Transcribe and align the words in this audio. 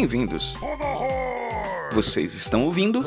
Bem-vindos. 0.00 0.56
Vocês 1.92 2.32
estão 2.32 2.62
ouvindo 2.64 3.04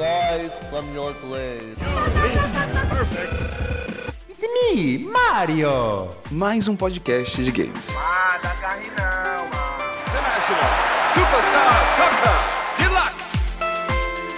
Me, 4.39 5.00
Mario! 5.00 6.10
mais 6.29 6.68
um 6.68 6.76
podcast 6.76 7.44
de 7.44 7.52
games. 7.52 7.96
Ah, 7.98 8.38
carne 8.62 8.86
não, 8.90 9.50
mano. 9.50 9.74
International 10.06 10.69
Superstar 11.15 11.81
Soccer 11.97 12.37
Deluxe. 12.78 14.33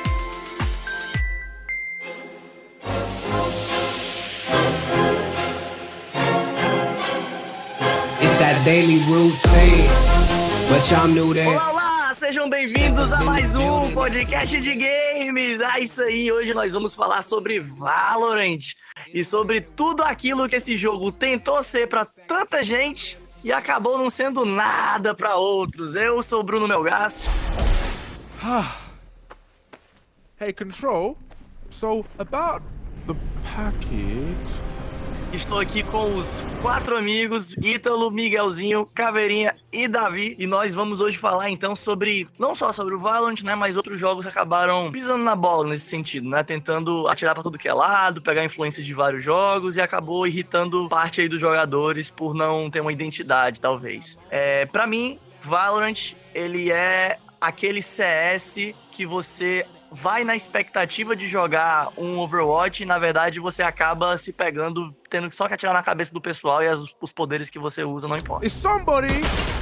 It's 8.22 8.40
that 8.40 8.64
daily 8.64 9.00
routine, 9.10 9.90
but 10.70 10.90
y'all 10.90 11.10
knew 11.10 11.34
that. 11.34 11.75
Sejam 12.16 12.50
bem-vindos 12.50 13.12
a 13.12 13.22
mais 13.24 13.54
um 13.58 13.94
podcast 13.94 14.62
de 14.62 14.74
games! 14.74 15.60
É 15.60 15.80
isso 15.82 16.02
aí, 16.02 16.32
hoje 16.32 16.54
nós 16.54 16.72
vamos 16.72 16.96
falar 16.96 17.22
sobre 17.22 17.60
Valorant 17.60 18.74
e 19.14 19.22
sobre 19.22 19.60
tudo 19.60 20.02
aquilo 20.02 20.48
que 20.48 20.56
esse 20.56 20.78
jogo 20.78 21.12
tentou 21.12 21.62
ser 21.62 21.88
pra 21.88 22.06
tanta 22.06 22.64
gente 22.64 23.20
e 23.44 23.52
acabou 23.52 23.98
não 23.98 24.10
sendo 24.10 24.46
nada 24.46 25.14
pra 25.14 25.36
outros. 25.36 25.94
Eu 25.96 26.24
sou 26.24 26.40
o 26.40 26.44
Bruno 26.44 26.68
Melgaço. 26.70 27.30
Hey, 30.40 30.54
Control. 30.54 31.18
So, 31.70 32.06
about 32.18 32.64
the 33.08 33.16
package. 33.44 34.75
Estou 35.34 35.60
aqui 35.60 35.84
com 35.84 36.18
os 36.18 36.26
quatro 36.62 36.98
amigos, 36.98 37.54
Ítalo, 37.58 38.10
Miguelzinho, 38.10 38.86
Caveirinha 38.94 39.56
e 39.72 39.88
Davi. 39.88 40.36
E 40.40 40.48
nós 40.48 40.74
vamos 40.74 41.02
hoje 41.02 41.18
falar 41.18 41.50
então 41.50 41.76
sobre, 41.76 42.28
não 42.40 42.56
só 42.56 42.72
sobre 42.72 42.96
o 42.96 43.00
Valorant, 43.00 43.42
né, 43.44 43.54
mas 43.54 43.76
outros 43.76 44.00
jogos 44.00 44.26
acabaram 44.26 44.92
pisando 44.92 45.24
na 45.24 45.36
bola 45.36 45.68
nesse 45.68 45.88
sentido, 45.88 46.30
né, 46.30 46.44
tentando 46.44 47.08
atirar 47.08 47.34
pra 47.34 47.44
tudo 47.44 47.58
que 47.58 47.68
é 47.68 47.74
lado, 47.74 48.22
pegar 48.22 48.46
influências 48.46 48.86
de 48.86 48.94
vários 48.94 49.24
jogos 49.24 49.76
e 49.76 49.82
acabou 49.82 50.26
irritando 50.26 50.88
parte 50.88 51.22
aí 51.22 51.28
dos 51.28 51.42
jogadores 51.42 52.10
por 52.10 52.34
não 52.34 52.70
ter 52.70 52.80
uma 52.80 52.94
identidade, 52.94 53.60
talvez. 53.60 54.18
É, 54.30 54.66
para 54.66 54.88
mim, 54.88 55.20
Valorant, 55.42 56.14
ele 56.34 56.72
é 56.72 57.20
aquele 57.40 57.82
CS 57.82 58.74
que 58.92 59.06
você 59.06 59.66
vai 59.96 60.24
na 60.26 60.36
expectativa 60.36 61.16
de 61.16 61.28
jogar 61.28 61.90
um 61.98 62.20
Overwatch 62.20 62.84
e 62.84 62.86
na 62.86 63.00
verdade 63.00 63.40
você 63.40 63.64
acaba 63.64 64.18
se 64.18 64.34
pegando, 64.34 64.94
tendo 65.10 65.34
só 65.34 65.48
que 65.48 65.54
atirar 65.54 65.74
na 65.74 65.82
cabeça 65.82 66.14
do 66.14 66.20
pessoal 66.20 66.62
e 66.62 66.68
as- 66.68 66.82
os 67.02 67.12
poderes 67.14 67.50
que 67.50 67.58
você 67.58 67.84
usa 67.84 68.08
não 68.08 68.16
importa. 68.16 68.46
If 68.46 68.52
somebody 68.54 69.08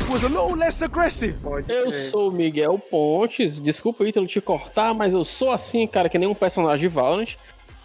was 0.10 0.24
a 0.24 0.28
little 0.28 0.56
less 0.56 0.84
aggressive, 0.84 1.38
Eu 1.70 1.92
sou 1.92 2.30
o 2.30 2.32
Miguel 2.32 2.80
Pontes. 2.80 3.60
Desculpa, 3.60 4.04
Ítalo, 4.06 4.26
te 4.28 4.42
cortar, 4.42 4.94
mas 4.94 5.14
eu 5.14 5.24
sou 5.24 5.52
assim, 5.52 5.86
cara, 5.88 6.10
que 6.10 6.18
nem 6.18 6.28
um 6.28 6.36
personagem 6.36 6.90
de 6.90 6.94
Valorant. 6.94 7.36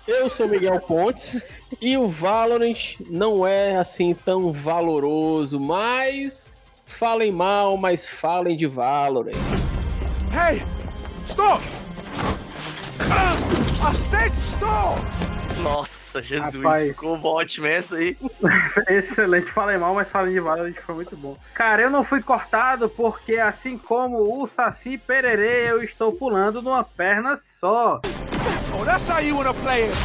Eu 0.07 0.31
sou 0.31 0.47
o 0.47 0.49
Miguel 0.49 0.81
Pontes 0.81 1.45
e 1.83 1.99
o 1.99 2.07
Valorant 2.09 2.97
não 3.11 3.47
é 3.47 3.77
assim 3.77 4.15
tão 4.15 4.51
valoroso, 4.53 5.61
mas 5.61 6.47
falem 6.87 7.31
mal, 7.31 7.77
mas 7.77 8.07
falem 8.07 8.57
de 8.57 8.67
Valorant. 8.67 9.35
hey, 10.33 10.63
stop! 11.27 11.63
Ah! 13.01 13.59
Nossa, 15.63 16.23
Jesus, 16.23 16.55
Rapaz. 16.55 16.89
ficou 16.89 17.21
ótimo 17.25 17.67
essa 17.67 17.97
aí. 17.97 18.17
Excelente, 18.89 19.51
falei 19.53 19.77
mal, 19.77 19.95
mas 19.95 20.09
falei 20.09 20.33
de 20.33 20.41
Valorant 20.41 20.75
foi 20.85 20.95
muito 20.95 21.17
bom. 21.17 21.37
Cara, 21.55 21.83
eu 21.83 21.91
não 21.91 22.05
fui 22.05 22.23
cortado 22.23 22.89
porque, 22.89 23.37
assim 23.37 23.77
como 23.77 24.43
o 24.43 24.47
Saci 24.47 24.99
Pererê, 24.99 25.71
eu 25.71 25.83
estou 25.83 26.13
pulando 26.13 26.63
numa 26.63 26.85
perna 26.85 27.39
só. 27.61 28.01
Oh, 28.79 28.85
that's 28.85 29.09
how 29.09 29.21
you 29.21 29.37
wanna 29.37 29.55
play 29.55 29.85
it. 29.85 29.99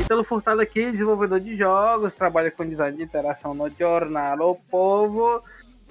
Ítalo 0.00 0.24
Furtado 0.24 0.60
aqui, 0.60 0.90
desenvolvedor 0.90 1.40
de 1.40 1.56
jogos, 1.56 2.12
trabalha 2.14 2.50
com 2.50 2.66
design 2.66 2.96
de 2.96 3.02
interação 3.02 3.54
no 3.54 3.70
Jornal 3.70 4.50
O 4.50 4.54
Povo. 4.70 5.42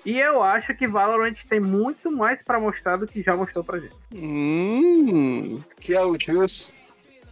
E 0.05 0.19
eu 0.19 0.43
acho 0.43 0.75
que 0.75 0.87
Valorant 0.87 1.35
tem 1.47 1.59
muito 1.59 2.11
mais 2.11 2.41
pra 2.41 2.59
mostrar 2.59 2.97
do 2.97 3.07
que 3.07 3.21
já 3.23 3.35
mostrou 3.35 3.63
pra 3.63 3.79
gente. 3.79 3.95
Hum. 4.13 5.61
que 5.79 5.93
é 5.93 6.03
o 6.03 6.17
Jus 6.19 6.73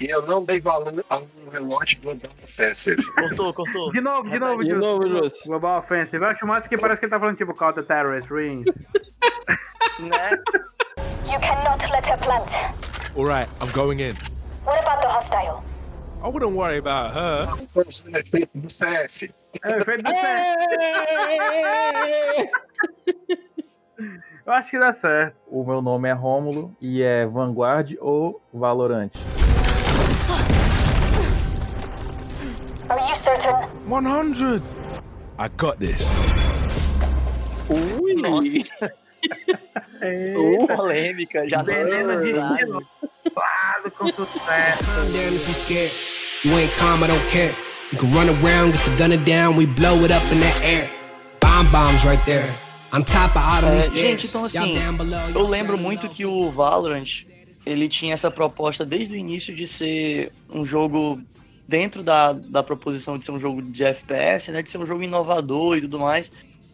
e 0.02 0.10
eu 0.10 0.26
não 0.26 0.44
dei 0.44 0.60
valor 0.60 1.06
ao 1.10 1.28
relote 1.52 1.96
do 1.98 2.02
Global 2.02 2.32
Offensive. 2.44 3.04
Cortou, 3.14 3.54
cortou. 3.54 3.92
De 3.92 4.02
novo, 4.02 4.28
de 4.28 4.40
novo, 4.40 4.64
De 4.64 4.72
Jus. 4.72 4.80
novo, 4.80 5.08
Jus. 5.08 5.34
Global 5.46 5.80
Offensive. 5.80 6.18
Eu 6.18 6.26
acho 6.26 6.48
massa 6.48 6.68
que 6.68 6.76
parece 6.76 7.00
que 7.00 7.06
ele 7.06 7.12
tá 7.12 7.20
falando 7.20 7.38
tipo 7.38 7.54
Call 7.54 7.74
the 7.74 7.84
Terrorist 7.84 8.32
Ring. 8.32 8.64
né? 10.00 10.32
You 11.26 11.40
cannot 11.40 11.88
let 11.92 12.04
her 12.06 12.18
plant. 12.18 12.50
All 13.16 13.26
right, 13.26 13.48
I'm 13.62 13.72
going 13.74 14.00
in. 14.00 14.16
What 14.66 14.82
about 14.82 15.02
the 15.02 15.08
hostile? 15.08 15.71
I 16.24 16.28
wouldn't 16.28 16.56
worry 16.56 16.78
about 16.78 17.14
her. 17.16 17.48
Foi 17.70 17.84
o 17.84 18.18
efeito 18.18 18.52
do 18.54 18.70
CS. 18.70 19.30
É, 19.64 19.84
feito 19.84 20.04
do 20.04 20.12
certo. 20.12 20.60
Eu 24.46 24.54
acho 24.54 24.70
que 24.70 24.78
dá 24.78 24.94
certo. 24.94 25.36
O 25.48 25.64
meu 25.64 25.82
nome 25.82 26.10
é 26.10 26.14
Rômulo 26.14 26.76
e 26.80 27.02
é 27.02 27.26
Vanguard 27.26 27.96
ou 28.00 28.40
Valorante. 28.54 29.18
Are 32.90 33.02
you 33.02 33.16
certain? 33.24 33.68
100. 33.88 34.62
I 35.40 35.48
got 35.58 35.80
this. 35.80 36.16
Ui. 38.00 38.14
Nossa, 38.16 38.94
Eita, 40.02 40.76
polêmica, 40.76 41.48
já 41.48 41.62
veneno 41.62 42.22
de 42.22 42.32
estilo. 42.32 42.88
Claro, 43.34 43.92
com 43.98 44.08
sucesso. 44.12 44.84
You 46.44 46.58
ain't 46.58 46.74
calm, 46.78 47.04
I 47.04 47.08
don't 47.08 47.30
care. 47.30 47.54
You 47.92 48.00
can 48.00 48.12
run 48.12 48.30
around, 48.30 48.74
get 48.74 48.88
your 48.88 48.98
gun 48.98 49.24
down, 49.26 49.56
we 49.58 49.66
blow 49.68 50.04
it 50.04 50.12
up 50.12 50.24
in 50.34 50.40
the 50.40 50.66
air. 50.66 50.90
Bomb 51.40 51.70
bombs 51.72 52.04
right 52.04 52.24
there. 52.26 52.50
On 52.94 53.04
top 53.04 53.36
of 53.38 53.46
all 53.46 53.64
É, 53.64 53.72
these 53.76 53.86
stairs. 53.86 54.10
gente, 54.10 54.28
então 54.28 54.44
assim, 54.46 54.74
Y'all 54.76 54.84
down 54.84 54.98
below, 54.98 55.30
eu 55.36 55.48
lembro 55.48 55.78
muito 55.78 56.10
que 56.10 56.26
o 56.26 56.52
Valorant, 56.52 57.26
ele 57.66 57.88
tinha 57.88 58.14
essa 58.14 58.30
proposta 58.32 58.84
desde 58.86 59.14
o 59.14 59.18
início 59.18 59.56
de 59.56 59.68
ser 59.68 60.32
um 60.50 60.66
jogo 60.66 61.22
dentro 61.68 62.02
da, 62.04 62.34
da 62.34 62.64
proposição 62.64 63.18
de 63.18 63.24
ser 63.26 63.32
um 63.32 63.40
jogo 63.40 63.62
de 63.62 63.84
FPS, 63.84 64.52
né, 64.52 64.62
de 64.64 64.70
ser 64.70 64.78
um 64.80 64.86
jogo 64.86 65.04
inovador 65.04 65.78
e 65.78 65.82
tudo 65.82 66.00
mais. 66.00 66.32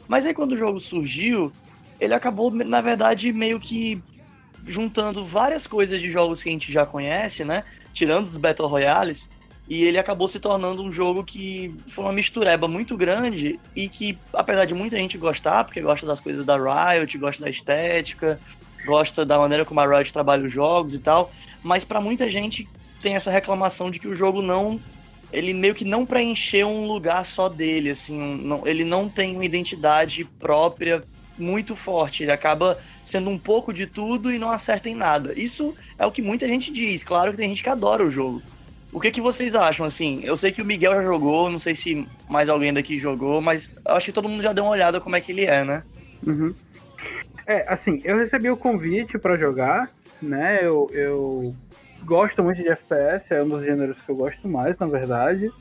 Mas 0.07 0.25
aí 0.25 0.33
quando 0.33 0.53
o 0.53 0.57
jogo 0.57 0.79
surgiu, 0.79 1.51
ele 1.99 2.13
acabou, 2.13 2.51
na 2.51 2.81
verdade, 2.81 3.31
meio 3.33 3.59
que 3.59 4.01
juntando 4.65 5.25
várias 5.25 5.65
coisas 5.65 5.99
de 6.01 6.09
jogos 6.09 6.41
que 6.41 6.49
a 6.49 6.51
gente 6.51 6.71
já 6.71 6.85
conhece, 6.85 7.45
né, 7.45 7.63
tirando 7.93 8.27
os 8.27 8.37
Battle 8.37 8.67
Royales, 8.67 9.29
e 9.69 9.83
ele 9.83 9.97
acabou 9.97 10.27
se 10.27 10.39
tornando 10.39 10.81
um 10.81 10.91
jogo 10.91 11.23
que 11.23 11.75
foi 11.89 12.05
uma 12.05 12.13
mistureba 12.13 12.67
muito 12.67 12.95
grande 12.95 13.59
e 13.75 13.89
que, 13.89 14.17
apesar 14.33 14.65
de 14.65 14.73
muita 14.73 14.95
gente 14.97 15.17
gostar, 15.17 15.63
porque 15.65 15.81
gosta 15.81 16.05
das 16.07 16.21
coisas 16.21 16.45
da 16.45 16.55
Riot, 16.57 17.17
gosta 17.17 17.43
da 17.43 17.49
estética, 17.49 18.39
gosta 18.85 19.25
da 19.25 19.37
maneira 19.37 19.65
como 19.65 19.79
a 19.81 19.85
Riot 19.85 20.13
trabalha 20.13 20.45
os 20.45 20.53
jogos 20.53 20.93
e 20.93 20.99
tal, 20.99 21.31
mas 21.61 21.83
pra 21.83 21.99
muita 21.99 22.29
gente 22.29 22.67
tem 23.01 23.15
essa 23.15 23.29
reclamação 23.29 23.91
de 23.91 23.99
que 23.99 24.07
o 24.07 24.15
jogo 24.15 24.41
não 24.41 24.79
ele 25.31 25.53
meio 25.53 25.75
que 25.75 25.83
não 25.83 26.05
preencheu 26.05 26.69
um 26.69 26.87
lugar 26.87 27.25
só 27.25 27.49
dele, 27.49 27.89
assim, 27.89 28.17
um- 28.17 28.37
não- 28.37 28.65
ele 28.65 28.85
não 28.85 29.09
tem 29.09 29.35
uma 29.35 29.43
identidade 29.43 30.23
própria 30.23 31.03
muito 31.37 31.75
forte, 31.75 32.23
ele 32.23 32.31
acaba 32.31 32.79
sendo 33.03 33.29
um 33.29 33.37
pouco 33.37 33.73
de 33.73 33.85
tudo 33.85 34.31
e 34.31 34.39
não 34.39 34.49
acerta 34.49 34.89
em 34.89 34.95
nada. 34.95 35.33
Isso 35.35 35.75
é 35.97 36.05
o 36.05 36.11
que 36.11 36.21
muita 36.21 36.47
gente 36.47 36.71
diz, 36.71 37.03
claro 37.03 37.31
que 37.31 37.37
tem 37.37 37.49
gente 37.49 37.63
que 37.63 37.69
adora 37.69 38.05
o 38.05 38.11
jogo. 38.11 38.41
O 38.91 38.99
que, 38.99 39.11
que 39.11 39.21
vocês 39.21 39.53
acham, 39.53 39.85
assim? 39.85 40.21
Eu 40.23 40.37
sei 40.37 40.51
que 40.51 40.61
o 40.61 40.65
Miguel 40.65 40.93
já 40.93 41.03
jogou, 41.03 41.49
não 41.49 41.59
sei 41.59 41.75
se 41.75 42.07
mais 42.29 42.49
alguém 42.49 42.73
daqui 42.73 42.97
jogou, 42.97 43.41
mas 43.41 43.69
acho 43.85 44.07
que 44.07 44.13
todo 44.13 44.29
mundo 44.29 44.41
já 44.41 44.53
deu 44.53 44.63
uma 44.63 44.71
olhada 44.71 44.99
como 44.99 45.15
é 45.15 45.21
que 45.21 45.31
ele 45.31 45.45
é, 45.45 45.63
né? 45.63 45.83
Uhum. 46.25 46.53
É, 47.45 47.65
assim, 47.71 48.01
eu 48.03 48.17
recebi 48.17 48.49
o 48.49 48.57
convite 48.57 49.17
pra 49.17 49.37
jogar, 49.37 49.89
né? 50.21 50.59
Eu, 50.61 50.89
eu 50.93 51.55
gosto 52.03 52.43
muito 52.43 52.61
de 52.61 52.69
FPS, 52.69 53.33
é 53.33 53.43
um 53.43 53.49
dos 53.49 53.63
gêneros 53.63 53.97
que 54.01 54.09
eu 54.09 54.15
gosto 54.15 54.47
mais, 54.47 54.77
na 54.77 54.87
verdade. 54.87 55.51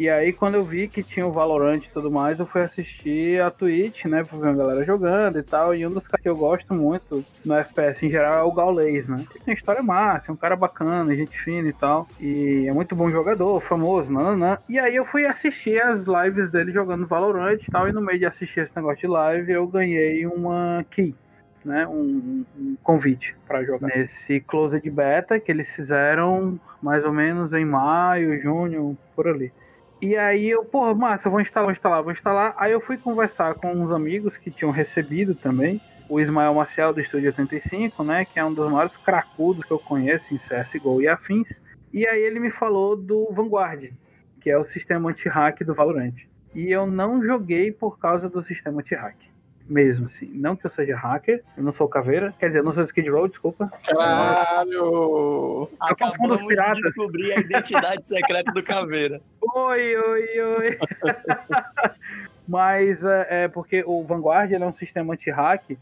E 0.00 0.08
aí, 0.08 0.32
quando 0.32 0.54
eu 0.54 0.64
vi 0.64 0.88
que 0.88 1.02
tinha 1.02 1.26
o 1.26 1.30
Valorant 1.30 1.82
e 1.84 1.90
tudo 1.90 2.10
mais, 2.10 2.40
eu 2.40 2.46
fui 2.46 2.62
assistir 2.62 3.38
a 3.42 3.50
Twitch, 3.50 4.06
né? 4.06 4.24
Pra 4.24 4.38
ver 4.38 4.48
a 4.48 4.54
galera 4.54 4.82
jogando 4.82 5.38
e 5.38 5.42
tal. 5.42 5.74
E 5.74 5.86
um 5.86 5.90
dos 5.90 6.08
caras 6.08 6.22
que 6.22 6.28
eu 6.30 6.34
gosto 6.34 6.72
muito 6.72 7.22
no 7.44 7.52
FPS 7.52 8.06
em 8.06 8.08
geral 8.08 8.38
é 8.38 8.42
o 8.42 8.50
Gaules, 8.50 9.10
né? 9.10 9.26
Ele 9.28 9.44
tem 9.44 9.52
história 9.52 9.82
massa, 9.82 10.30
é 10.30 10.32
um 10.32 10.38
cara 10.38 10.56
bacana, 10.56 11.14
gente 11.14 11.38
fina 11.38 11.68
e 11.68 11.72
tal. 11.74 12.08
E 12.18 12.64
é 12.66 12.72
muito 12.72 12.96
bom 12.96 13.10
jogador, 13.10 13.60
famoso, 13.60 14.10
nananã. 14.10 14.56
E 14.70 14.78
aí 14.78 14.96
eu 14.96 15.04
fui 15.04 15.26
assistir 15.26 15.78
as 15.82 16.00
lives 16.06 16.50
dele 16.50 16.72
jogando 16.72 17.06
Valorant 17.06 17.60
e 17.60 17.70
tal. 17.70 17.86
E 17.86 17.92
no 17.92 18.00
meio 18.00 18.18
de 18.18 18.24
assistir 18.24 18.60
esse 18.60 18.74
negócio 18.74 19.00
de 19.00 19.06
live, 19.06 19.52
eu 19.52 19.66
ganhei 19.66 20.24
uma 20.24 20.82
key 20.90 21.14
né, 21.62 21.86
um, 21.86 22.42
um 22.58 22.76
convite 22.82 23.36
para 23.46 23.62
jogar 23.62 23.88
nesse 23.88 24.40
Closed 24.40 24.88
Beta 24.90 25.38
que 25.38 25.52
eles 25.52 25.68
fizeram 25.68 26.58
mais 26.82 27.04
ou 27.04 27.12
menos 27.12 27.52
em 27.52 27.66
maio, 27.66 28.40
junho, 28.40 28.96
por 29.14 29.28
ali. 29.28 29.52
E 30.02 30.16
aí 30.16 30.48
eu, 30.48 30.64
porra, 30.64 30.94
massa, 30.94 31.28
vou 31.28 31.40
instalar, 31.40 31.66
vou 31.66 31.72
instalar, 31.72 32.02
vou 32.02 32.12
instalar. 32.12 32.54
Aí 32.56 32.72
eu 32.72 32.80
fui 32.80 32.96
conversar 32.96 33.54
com 33.56 33.72
uns 33.72 33.92
amigos 33.92 34.36
que 34.38 34.50
tinham 34.50 34.70
recebido 34.70 35.34
também 35.34 35.80
o 36.08 36.18
Ismael 36.18 36.54
Marcial 36.54 36.92
do 36.92 37.00
Estúdio 37.00 37.28
85, 37.28 38.02
né? 38.02 38.24
Que 38.24 38.40
é 38.40 38.44
um 38.44 38.52
dos 38.52 38.70
maiores 38.70 38.96
cracudos 38.96 39.64
que 39.64 39.70
eu 39.70 39.78
conheço 39.78 40.24
em 40.32 40.38
CSGO 40.38 41.02
e 41.02 41.08
afins. 41.08 41.48
E 41.92 42.06
aí 42.06 42.20
ele 42.20 42.40
me 42.40 42.50
falou 42.50 42.96
do 42.96 43.30
Vanguard, 43.32 43.92
que 44.40 44.50
é 44.50 44.58
o 44.58 44.64
sistema 44.64 45.10
anti-hack 45.10 45.62
do 45.64 45.74
Valorant. 45.74 46.14
E 46.54 46.70
eu 46.70 46.86
não 46.86 47.22
joguei 47.22 47.70
por 47.70 47.98
causa 47.98 48.28
do 48.28 48.42
sistema 48.42 48.80
anti-hack. 48.80 49.29
Mesmo 49.70 50.06
assim. 50.06 50.28
Não 50.34 50.56
que 50.56 50.66
eu 50.66 50.70
seja 50.72 50.96
hacker, 50.96 51.44
eu 51.56 51.62
não 51.62 51.72
sou 51.72 51.86
caveira. 51.88 52.34
Quer 52.40 52.48
dizer, 52.48 52.58
eu 52.58 52.64
não 52.64 52.74
sou 52.74 52.82
Skid 52.82 53.08
Row, 53.08 53.28
desculpa. 53.28 53.72
Caralho! 53.86 54.74
Eu 54.74 55.68
confundo 55.70 55.70
os 55.84 55.90
Acabamos 55.90 56.38
de 56.40 56.46
piratas. 56.48 56.80
descobrir 56.80 57.32
a 57.32 57.38
identidade 57.38 58.04
secreta 58.08 58.50
do 58.50 58.62
Caveira. 58.64 59.20
Oi, 59.40 59.96
oi, 59.96 60.40
oi. 60.40 60.78
Mas 62.48 63.00
é, 63.04 63.44
é 63.44 63.48
porque 63.48 63.84
o 63.86 64.02
Vanguard 64.02 64.52
é 64.52 64.66
um 64.66 64.72
sistema 64.72 65.14
anti-hack 65.14 65.78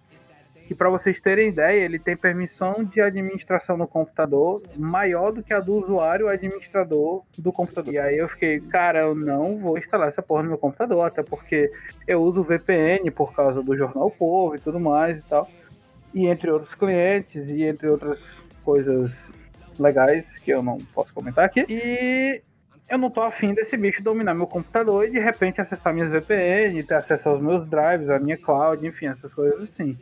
que, 0.69 0.75
para 0.75 0.91
vocês 0.91 1.19
terem 1.19 1.49
ideia, 1.49 1.83
ele 1.83 1.99
tem 1.99 2.15
permissão 2.15 2.85
de 2.85 3.01
administração 3.01 3.75
no 3.75 3.89
computador 3.89 4.63
maior 4.77 5.33
do 5.33 5.43
que 5.43 5.55
a 5.55 5.61
do 5.61 5.73
usuário 5.73 6.29
administrador 6.29 7.25
do 7.39 7.51
computador. 7.51 7.95
E 7.95 7.99
aí 7.99 8.19
eu 8.19 8.29
fiquei, 8.29 8.61
cara, 8.61 8.99
eu 9.01 9.15
não 9.15 9.57
vou 9.57 9.79
instalar 9.79 10.09
essa 10.09 10.21
porra 10.21 10.43
no 10.43 10.51
meu 10.51 10.59
computador, 10.59 11.07
até 11.07 11.23
porque 11.23 11.73
eu 12.07 12.21
uso 12.21 12.43
VPN 12.43 13.11
por 13.11 13.35
causa 13.35 13.63
do 13.63 13.75
Jornal 13.75 14.11
Povo 14.11 14.57
e 14.57 14.59
tudo 14.59 14.79
mais 14.79 15.19
e 15.19 15.23
tal. 15.23 15.49
E 16.13 16.27
entre 16.27 16.51
outros 16.51 16.75
clientes 16.75 17.49
e 17.49 17.65
entre 17.65 17.89
outras 17.89 18.21
coisas 18.63 19.11
legais 19.79 20.27
que 20.41 20.51
eu 20.51 20.63
não 20.63 20.77
posso 20.93 21.15
comentar 21.15 21.47
aqui. 21.47 21.65
E 21.67 22.43
eu 22.91 22.99
não 22.99 23.09
tô 23.09 23.23
afim 23.23 23.55
desse 23.55 23.75
bicho 23.75 24.03
dominar 24.03 24.35
meu 24.35 24.47
computador 24.47 25.07
e 25.07 25.11
de 25.11 25.19
repente 25.19 25.63
acessar 25.63 25.95
minhas 25.95 26.11
VPN, 26.11 26.83
ter 26.83 26.95
acesso 26.95 27.27
aos 27.31 27.41
meus 27.41 27.67
drives, 27.67 28.11
a 28.11 28.19
minha 28.19 28.37
cloud, 28.37 28.87
enfim, 28.87 29.07
essas 29.07 29.33
coisas 29.33 29.63
assim. 29.63 29.97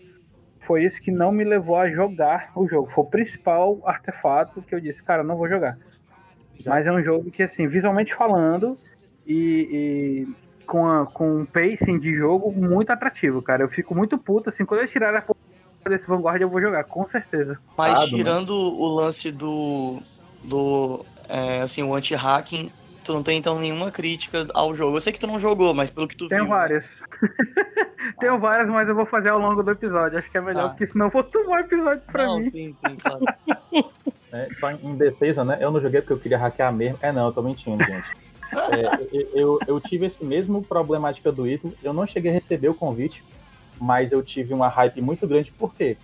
Foi 0.66 0.84
isso 0.84 1.00
que 1.00 1.12
não 1.12 1.30
me 1.30 1.44
levou 1.44 1.76
a 1.76 1.88
jogar 1.88 2.50
o 2.56 2.68
jogo. 2.68 2.90
Foi 2.92 3.04
o 3.04 3.06
principal 3.06 3.80
artefato 3.84 4.60
que 4.62 4.74
eu 4.74 4.80
disse, 4.80 5.02
cara, 5.02 5.22
não 5.22 5.36
vou 5.36 5.48
jogar. 5.48 5.78
Mas 6.64 6.86
é 6.86 6.92
um 6.92 7.02
jogo 7.02 7.30
que, 7.30 7.42
assim, 7.42 7.68
visualmente 7.68 8.14
falando 8.14 8.76
e, 9.26 10.26
e 10.28 10.64
com, 10.66 10.86
a, 10.88 11.06
com 11.06 11.40
um 11.40 11.46
pacing 11.46 11.98
de 11.98 12.14
jogo 12.14 12.50
muito 12.50 12.90
atrativo, 12.90 13.40
cara. 13.40 13.62
Eu 13.62 13.68
fico 13.68 13.94
muito 13.94 14.18
puto, 14.18 14.50
assim, 14.50 14.64
quando 14.64 14.80
eu 14.80 14.88
tirar 14.88 15.14
a 15.14 15.22
porra 15.22 15.38
desse 15.88 16.06
Vanguard 16.06 16.40
eu 16.40 16.50
vou 16.50 16.60
jogar, 16.60 16.82
com 16.84 17.08
certeza. 17.08 17.58
Mas 17.76 18.00
tirando 18.08 18.50
o 18.50 18.86
lance 18.88 19.30
do. 19.30 20.00
do. 20.42 21.04
é, 21.28 21.60
assim, 21.60 21.82
o 21.82 21.94
anti-hacking, 21.94 22.72
tu 23.06 23.12
não 23.14 23.22
tem 23.22 23.38
então 23.38 23.58
nenhuma 23.58 23.90
crítica 23.90 24.46
ao 24.52 24.74
jogo. 24.74 24.96
Eu 24.96 25.00
sei 25.00 25.12
que 25.12 25.18
tu 25.20 25.26
não 25.26 25.38
jogou, 25.38 25.72
mas 25.72 25.88
pelo 25.90 26.06
que 26.08 26.16
tu 26.16 26.28
Tenho 26.28 26.42
viu. 26.42 26.50
várias. 26.50 26.84
Tenho 28.20 28.38
várias, 28.38 28.68
mas 28.68 28.88
eu 28.88 28.94
vou 28.94 29.06
fazer 29.06 29.28
ao 29.30 29.38
longo 29.38 29.62
do 29.62 29.70
episódio. 29.70 30.18
Acho 30.18 30.30
que 30.30 30.38
é 30.38 30.40
melhor, 30.40 30.64
Tá. 30.64 30.68
porque 30.70 30.86
senão 30.86 31.06
eu 31.06 31.10
vou 31.10 31.22
tomar 31.24 31.56
o 31.56 31.60
episódio 31.60 32.02
pra 32.10 32.24
Não, 32.26 32.36
mim. 32.36 32.42
sim, 32.42 32.72
sim, 32.72 32.96
claro. 32.96 33.20
É, 34.32 34.48
só 34.54 34.70
em 34.70 34.96
defesa, 34.96 35.44
né? 35.44 35.56
Eu 35.60 35.70
não 35.70 35.80
joguei 35.80 36.00
porque 36.00 36.12
eu 36.12 36.18
queria 36.18 36.36
hackear 36.36 36.74
mesmo. 36.74 36.98
É, 37.00 37.10
não, 37.12 37.26
eu 37.26 37.32
tô 37.32 37.40
mentindo, 37.42 37.82
gente. 37.84 38.10
É, 38.52 39.06
eu, 39.12 39.28
eu, 39.34 39.58
eu 39.66 39.80
tive 39.80 40.04
esse 40.06 40.22
mesmo 40.24 40.62
problemática 40.62 41.30
do 41.32 41.46
Ítalo. 41.46 41.72
Eu 41.82 41.92
não 41.92 42.06
cheguei 42.06 42.30
a 42.30 42.34
receber 42.34 42.68
o 42.68 42.74
convite, 42.74 43.24
mas 43.80 44.12
eu 44.12 44.22
tive 44.22 44.52
uma 44.52 44.68
hype 44.68 45.00
muito 45.00 45.26
grande. 45.26 45.52
Por 45.52 45.72
quê? 45.74 45.96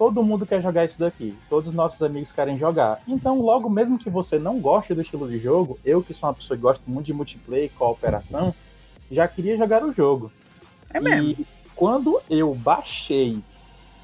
Todo 0.00 0.22
mundo 0.22 0.46
quer 0.46 0.62
jogar 0.62 0.86
isso 0.86 0.98
daqui. 0.98 1.36
Todos 1.50 1.68
os 1.68 1.74
nossos 1.74 2.00
amigos 2.00 2.32
querem 2.32 2.56
jogar. 2.56 3.02
Então, 3.06 3.38
logo, 3.38 3.68
mesmo 3.68 3.98
que 3.98 4.08
você 4.08 4.38
não 4.38 4.58
goste 4.58 4.94
do 4.94 5.02
estilo 5.02 5.28
de 5.28 5.38
jogo, 5.38 5.78
eu 5.84 6.02
que 6.02 6.14
sou 6.14 6.30
uma 6.30 6.34
pessoa 6.34 6.56
que 6.56 6.62
gosta 6.62 6.82
muito 6.86 7.04
de 7.04 7.12
multiplayer 7.12 7.66
e 7.66 7.68
cooperação, 7.68 8.54
já 9.10 9.28
queria 9.28 9.58
jogar 9.58 9.84
o 9.84 9.92
jogo. 9.92 10.32
É 10.88 10.98
mesmo. 10.98 11.22
E 11.22 11.46
quando 11.76 12.18
eu 12.30 12.54
baixei 12.54 13.40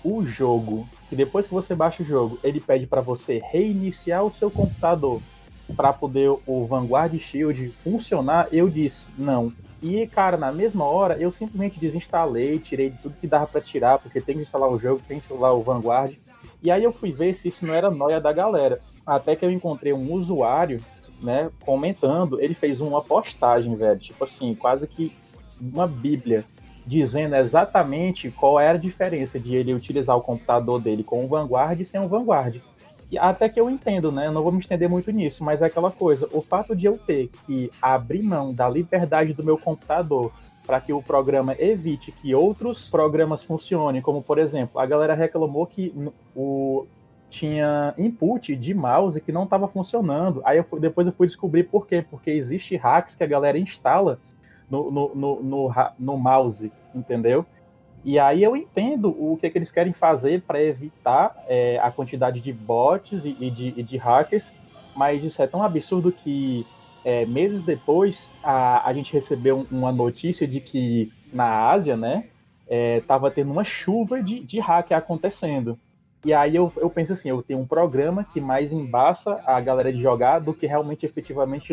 o 0.04 0.22
jogo, 0.22 0.86
que 1.08 1.16
depois 1.16 1.46
que 1.46 1.54
você 1.54 1.74
baixa 1.74 2.02
o 2.02 2.06
jogo, 2.06 2.38
ele 2.44 2.60
pede 2.60 2.86
para 2.86 3.00
você 3.00 3.40
reiniciar 3.50 4.22
o 4.22 4.34
seu 4.34 4.50
computador 4.50 5.22
para 5.74 5.94
poder 5.94 6.28
o 6.46 6.66
Vanguard 6.66 7.18
Shield 7.18 7.70
funcionar, 7.82 8.48
eu 8.52 8.68
disse 8.68 9.08
não. 9.16 9.50
E, 9.86 10.04
cara, 10.08 10.36
na 10.36 10.50
mesma 10.50 10.84
hora, 10.84 11.16
eu 11.16 11.30
simplesmente 11.30 11.78
desinstalei, 11.78 12.58
tirei 12.58 12.92
tudo 13.00 13.16
que 13.20 13.26
dava 13.26 13.46
para 13.46 13.60
tirar, 13.60 14.00
porque 14.00 14.20
tem 14.20 14.34
que 14.34 14.42
instalar 14.42 14.68
o 14.68 14.78
jogo, 14.80 15.00
tem 15.06 15.20
que 15.20 15.26
instalar 15.26 15.54
o 15.54 15.62
Vanguard. 15.62 16.16
E 16.60 16.72
aí 16.72 16.82
eu 16.82 16.92
fui 16.92 17.12
ver 17.12 17.36
se 17.36 17.46
isso 17.46 17.64
não 17.64 17.72
era 17.72 17.88
noia 17.88 18.20
da 18.20 18.32
galera. 18.32 18.80
Até 19.06 19.36
que 19.36 19.44
eu 19.44 19.50
encontrei 19.50 19.92
um 19.92 20.12
usuário, 20.12 20.82
né, 21.22 21.50
comentando, 21.64 22.40
ele 22.40 22.52
fez 22.52 22.80
uma 22.80 23.00
postagem, 23.00 23.76
velho, 23.76 24.00
tipo 24.00 24.24
assim, 24.24 24.56
quase 24.56 24.88
que 24.88 25.16
uma 25.60 25.86
bíblia, 25.86 26.44
dizendo 26.84 27.36
exatamente 27.36 28.28
qual 28.32 28.58
era 28.58 28.76
a 28.76 28.80
diferença 28.80 29.38
de 29.38 29.54
ele 29.54 29.72
utilizar 29.72 30.16
o 30.16 30.20
computador 30.20 30.80
dele 30.80 31.04
com 31.04 31.24
o 31.24 31.28
Vanguard 31.28 31.80
e 31.80 31.84
sem 31.84 32.00
o 32.00 32.08
Vanguard. 32.08 32.60
E 33.10 33.18
até 33.18 33.48
que 33.48 33.60
eu 33.60 33.70
entendo, 33.70 34.10
né? 34.10 34.26
Eu 34.26 34.32
não 34.32 34.42
vou 34.42 34.50
me 34.52 34.58
estender 34.58 34.88
muito 34.88 35.10
nisso, 35.12 35.44
mas 35.44 35.62
é 35.62 35.66
aquela 35.66 35.90
coisa. 35.90 36.28
O 36.32 36.40
fato 36.40 36.74
de 36.74 36.86
eu 36.86 36.98
ter 36.98 37.30
que 37.46 37.70
abrir 37.80 38.22
mão 38.22 38.52
da 38.52 38.68
liberdade 38.68 39.32
do 39.32 39.44
meu 39.44 39.56
computador 39.56 40.32
para 40.66 40.80
que 40.80 40.92
o 40.92 41.00
programa 41.00 41.54
evite 41.58 42.10
que 42.10 42.34
outros 42.34 42.88
programas 42.88 43.44
funcionem, 43.44 44.02
como 44.02 44.20
por 44.20 44.38
exemplo, 44.38 44.80
a 44.80 44.86
galera 44.86 45.14
reclamou 45.14 45.64
que 45.66 45.94
o 46.34 46.84
tinha 47.30 47.92
input 47.98 48.54
de 48.56 48.72
mouse 48.74 49.20
que 49.20 49.30
não 49.32 49.44
estava 49.44 49.68
funcionando. 49.68 50.40
Aí 50.44 50.58
eu 50.58 50.64
fui- 50.64 50.80
depois 50.80 51.06
eu 51.06 51.12
fui 51.12 51.26
descobrir 51.26 51.64
por 51.64 51.86
quê. 51.86 52.04
Porque 52.08 52.30
existe 52.30 52.76
hacks 52.76 53.14
que 53.14 53.22
a 53.22 53.26
galera 53.26 53.58
instala 53.58 54.18
no, 54.70 54.90
no, 54.90 55.14
no, 55.14 55.42
no, 55.42 55.70
no 55.98 56.16
mouse, 56.16 56.72
entendeu? 56.94 57.44
E 58.04 58.18
aí 58.18 58.42
eu 58.42 58.56
entendo 58.56 59.08
o 59.10 59.36
que, 59.36 59.50
que 59.50 59.58
eles 59.58 59.72
querem 59.72 59.92
fazer 59.92 60.42
para 60.42 60.62
evitar 60.62 61.36
é, 61.48 61.78
a 61.82 61.90
quantidade 61.90 62.40
de 62.40 62.52
bots 62.52 63.24
e, 63.24 63.36
e 63.40 63.50
de, 63.50 63.74
e 63.76 63.82
de 63.82 63.96
hackers, 63.96 64.54
mas 64.94 65.24
isso 65.24 65.42
é 65.42 65.46
tão 65.46 65.62
absurdo 65.62 66.12
que 66.12 66.66
é, 67.04 67.26
meses 67.26 67.62
depois 67.62 68.28
a, 68.42 68.88
a 68.88 68.92
gente 68.92 69.12
recebeu 69.12 69.66
uma 69.70 69.92
notícia 69.92 70.46
de 70.46 70.60
que 70.60 71.12
na 71.32 71.70
Ásia, 71.70 71.96
né, 71.96 72.28
é, 72.66 73.00
tava 73.00 73.30
tendo 73.30 73.52
uma 73.52 73.64
chuva 73.64 74.22
de, 74.22 74.40
de 74.40 74.58
hack 74.58 74.92
acontecendo. 74.92 75.78
E 76.24 76.34
aí 76.34 76.56
eu, 76.56 76.72
eu 76.76 76.90
penso 76.90 77.12
assim, 77.12 77.28
eu 77.28 77.42
tenho 77.42 77.60
um 77.60 77.66
programa 77.66 78.24
que 78.24 78.40
mais 78.40 78.72
embaça 78.72 79.40
a 79.46 79.60
galera 79.60 79.92
de 79.92 80.00
jogar 80.00 80.40
do 80.40 80.52
que 80.52 80.66
realmente 80.66 81.06
efetivamente 81.06 81.72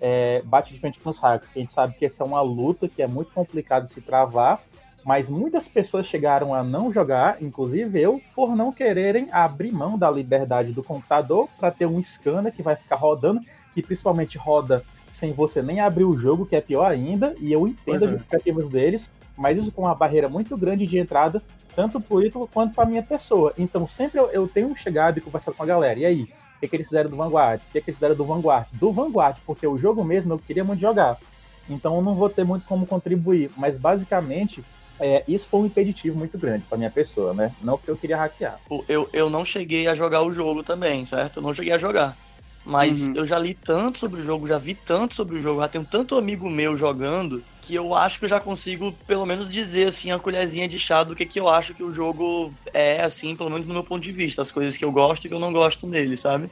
é, 0.00 0.40
bate 0.42 0.72
de 0.72 0.80
frente 0.80 0.98
com 0.98 1.10
os 1.10 1.18
hackers. 1.18 1.54
A 1.54 1.58
gente 1.58 1.72
sabe 1.72 1.94
que 1.94 2.06
essa 2.06 2.24
é 2.24 2.26
uma 2.26 2.40
luta 2.40 2.88
que 2.88 3.02
é 3.02 3.06
muito 3.06 3.32
complicado 3.32 3.86
se 3.86 4.00
travar, 4.00 4.62
mas 5.04 5.28
muitas 5.28 5.66
pessoas 5.66 6.06
chegaram 6.06 6.54
a 6.54 6.62
não 6.62 6.92
jogar, 6.92 7.42
inclusive 7.42 8.00
eu, 8.00 8.20
por 8.34 8.54
não 8.54 8.72
quererem 8.72 9.28
abrir 9.32 9.72
mão 9.72 9.98
da 9.98 10.10
liberdade 10.10 10.72
do 10.72 10.82
computador 10.82 11.48
para 11.58 11.70
ter 11.70 11.86
um 11.86 12.02
scanner 12.02 12.52
que 12.52 12.62
vai 12.62 12.76
ficar 12.76 12.96
rodando, 12.96 13.40
que 13.72 13.82
principalmente 13.82 14.36
roda 14.36 14.84
sem 15.10 15.32
você 15.32 15.60
nem 15.62 15.80
abrir 15.80 16.04
o 16.04 16.16
jogo, 16.16 16.46
que 16.46 16.54
é 16.54 16.60
pior 16.60 16.90
ainda, 16.90 17.34
e 17.40 17.52
eu 17.52 17.66
entendo 17.66 17.84
Pois 17.84 18.02
as 18.02 18.08
é. 18.08 18.12
justificativas 18.12 18.68
deles, 18.68 19.10
mas 19.36 19.58
isso 19.58 19.72
foi 19.72 19.84
uma 19.84 19.94
barreira 19.94 20.28
muito 20.28 20.56
grande 20.56 20.86
de 20.86 20.98
entrada, 20.98 21.42
tanto 21.74 22.00
pro 22.00 22.22
Ítalo 22.22 22.48
quanto 22.52 22.74
pra 22.74 22.84
minha 22.84 23.02
pessoa. 23.02 23.52
Então 23.58 23.86
sempre 23.86 24.20
eu, 24.20 24.26
eu 24.30 24.46
tenho 24.46 24.76
chegado 24.76 25.18
e 25.18 25.20
conversado 25.20 25.56
com 25.56 25.62
a 25.62 25.66
galera, 25.66 25.98
e 25.98 26.04
aí? 26.04 26.22
O 26.56 26.60
que, 26.60 26.68
que 26.68 26.76
eles 26.76 26.88
fizeram 26.88 27.08
do 27.08 27.16
Vanguard? 27.16 27.62
O 27.62 27.72
que, 27.72 27.80
que 27.80 27.88
eles 27.88 27.96
fizeram 27.96 28.14
do 28.14 28.24
Vanguard? 28.24 28.66
Do 28.72 28.92
Vanguard, 28.92 29.38
porque 29.46 29.66
o 29.66 29.78
jogo 29.78 30.04
mesmo 30.04 30.34
eu 30.34 30.38
queria 30.38 30.62
muito 30.62 30.80
jogar. 30.80 31.18
Então 31.70 31.96
eu 31.96 32.02
não 32.02 32.14
vou 32.14 32.28
ter 32.28 32.44
muito 32.44 32.66
como 32.66 32.86
contribuir, 32.86 33.50
mas 33.56 33.78
basicamente 33.78 34.62
é, 35.00 35.24
isso 35.26 35.48
foi 35.48 35.60
um 35.60 35.66
impeditivo 35.66 36.18
muito 36.18 36.36
grande 36.38 36.64
pra 36.68 36.78
minha 36.78 36.90
pessoa, 36.90 37.32
né? 37.34 37.52
Não 37.62 37.76
porque 37.76 37.90
eu 37.90 37.96
queria 37.96 38.16
hackear. 38.18 38.60
Eu, 38.88 39.08
eu 39.12 39.28
não 39.30 39.44
cheguei 39.44 39.86
a 39.88 39.94
jogar 39.94 40.22
o 40.22 40.30
jogo 40.30 40.62
também, 40.62 41.04
certo? 41.04 41.38
Eu 41.38 41.42
não 41.42 41.54
cheguei 41.54 41.72
a 41.72 41.78
jogar. 41.78 42.16
Mas 42.64 43.06
Uhum. 43.06 43.14
eu 43.16 43.26
já 43.26 43.38
li 43.38 43.54
tanto 43.54 43.98
sobre 43.98 44.20
o 44.20 44.24
jogo, 44.24 44.46
já 44.46 44.58
vi 44.58 44.74
tanto 44.74 45.14
sobre 45.14 45.38
o 45.38 45.42
jogo, 45.42 45.62
já 45.62 45.68
tenho 45.68 45.84
tanto 45.84 46.14
amigo 46.16 46.48
meu 46.48 46.76
jogando, 46.76 47.42
que 47.62 47.74
eu 47.74 47.94
acho 47.94 48.18
que 48.18 48.26
eu 48.26 48.28
já 48.28 48.38
consigo, 48.38 48.92
pelo 49.06 49.24
menos, 49.24 49.50
dizer, 49.50 49.88
assim, 49.88 50.12
a 50.12 50.18
colherzinha 50.18 50.68
de 50.68 50.78
chá 50.78 51.02
do 51.02 51.16
que, 51.16 51.24
que 51.24 51.40
eu 51.40 51.48
acho 51.48 51.72
que 51.74 51.82
o 51.82 51.92
jogo 51.92 52.52
é, 52.74 53.00
assim, 53.00 53.34
pelo 53.34 53.48
menos 53.48 53.66
no 53.66 53.72
meu 53.72 53.82
ponto 53.82 54.02
de 54.02 54.12
vista. 54.12 54.42
As 54.42 54.52
coisas 54.52 54.76
que 54.76 54.84
eu 54.84 54.92
gosto 54.92 55.24
e 55.24 55.28
que 55.28 55.34
eu 55.34 55.40
não 55.40 55.52
gosto 55.52 55.86
nele, 55.86 56.18
sabe? 56.18 56.50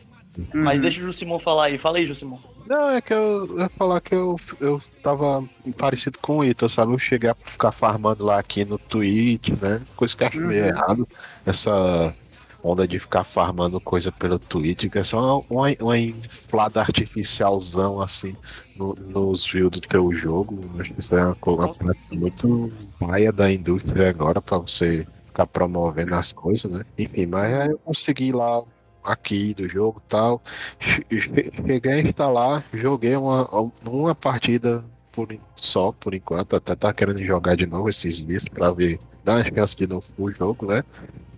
Mas 0.55 0.77
Uhum. 0.77 0.83
deixa 0.83 1.01
o 1.01 1.05
Jusimon 1.05 1.39
falar 1.39 1.65
aí. 1.67 1.79
Fala 1.79 1.99
aí, 1.99 2.07
Jusimon. 2.07 2.39
Não, 2.67 2.91
é 2.91 3.01
que 3.01 3.15
eu 3.15 3.59
ia 3.59 3.69
falar 3.71 4.01
que 4.01 4.15
eu, 4.15 4.37
eu 4.61 4.81
tava 5.03 5.43
parecido 5.79 6.19
com 6.21 6.39
o 6.39 6.45
Ito, 6.45 6.69
sabe? 6.69 6.93
Eu 6.93 6.99
cheguei 6.99 7.31
a 7.31 7.35
ficar 7.35 7.73
farmando 7.73 8.25
lá 8.27 8.39
aqui 8.39 8.65
no 8.65 8.79
Twitch, 8.79 9.49
né? 9.61 9.81
Coisa 9.97 10.15
que 10.17 10.23
eu 10.25 10.29
acho 10.29 10.41
meio 10.41 10.65
Uhum. 10.65 10.69
errado. 10.69 11.09
Essa 11.47 12.15
onda 12.63 12.87
de 12.87 12.99
ficar 12.99 13.25
farmando 13.25 13.81
coisa 13.81 14.13
pelo 14.13 14.39
Twitch, 14.39 14.91
que 14.91 14.99
é 14.99 15.03
só 15.03 15.43
uma, 15.49 15.69
uma 15.81 15.97
inflada 15.99 16.81
artificialzão 16.81 18.01
assim 18.01 18.35
no- 18.77 18.95
nos 18.95 19.47
views 19.51 19.71
do 19.71 19.81
teu 19.81 20.15
jogo. 20.15 20.59
Acho 20.79 20.93
que 20.93 21.01
isso 21.01 21.15
é 21.15 21.25
uma 21.25 21.35
coisa 21.37 21.95
muito 22.13 22.73
paia 22.99 23.33
da 23.33 23.51
indústria 23.51 24.11
agora 24.11 24.41
pra 24.43 24.59
você 24.59 25.07
ficar 25.27 25.47
promovendo 25.47 26.15
as 26.15 26.33
coisas, 26.33 26.71
né? 26.71 26.85
Enfim, 26.99 27.27
mas 27.27 27.55
aí 27.55 27.69
eu 27.69 27.79
consegui 27.79 28.33
lá 28.33 28.63
aqui 29.03 29.55
do 29.55 29.69
jogo 29.69 30.01
tal. 30.09 30.43
Che- 30.79 31.05
che- 31.05 31.51
Cheguei 31.67 31.93
a 31.93 32.01
instalar, 32.01 32.65
joguei 32.73 33.17
uma, 33.17 33.49
uma 33.85 34.15
partida 34.15 34.85
por, 35.11 35.29
só 35.57 35.93
por 35.93 36.15
enquanto. 36.15 36.57
Até 36.57 36.75
tá 36.77 36.93
querendo 36.95 37.23
jogar 37.25 37.57
de 37.57 37.67
novo 37.67 37.89
esses 37.89 38.17
dias 38.19 38.49
pra 38.49 38.73
ver 38.73 39.01
dar 39.23 39.37
uma 39.37 39.45
chance 39.45 39.77
de 39.77 39.87
novo 39.87 40.07
pro 40.15 40.33
jogo, 40.33 40.67
né? 40.67 40.83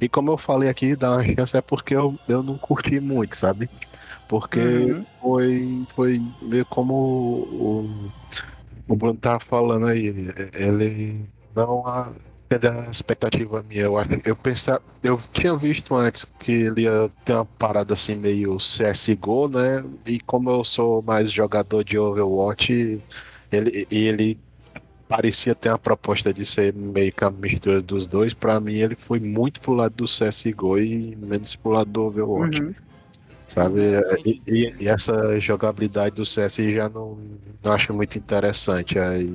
E 0.00 0.08
como 0.08 0.30
eu 0.32 0.38
falei 0.38 0.68
aqui, 0.68 0.96
dar 0.96 1.12
uma 1.12 1.24
chance 1.24 1.56
é 1.56 1.62
porque 1.62 1.94
eu, 1.94 2.20
eu 2.26 2.42
não 2.42 2.58
curti 2.58 3.00
muito, 3.00 3.36
sabe? 3.36 3.70
Porque 4.28 4.60
Uhum. 4.60 5.06
foi, 5.20 5.86
foi 5.94 6.34
meio 6.40 6.66
como 6.66 6.94
o, 6.94 8.12
o 8.88 8.96
Bruno 8.96 9.18
tava 9.18 9.40
falando 9.40 9.86
aí. 9.86 10.06
Ele 10.54 11.30
não 11.54 11.84
atendeu 12.50 12.80
a 12.80 12.90
expectativa 12.90 13.62
minha. 13.62 13.82
Eu, 13.82 13.94
eu, 14.24 14.36
pensava, 14.36 14.82
eu 15.02 15.20
tinha 15.32 15.56
visto 15.56 15.94
antes 15.94 16.26
que 16.38 16.52
ele 16.52 16.82
ia 16.82 17.10
ter 17.24 17.34
uma 17.34 17.44
parada 17.44 17.94
assim 17.94 18.16
meio 18.16 18.56
CSGO, 18.56 19.48
né? 19.48 19.84
E 20.04 20.18
como 20.20 20.50
eu 20.50 20.64
sou 20.64 21.00
mais 21.02 21.30
jogador 21.30 21.84
de 21.84 21.98
Overwatch, 21.98 23.00
ele, 23.52 23.86
ele 23.90 24.38
parecia 25.08 25.54
ter 25.54 25.68
uma 25.68 25.78
proposta 25.78 26.32
de 26.32 26.44
ser 26.44 26.74
meio 26.74 27.12
que 27.12 27.24
a 27.24 27.30
mistura 27.30 27.80
dos 27.80 28.06
dois. 28.06 28.34
Pra 28.34 28.60
mim, 28.60 28.78
ele 28.78 28.96
foi 28.96 29.20
muito 29.20 29.60
pro 29.60 29.74
lado 29.74 29.94
do 29.94 30.04
CSGO 30.04 30.78
e 30.78 31.16
menos 31.16 31.54
pro 31.54 31.72
lado 31.72 31.90
do 31.90 32.02
Overwatch. 32.02 32.62
Uhum. 32.62 32.74
Sabe? 33.50 33.80
E, 34.24 34.40
e- 34.46 34.74
e 34.80 34.88
essa 34.88 35.38
jogabilidade 35.40 36.14
do 36.14 36.24
CS 36.24 36.56
já 36.72 36.88
não, 36.88 37.18
não 37.62 37.72
acho 37.72 37.92
muito 37.92 38.16
interessante. 38.16 38.96
Aí 38.98 39.28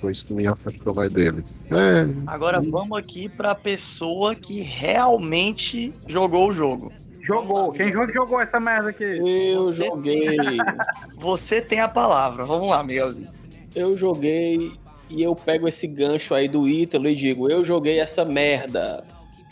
foi 0.00 0.12
isso 0.12 0.24
que 0.26 0.32
me 0.32 0.46
afastou 0.46 0.94
mais 0.94 1.10
dele. 1.12 1.44
É, 1.70 2.06
Agora 2.28 2.60
vamos 2.60 2.96
aqui 2.96 3.28
pra 3.28 3.54
pessoa 3.56 4.34
que 4.36 4.60
realmente 4.60 5.92
jogou 6.06 6.48
o 6.48 6.52
jogo. 6.52 6.92
Jogou. 7.22 7.72
Quem 7.72 7.90
jogou, 7.92 8.12
jogou 8.14 8.40
essa 8.40 8.60
merda 8.60 8.90
aqui? 8.90 9.02
Eu 9.02 9.64
Você- 9.64 9.86
joguei. 9.86 10.36
Você 11.18 11.60
tem 11.60 11.80
a 11.80 11.88
palavra. 11.88 12.44
Vamos 12.44 12.70
lá, 12.70 12.82
Miguelzinho. 12.84 13.28
Eu 13.74 13.98
joguei 13.98 14.72
e 15.10 15.22
eu 15.22 15.34
pego 15.34 15.66
esse 15.66 15.88
gancho 15.88 16.34
aí 16.34 16.46
do 16.48 16.68
Ítalo 16.68 17.08
e 17.08 17.16
digo, 17.16 17.50
eu 17.50 17.64
joguei 17.64 17.98
essa 17.98 18.24
merda. 18.24 19.04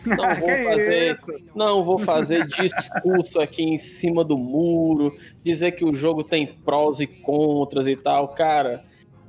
Não 0.04 0.16
vou 0.40 0.64
fazer, 0.64 1.20
não 1.54 1.84
vou 1.84 1.98
fazer 1.98 2.46
discurso 2.46 3.40
aqui 3.40 3.62
em 3.62 3.78
cima 3.78 4.24
do 4.24 4.36
muro, 4.36 5.16
dizer 5.42 5.72
que 5.72 5.84
o 5.84 5.94
jogo 5.94 6.22
tem 6.22 6.46
prós 6.46 7.00
e 7.00 7.06
contras 7.06 7.86
e 7.86 7.96
tal. 7.96 8.28
Cara, 8.28 8.84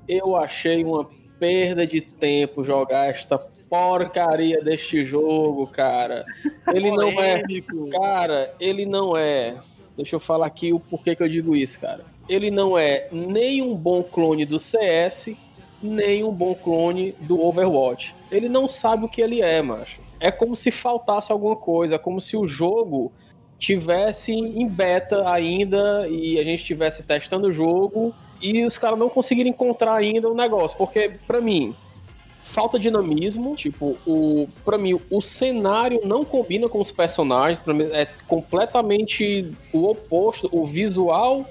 eu 0.08 0.36
achei 0.36 0.84
uma 0.84 1.10
perda 1.40 1.86
de 1.86 2.02
tempo 2.02 2.64
jogar 2.64 3.10
esta 3.10 3.38
porcaria 3.38 4.62
deste 4.62 5.04
jogo, 5.04 5.68
cara. 5.68 6.26
Ele 6.74 6.92
não 6.92 7.10
é. 7.10 7.42
Cara, 7.92 8.54
ele 8.60 8.86
não 8.86 9.18
é. 9.18 9.58
Deixa 9.98 10.16
eu 10.16 10.20
falar 10.20 10.48
aqui 10.48 10.74
o 10.74 10.80
porquê 10.80 11.16
que 11.16 11.24
eu 11.24 11.30
digo 11.30 11.56
isso, 11.56 11.80
cara. 11.80 12.06
Ele 12.28 12.50
não 12.52 12.78
é 12.78 13.08
nem 13.12 13.62
um 13.62 13.76
bom 13.76 14.04
clone 14.04 14.46
do 14.46 14.60
CS, 14.60 15.36
nem 15.82 16.24
um 16.24 16.32
bom 16.32 16.56
clone 16.56 17.14
do 17.22 17.40
Overwatch. 17.40 18.16
Ele 18.32 18.50
não 18.50 18.68
sabe 18.68 19.06
o 19.06 19.10
que 19.10 19.22
ele 19.22 19.42
é, 19.42 19.62
macho. 19.62 20.02
É 20.26 20.32
como 20.32 20.56
se 20.56 20.72
faltasse 20.72 21.32
alguma 21.32 21.56
coisa, 21.56 21.94
é 21.94 21.98
como 22.00 22.20
se 22.20 22.36
o 22.36 22.48
jogo 22.48 23.12
tivesse 23.60 24.32
em 24.32 24.68
beta 24.68 25.30
ainda 25.30 26.08
e 26.08 26.40
a 26.40 26.44
gente 26.44 26.62
estivesse 26.62 27.04
testando 27.04 27.50
o 27.50 27.54
jogo 27.54 28.12
e 28.42 28.66
os 28.66 28.76
caras 28.76 28.98
não 28.98 29.08
conseguiram 29.08 29.52
encontrar 29.52 29.94
ainda 29.94 30.28
o 30.28 30.34
negócio, 30.34 30.76
porque 30.80 31.12
pra 31.28 31.40
mim 31.40 31.76
falta 32.42 32.80
dinamismo, 32.80 33.56
tipo, 33.56 34.00
o 34.04 34.50
para 34.66 34.80
mim 34.80 35.00
o 35.12 35.22
cenário 35.22 36.02
não 36.04 36.26
combina 36.26 36.68
com 36.68 36.82
os 36.82 36.90
personagens, 36.90 37.60
para 37.60 37.76
mim 37.76 37.84
é 37.92 38.08
completamente 38.26 39.52
o 39.72 39.92
oposto, 39.92 40.50
o 40.52 40.66
visual 40.66 41.46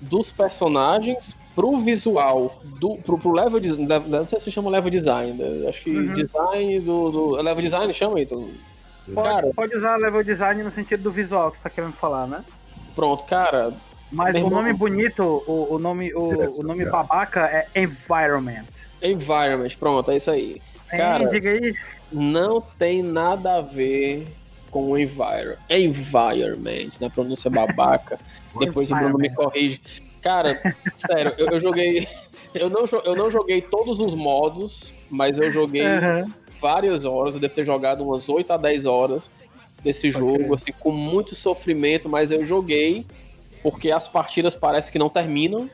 dos 0.00 0.30
personagens 0.30 1.34
pro 1.60 1.76
visual 1.78 2.58
do 2.80 2.96
pro, 2.96 3.18
pro 3.18 3.32
level 3.32 3.60
design, 3.60 3.86
não 4.08 4.26
sei 4.26 4.40
se 4.40 4.50
chama 4.50 4.70
level 4.70 4.90
design, 4.90 5.32
né? 5.34 5.68
acho 5.68 5.82
que 5.82 5.90
Uhum. 5.90 6.14
design 6.14 6.80
do, 6.80 7.10
do 7.10 7.30
level 7.42 7.62
design 7.62 7.92
chama 7.92 8.18
então. 8.20 8.48
Pode, 9.14 9.28
Cara, 9.28 9.50
pode 9.54 9.76
usar 9.76 9.96
level 9.96 10.24
design 10.24 10.62
no 10.62 10.70
sentido 10.72 11.02
do 11.02 11.10
visual 11.12 11.50
que 11.50 11.58
você 11.58 11.62
tá 11.64 11.70
querendo 11.70 11.92
falar, 11.94 12.26
né? 12.26 12.42
pronto, 12.94 13.24
cara, 13.24 13.72
Mas 14.10 14.34
o 14.34 14.38
irmão- 14.38 14.50
nome 14.50 14.72
bonito, 14.72 15.22
o, 15.46 15.74
o 15.74 15.78
nome, 15.78 16.12
o, 16.14 16.60
o 16.60 16.62
nome 16.62 16.84
babaca 16.86 17.40
é 17.46 17.66
Environment. 17.78 18.64
environment, 19.02 19.70
pronto, 19.78 20.10
é 20.10 20.16
isso 20.16 20.30
aí. 20.30 20.60
Cara, 20.88 21.24
Hein, 21.24 21.30
diga 21.30 21.50
aí. 21.50 21.74
não 22.10 22.60
tem 22.60 23.02
nada 23.02 23.56
a 23.56 23.60
ver 23.60 24.26
com 24.70 24.90
o 24.92 24.98
enviro, 24.98 25.56
environment, 25.68 26.90
na 27.00 27.10
pronúncia 27.10 27.50
babaca. 27.50 28.18
Depois 28.58 28.90
o 28.90 28.94
Bruno 28.96 29.18
me 29.18 29.28
corrige. 29.34 29.80
Cara, 30.22 30.60
sério, 30.96 31.34
eu, 31.38 31.48
eu 31.50 31.60
joguei. 31.60 32.06
Eu 32.54 32.68
não, 32.68 32.84
eu 33.04 33.14
não 33.14 33.30
joguei 33.30 33.60
todos 33.62 33.98
os 34.00 34.14
modos, 34.14 34.92
mas 35.08 35.38
eu 35.38 35.50
joguei 35.50 35.86
Aham. 35.86 36.24
várias 36.60 37.04
horas. 37.04 37.34
Eu 37.34 37.40
devo 37.40 37.54
ter 37.54 37.64
jogado 37.64 38.02
umas 38.04 38.28
8 38.28 38.52
a 38.52 38.56
10 38.56 38.84
horas 38.86 39.30
desse 39.82 40.10
jogo, 40.10 40.54
assim, 40.54 40.72
com 40.78 40.90
muito 40.90 41.34
sofrimento, 41.34 42.08
mas 42.08 42.30
eu 42.30 42.44
joguei 42.44 43.06
porque 43.62 43.90
as 43.90 44.08
partidas 44.08 44.54
parece 44.54 44.90
que 44.90 44.98
não 44.98 45.08
terminam. 45.08 45.70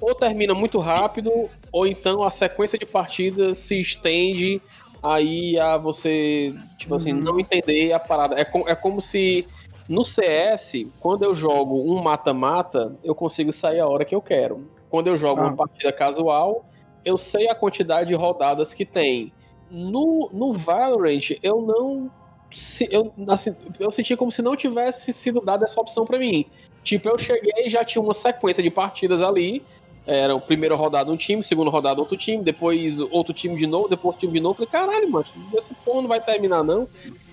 Ou 0.00 0.14
termina 0.14 0.54
muito 0.54 0.78
rápido, 0.78 1.50
ou 1.72 1.84
então 1.86 2.22
a 2.22 2.30
sequência 2.30 2.78
de 2.78 2.86
partidas 2.86 3.58
se 3.58 3.80
estende 3.80 4.60
aí 5.02 5.58
a 5.58 5.76
você, 5.76 6.54
tipo 6.76 6.94
assim, 6.94 7.12
não 7.12 7.40
entender 7.40 7.92
a 7.92 7.98
parada. 7.98 8.38
É, 8.38 8.44
com- 8.44 8.68
é 8.68 8.76
como 8.76 9.00
se 9.00 9.44
no 9.88 10.04
CS, 10.04 10.86
quando 11.00 11.22
eu 11.24 11.34
jogo 11.34 11.74
um 11.92 12.02
mata-mata, 12.02 12.94
eu 13.02 13.14
consigo 13.14 13.52
sair 13.52 13.80
a 13.80 13.88
hora 13.88 14.04
que 14.04 14.14
eu 14.14 14.20
quero. 14.20 14.68
Quando 14.90 15.06
eu 15.06 15.16
jogo 15.16 15.40
Ah. 15.40 15.44
uma 15.46 15.56
partida 15.56 15.92
casual, 15.92 16.64
eu 17.04 17.16
sei 17.16 17.48
a 17.48 17.54
quantidade 17.54 18.08
de 18.08 18.14
rodadas 18.14 18.74
que 18.74 18.84
tem. 18.84 19.32
No, 19.70 20.30
no 20.32 20.52
Valorant, 20.52 21.30
eu 21.42 21.60
não. 21.62 22.10
se- 22.50 22.88
Eu, 22.90 23.12
assim, 23.28 23.54
eu 23.78 23.90
senti 23.90 24.16
como 24.16 24.32
se 24.32 24.40
não 24.40 24.56
tivesse 24.56 25.12
sido 25.12 25.40
dada 25.40 25.64
essa 25.64 25.78
opção 25.80 26.04
pra 26.06 26.18
mim. 26.18 26.46
Tipo, 26.82 27.08
eu 27.10 27.18
cheguei 27.18 27.66
e 27.66 27.68
já 27.68 27.84
tinha 27.84 28.00
uma 28.02 28.14
sequência 28.14 28.62
de 28.62 28.70
partidas 28.70 29.20
ali. 29.20 29.62
Era 30.06 30.34
o 30.34 30.40
primeiro 30.40 30.74
rodada 30.74 31.12
um 31.12 31.16
time, 31.18 31.42
segundo 31.42 31.68
rodada 31.68 32.00
outro 32.00 32.16
time, 32.16 32.42
depois 32.42 32.98
outro 33.00 33.34
time 33.34 33.54
de 33.58 33.66
novo, 33.66 33.88
depois 33.88 34.06
outro 34.14 34.20
time 34.20 34.32
de 34.32 34.40
novo. 34.40 34.54
Falei, 34.54 34.70
caralho, 34.70 35.10
mano, 35.10 35.26
essa 35.54 35.68
porra 35.84 36.00
não 36.00 36.08
vai 36.08 36.18
terminar, 36.22 36.62
não. 36.64 36.88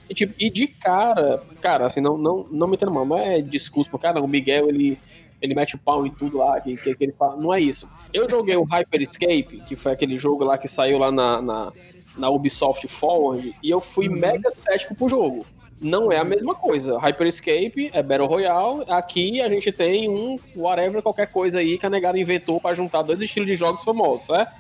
E, 0.10 0.14
tipo, 0.14 0.34
e 0.40 0.50
de 0.50 0.68
cara, 0.68 1.42
cara, 1.62 1.86
assim, 1.86 2.02
não, 2.02 2.18
não, 2.18 2.46
não 2.50 2.68
me 2.68 2.76
entendo 2.76 2.92
mal, 2.92 3.06
não 3.06 3.18
é 3.18 3.42
discurso 3.42 3.90
pro 3.90 4.00
cara. 4.00 4.22
O 4.22 4.28
Miguel, 4.28 4.70
ele, 4.70 4.98
ele 5.42 5.56
mete 5.56 5.76
o 5.76 5.80
pau 5.80 6.06
em 6.06 6.12
tudo 6.12 6.38
lá, 6.38 6.60
que, 6.62 6.78
que, 6.78 6.96
ele 7.00 7.14
fala. 7.14 7.36
Não 7.36 7.54
é 7.54 7.60
isso. 7.60 7.90
Eu 8.14 8.30
joguei 8.30 8.56
o 8.56 8.64
Hyper 8.64 9.02
Escape, 9.02 9.64
que 9.68 9.76
foi 9.76 9.92
aquele 9.92 10.18
jogo 10.18 10.44
lá 10.44 10.58
que 10.58 10.68
saiu 10.68 10.98
lá 11.00 11.12
na, 11.12 11.42
na, 11.42 11.74
na 12.18 12.30
Ubisoft 12.30 12.88
Forward, 12.88 13.56
e 13.62 13.70
eu 13.70 13.82
fui 13.82 14.08
mega 14.08 14.52
cético 14.52 14.96
pro 14.96 15.10
jogo. 15.10 15.46
Não 15.82 16.12
é 16.12 16.18
a 16.18 16.24
mesma 16.24 16.56
coisa. 16.56 16.98
Hyper 16.98 17.28
Escape 17.28 17.90
é 17.92 18.02
Battle 18.02 18.28
Royale. 18.28 18.86
Aqui 18.88 19.42
a 19.42 19.50
gente 19.50 19.72
tem 19.72 20.10
um 20.10 20.40
whatever, 20.56 21.02
qualquer 21.02 21.28
coisa 21.28 21.60
aí 21.60 21.78
que 21.78 21.86
a 21.86 21.90
negada 21.90 22.18
inventou 22.18 22.62
pra 22.62 22.74
juntar 22.74 23.02
dois 23.02 23.22
estilos 23.22 23.48
de 23.48 23.58
jogos 23.58 23.84
famosos, 23.84 24.28
certo? 24.28 24.52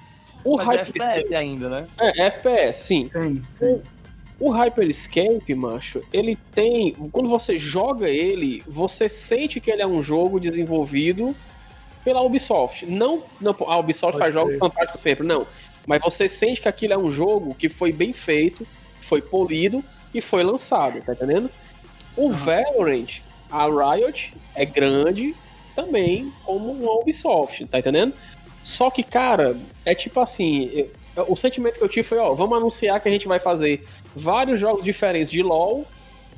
O 0.43 0.57
Mas 0.57 0.67
é 0.67 0.83
Hyper 0.83 1.01
FPS 1.01 1.33
ainda, 1.33 1.69
né? 1.69 1.87
é, 1.99 2.25
FPS, 2.27 2.77
sim. 2.83 3.09
O, 3.59 3.81
o 4.39 4.49
Hyper 4.49 4.89
Escape, 4.89 5.55
macho, 5.55 6.01
ele 6.11 6.37
tem. 6.53 6.93
Quando 7.11 7.29
você 7.29 7.57
joga 7.57 8.09
ele, 8.09 8.63
você 8.67 9.07
sente 9.07 9.59
que 9.59 9.71
ele 9.71 9.81
é 9.81 9.87
um 9.87 10.01
jogo 10.01 10.39
desenvolvido 10.39 11.35
pela 12.03 12.21
Ubisoft. 12.21 12.85
Não, 12.85 13.23
não 13.39 13.55
a 13.67 13.77
Ubisoft 13.77 14.13
Pode 14.13 14.19
faz 14.19 14.33
jogos 14.33 14.55
fantásticos 14.57 15.01
sempre, 15.01 15.25
não. 15.25 15.47
Mas 15.87 16.01
você 16.01 16.27
sente 16.27 16.61
que 16.61 16.67
aquilo 16.67 16.93
é 16.93 16.97
um 16.97 17.09
jogo 17.09 17.55
que 17.55 17.69
foi 17.69 17.91
bem 17.91 18.11
feito, 18.11 18.67
foi 19.01 19.21
polido 19.21 19.83
e 20.13 20.21
foi 20.21 20.43
lançado, 20.43 21.01
tá 21.01 21.13
entendendo? 21.13 21.49
O 22.17 22.31
Valorant, 22.31 23.21
a 23.51 23.65
Riot 23.65 24.33
é 24.55 24.65
grande 24.65 25.35
também 25.75 26.31
como 26.43 26.71
uma 26.71 26.91
Ubisoft, 26.99 27.65
tá 27.67 27.79
entendendo? 27.79 28.13
Só 28.63 28.89
que, 28.89 29.03
cara, 29.03 29.57
é 29.85 29.93
tipo 29.93 30.19
assim, 30.19 30.87
eu- 31.15 31.25
o 31.27 31.35
sentimento 31.35 31.77
que 31.77 31.83
eu 31.83 31.89
tive 31.89 32.07
foi, 32.07 32.17
ó, 32.17 32.33
vamos 32.33 32.57
anunciar 32.57 32.99
que 32.99 33.07
a 33.07 33.11
gente 33.11 33.27
vai 33.27 33.39
fazer 33.39 33.85
vários 34.15 34.59
jogos 34.59 34.83
diferentes 34.83 35.29
de 35.29 35.43
LoL 35.43 35.85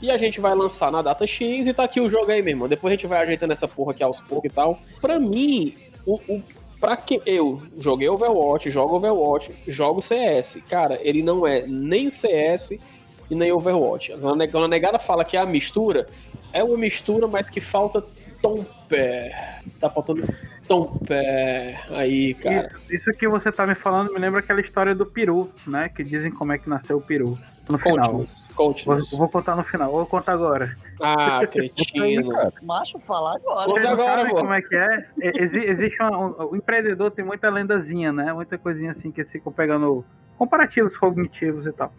e 0.02 0.12
a 0.12 0.18
gente 0.18 0.40
vai 0.40 0.54
lançar 0.54 0.92
na 0.92 1.02
data 1.02 1.26
X 1.26 1.68
e 1.68 1.74
tá 1.74 1.84
aqui 1.84 2.00
o 2.00 2.10
jogo 2.10 2.32
aí, 2.32 2.42
meu 2.42 2.52
irmão. 2.52 2.68
Depois 2.68 2.92
a 2.92 2.96
gente 2.96 3.08
vai 3.08 3.22
ajeitando 3.22 3.54
essa 3.54 3.68
porra 3.68 3.92
aqui 3.92 4.04
aos 4.04 4.22
poucos 4.22 4.52
e 4.52 4.54
tal. 4.54 4.80
Pra 5.02 5.20
mim, 5.20 5.76
o, 6.06 6.16
o, 6.28 6.44
pra 6.80 6.96
que 6.96 7.22
eu 7.26 7.62
joguei 7.80 8.08
Overwatch, 8.08 8.70
jogo 8.70 8.96
Overwatch, 8.96 9.54
jogo 9.68 10.02
CS, 10.02 10.60
cara, 10.70 11.00
ele 11.02 11.24
não 11.24 11.46
é 11.46 11.66
nem 11.66 12.10
CS 12.10 12.72
e 13.30 13.36
nem 13.36 13.52
Overwatch. 13.52 14.14
Quando 14.52 14.66
a 14.66 14.68
negada 14.68 15.00
fala 15.00 15.26
que 15.26 15.36
é 15.36 15.40
a 15.40 15.46
mistura, 15.46 16.06
é 16.54 16.64
uma 16.64 16.78
mistura, 16.78 17.28
mas 17.28 17.50
que 17.50 17.60
falta 17.60 18.04
tom 18.42 18.66
pé. 18.88 19.62
Tá 19.80 19.90
faltando 19.90 20.28
tom 20.68 21.00
pé 21.08 21.80
aí, 21.92 22.34
cara. 22.36 22.68
Isso, 22.90 23.10
isso 23.10 23.18
que 23.18 23.28
você 23.28 23.52
tá 23.52 23.66
me 23.66 23.76
falando 23.76 24.14
me 24.14 24.20
lembra 24.20 24.40
aquela 24.42 24.62
história 24.62 24.94
do 24.94 25.06
peru, 25.06 25.50
né? 25.66 25.90
Que 25.90 26.04
dizem 26.04 26.32
como 26.32 26.52
é 26.52 26.58
que 26.58 26.70
nasceu 26.70 26.98
o 26.98 27.02
peru. 27.02 27.38
No 27.70 27.78
final. 27.78 28.12
Conte-nos, 28.12 28.48
conte-nos. 28.56 29.10
Vou, 29.12 29.20
vou 29.20 29.30
contar 29.30 29.56
no 29.58 29.64
final, 29.64 29.92
vou 29.92 30.06
contar 30.06 30.34
agora. 30.34 30.74
Ah, 31.02 31.46
cretino. 31.52 32.32
Macho, 32.64 32.98
falar 33.00 33.36
agora. 33.36 33.70
Vocês 33.70 33.84
não 33.84 33.92
agora, 33.94 34.20
sabem 34.20 34.34
pô. 34.36 34.42
como 34.42 34.54
é 34.54 34.62
que 34.62 34.76
é? 34.76 35.06
E- 35.22 35.44
exi- 35.44 35.66
existe 35.66 36.02
uma- 36.02 36.18
um, 36.18 36.50
o 36.52 36.56
empreendedor 36.56 37.12
tem 37.12 37.26
muita 37.26 37.50
lendazinha, 37.50 38.14
né? 38.14 38.32
Muita 38.32 38.58
coisinha 38.58 38.92
assim 38.92 39.12
que 39.12 39.20
eles 39.22 39.32
ficam 39.32 39.52
pegando 39.52 40.06
comparativos 40.38 40.96
cognitivos 40.98 41.66
e 41.66 41.74
tal. 41.74 41.92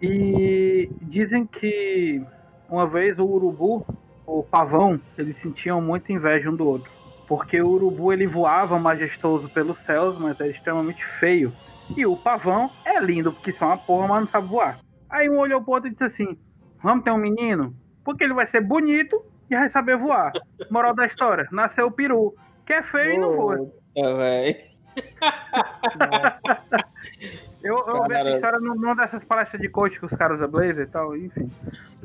E 0.00 0.88
dizem 1.02 1.46
que 1.46 2.22
uma 2.68 2.86
vez 2.86 3.18
o 3.18 3.24
urubu, 3.24 3.84
o 4.26 4.42
pavão, 4.42 5.00
eles 5.18 5.36
sentiam 5.38 5.80
muita 5.80 6.12
inveja 6.12 6.48
um 6.50 6.54
do 6.56 6.66
outro. 6.66 6.90
Porque 7.32 7.62
o 7.62 7.66
urubu 7.70 8.12
ele 8.12 8.26
voava 8.26 8.78
majestoso 8.78 9.48
pelos 9.48 9.78
céus, 9.84 10.18
mas 10.18 10.38
é 10.38 10.48
extremamente 10.48 11.02
feio. 11.18 11.50
E 11.96 12.04
o 12.04 12.14
pavão 12.14 12.70
é 12.84 13.00
lindo, 13.00 13.32
porque 13.32 13.54
só 13.54 13.68
uma 13.68 13.78
porra, 13.78 14.06
mas 14.06 14.20
não 14.20 14.28
sabe 14.28 14.48
voar. 14.48 14.76
Aí 15.08 15.30
um 15.30 15.38
olhou 15.38 15.62
pro 15.62 15.72
outro 15.72 15.88
e 15.88 15.92
disse 15.92 16.04
assim: 16.04 16.36
Vamos 16.82 17.04
ter 17.04 17.10
um 17.10 17.16
menino? 17.16 17.74
Porque 18.04 18.22
ele 18.22 18.34
vai 18.34 18.46
ser 18.46 18.60
bonito 18.60 19.24
e 19.50 19.56
vai 19.56 19.70
saber 19.70 19.96
voar. 19.96 20.30
Moral 20.70 20.94
da 20.94 21.06
história: 21.06 21.48
nasceu 21.50 21.86
o 21.86 21.90
peru, 21.90 22.34
que 22.66 22.74
é 22.74 22.82
feio 22.82 23.14
e 23.14 23.18
não 23.18 23.34
voa. 23.34 23.66
É, 23.96 24.14
véi. 24.14 24.56
Eu, 27.62 27.76
eu 27.86 28.02
vi 28.08 28.14
essa 28.14 28.30
história 28.30 28.58
num- 28.58 28.74
numa 28.74 28.96
dessas 28.96 29.22
palestras 29.24 29.62
de 29.62 29.68
coach 29.68 29.96
que 29.98 30.04
os 30.04 30.10
caras 30.12 30.38
usam 30.38 30.50
blazer 30.50 30.84
e 30.84 30.90
tal, 30.90 31.16
enfim. 31.16 31.48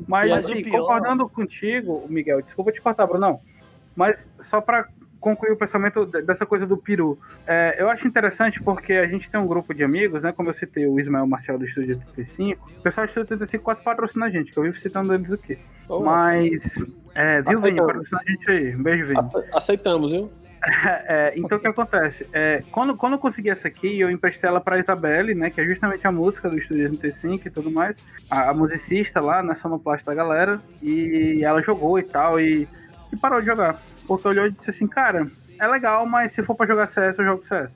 Mas, 0.06 0.30
Mas 0.30 0.48
o 0.48 0.52
assim, 0.52 0.62
pior- 0.62 0.80
concordando 0.80 1.28
contigo, 1.28 2.06
Miguel, 2.08 2.40
desculpa 2.42 2.70
te 2.70 2.80
cortar, 2.80 3.06
Brunão, 3.08 3.40
mas 3.96 4.24
só 4.44 4.60
pra 4.60 4.86
concluir 5.20 5.52
o 5.52 5.56
pensamento 5.56 6.06
de- 6.06 6.22
dessa 6.22 6.46
coisa 6.46 6.66
do 6.66 6.76
peru, 6.76 7.18
é, 7.46 7.76
eu 7.78 7.88
acho 7.90 8.06
interessante 8.06 8.62
porque 8.62 8.92
a 8.94 9.06
gente 9.06 9.30
tem 9.30 9.38
um 9.40 9.46
grupo 9.46 9.74
de 9.74 9.82
amigos, 9.84 10.22
né, 10.22 10.32
como 10.32 10.48
eu 10.50 10.54
citei 10.54 10.86
o 10.86 10.98
Ismael 11.00 11.26
Marcial 11.26 11.58
do 11.58 11.64
Estúdio 11.64 11.98
35, 12.14 12.70
o 12.78 12.82
pessoal 12.82 13.06
do 13.06 13.10
Estúdio 13.10 13.28
35 13.28 13.64
quase 13.64 13.82
patrocina 13.82 14.26
a 14.26 14.30
gente, 14.30 14.52
que 14.52 14.58
eu 14.58 14.62
vivo 14.62 14.78
citando 14.80 15.12
eles 15.14 15.30
aqui. 15.32 15.58
Oh. 15.88 16.00
Mas, 16.00 16.60
é, 17.14 17.42
viu, 17.42 17.60
Vini, 17.60 17.78
patrocina 17.80 18.20
a 18.26 18.30
gente 18.30 18.50
aí, 18.50 18.76
um 18.76 18.82
beijo, 18.82 19.06
Vini. 19.06 19.20
Ace- 19.20 19.48
Aceitamos, 19.52 20.12
viu? 20.12 20.30
É, 21.06 21.32
então 21.36 21.56
o 21.56 21.60
que 21.60 21.68
acontece? 21.68 22.26
É, 22.32 22.64
quando, 22.72 22.96
quando 22.96 23.12
eu 23.12 23.18
consegui 23.20 23.48
essa 23.48 23.68
aqui, 23.68 24.00
eu 24.00 24.10
emprestei 24.10 24.50
ela 24.50 24.60
pra 24.60 24.76
Isabelle, 24.78 25.32
né? 25.32 25.50
Que 25.50 25.60
é 25.60 25.64
justamente 25.64 26.04
a 26.04 26.10
música 26.10 26.50
do 26.50 26.58
Estúdio 26.58 26.88
35 26.98 27.46
e 27.46 27.50
tudo 27.50 27.70
mais. 27.70 27.96
A, 28.28 28.50
a 28.50 28.54
musicista 28.54 29.20
lá, 29.20 29.40
né? 29.40 29.54
Sonoplasta 29.62 30.10
da 30.10 30.16
galera. 30.16 30.60
E 30.82 31.42
ela 31.44 31.62
jogou 31.62 31.96
e 31.98 32.02
tal. 32.02 32.40
E, 32.40 32.66
e 33.12 33.16
parou 33.16 33.40
de 33.40 33.46
jogar. 33.46 33.78
Porque 34.06 34.28
olhou 34.28 34.46
e 34.46 34.50
disse 34.50 34.70
assim, 34.70 34.86
cara, 34.86 35.26
é 35.58 35.66
legal, 35.66 36.06
mas 36.06 36.32
se 36.32 36.42
for 36.42 36.54
pra 36.54 36.66
jogar 36.66 36.88
CS, 36.88 37.18
eu 37.18 37.24
jogo 37.24 37.44
CS. 37.46 37.72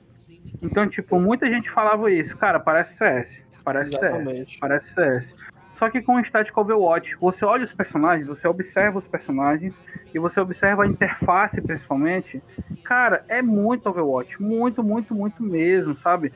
Então, 0.61 0.87
tipo, 0.87 1.19
muita 1.19 1.49
gente 1.49 1.69
falava 1.69 2.11
isso, 2.11 2.35
cara, 2.37 2.59
parece 2.59 2.95
CS. 2.97 3.43
Parece 3.63 3.91
CS. 3.91 4.03
Exatamente. 4.03 4.59
Parece 4.59 4.93
CS. 4.93 5.35
Só 5.77 5.89
que 5.89 6.01
com 6.01 6.15
o 6.15 6.23
Static 6.23 6.55
Overwatch, 6.57 7.15
você 7.19 7.43
olha 7.43 7.65
os 7.65 7.73
personagens, 7.73 8.27
você 8.27 8.47
observa 8.47 8.99
os 8.99 9.07
personagens 9.07 9.73
e 10.13 10.19
você 10.19 10.39
observa 10.39 10.83
a 10.83 10.87
interface 10.87 11.59
principalmente. 11.61 12.41
Cara, 12.83 13.25
é 13.27 13.41
muito 13.41 13.89
Overwatch. 13.89 14.41
Muito, 14.41 14.83
muito, 14.83 15.13
muito 15.13 15.43
mesmo, 15.43 15.95
sabe? 15.97 16.31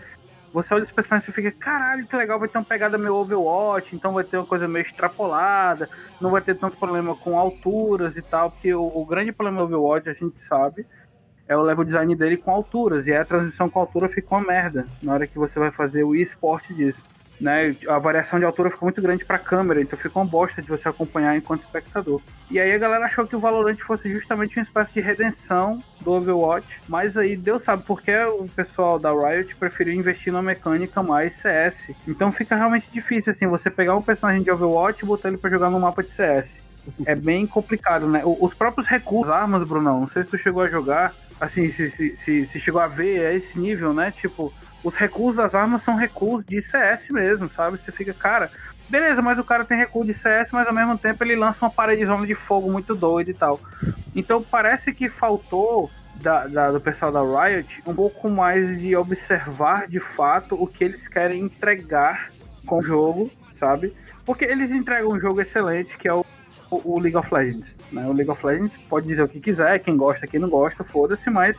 Você 0.54 0.74
olha 0.74 0.84
os 0.84 0.92
personagens 0.92 1.28
e 1.30 1.32
fica, 1.32 1.52
caralho, 1.52 2.08
que 2.08 2.16
legal, 2.16 2.40
vai 2.40 2.48
ter 2.48 2.58
uma 2.58 2.64
pegada 2.64 2.98
meio 2.98 3.16
Overwatch, 3.16 3.96
então 3.96 4.14
vai 4.14 4.24
ter 4.24 4.38
uma 4.38 4.46
coisa 4.46 4.68
meio 4.68 4.86
extrapolada, 4.86 5.90
não 6.22 6.32
vai 6.32 6.42
ter 6.42 6.56
tanto 6.56 6.78
problema 6.78 7.16
com 7.16 7.38
alturas 7.38 8.16
e 8.16 8.22
tal, 8.22 8.52
porque 8.52 8.74
o, 8.74 8.84
o 8.84 9.06
grande 9.06 9.32
problema 9.32 9.60
do 9.60 9.66
Overwatch, 9.66 10.10
a 10.10 10.14
gente 10.14 10.40
sabe, 10.48 10.86
é 11.48 11.56
o 11.56 11.62
level 11.62 11.84
design 11.84 12.16
dele 12.16 12.38
com 12.38 12.52
alturas, 12.52 13.06
e 13.06 13.14
a 13.14 13.26
transição 13.26 13.70
com 13.70 13.80
altura 13.80 14.10
fica 14.10 14.36
uma 14.36 14.42
merda 14.42 14.86
na 15.04 15.14
hora 15.14 15.28
que 15.28 15.38
você 15.38 15.60
vai 15.60 15.72
fazer 15.72 16.04
o 16.04 16.16
esporte 16.16 16.74
disso. 16.74 17.02
Né, 17.40 17.76
a 17.88 18.00
variação 18.00 18.40
de 18.40 18.46
altura 18.46 18.72
fica 18.72 18.84
muito 18.84 19.00
grande 19.00 19.24
pra 19.24 19.38
câmera, 19.38 19.80
então 19.80 19.98
fica 19.98 20.18
uma 20.18 20.26
bosta 20.26 20.60
de 20.60 20.68
você 20.68 20.90
acompanhar 20.90 21.38
enquanto 21.38 21.62
espectador. 21.64 22.20
E 22.50 22.60
aí 22.60 22.72
a 22.72 22.78
galera 22.80 23.06
achou 23.06 23.28
que 23.28 23.36
o 23.36 23.40
Valorant 23.40 23.78
fosse 23.78 24.12
justamente 24.12 24.58
uma 24.58 24.64
espécie 24.64 24.94
de 24.94 25.02
redenção 25.02 25.84
do 26.02 26.14
Overwatch, 26.14 26.68
mas 26.88 27.16
aí 27.16 27.36
Deus 27.36 27.64
sabe 27.64 27.84
porque 27.86 28.16
o 28.16 28.48
pessoal 28.56 28.98
da 28.98 29.12
Riot 29.12 29.56
preferiu 29.56 29.94
investir 29.94 30.34
na 30.34 30.42
mecânica 30.42 31.04
mais 31.04 31.36
CS. 31.36 31.92
Então 32.08 32.32
fica 32.32 32.56
realmente 32.56 32.88
difícil 32.92 33.32
assim, 33.32 33.46
você 33.46 33.70
pegar 33.70 33.96
um 33.96 34.02
personagem 34.02 34.42
de 34.42 34.50
Overwatch 34.50 35.04
e 35.04 35.06
botar 35.06 35.28
ele 35.28 35.38
pra 35.38 35.52
jogar 35.52 35.70
no 35.70 35.80
mapa 35.80 36.02
de 36.02 36.12
CS. 36.12 36.50
É 37.06 37.16
bem 37.16 37.46
complicado, 37.46 38.08
né? 38.08 38.22
Os 38.26 38.54
próprios 38.54 38.88
recursos, 38.88 39.32
armas, 39.32 39.68
Brunão, 39.68 40.02
não 40.02 40.08
sei 40.08 40.24
se 40.24 40.30
tu 40.30 40.38
chegou 40.38 40.64
a 40.64 40.70
jogar, 40.70 41.14
assim, 41.40 41.72
se, 41.72 41.92
se, 41.92 42.18
se, 42.24 42.48
se 42.48 42.60
chegou 42.60 42.80
a 42.80 42.88
ver 42.88 43.26
a 43.26 43.34
esse 43.34 43.58
nível, 43.60 43.94
né? 43.94 44.12
Tipo, 44.12 44.54
os 44.88 44.96
recursos 44.96 45.36
das 45.36 45.54
armas 45.54 45.84
são 45.84 45.96
recursos 45.96 46.46
de 46.46 46.62
CS 46.62 47.10
mesmo, 47.10 47.50
sabe? 47.50 47.78
Você 47.78 47.92
fica, 47.92 48.14
cara, 48.14 48.50
beleza, 48.90 49.22
mas 49.22 49.38
o 49.38 49.44
cara 49.44 49.66
tem 49.66 49.78
recurso 49.78 50.08
de 50.12 50.18
CS, 50.18 50.50
mas 50.52 50.66
ao 50.68 50.74
mesmo 50.74 50.98
tempo 50.98 51.24
ele 51.24 51.36
lança 51.36 51.66
uma 51.66 51.70
paredezona 51.72 52.26
de 52.26 52.36
fogo 52.36 52.72
muito 52.72 52.96
doida 52.96 53.30
e 53.30 53.34
tal. 53.34 53.60
Então 54.16 54.42
parece 54.42 54.94
que 54.94 55.10
faltou 55.10 55.90
da, 56.16 56.48
da- 56.48 56.72
do 56.72 56.80
pessoal 56.80 57.12
da 57.12 57.22
Riot 57.22 57.82
um 57.86 57.94
pouco 57.94 58.30
mais 58.30 58.80
de 58.80 58.96
observar 58.96 59.88
de 59.88 60.00
fato 60.00 60.56
o 60.56 60.66
que 60.66 60.84
eles 60.84 61.08
querem 61.08 61.42
entregar 61.42 62.30
com 62.66 62.80
o 62.80 62.84
jogo, 62.84 63.30
sabe? 63.60 63.94
Porque 64.26 64.46
eles 64.46 64.72
entregam 64.72 65.12
um 65.12 65.20
jogo 65.20 65.42
excelente 65.42 65.98
que 65.98 66.08
é 66.08 66.14
o, 66.14 66.26
o- 66.72 66.94
o 66.96 67.00
League 67.00 67.18
of 67.18 67.34
Legends. 67.34 67.68
Né? 67.92 68.06
O 68.08 68.14
League 68.14 68.32
of 68.32 68.46
Legends 68.46 68.74
pode 68.90 69.06
dizer 69.08 69.22
o 69.24 69.28
que 69.28 69.40
quiser, 69.40 69.80
quem 69.80 69.96
gosta, 69.98 70.26
quem 70.28 70.40
não 70.40 70.50
gosta, 70.50 70.84
foda-se, 70.84 71.30
mas 71.30 71.56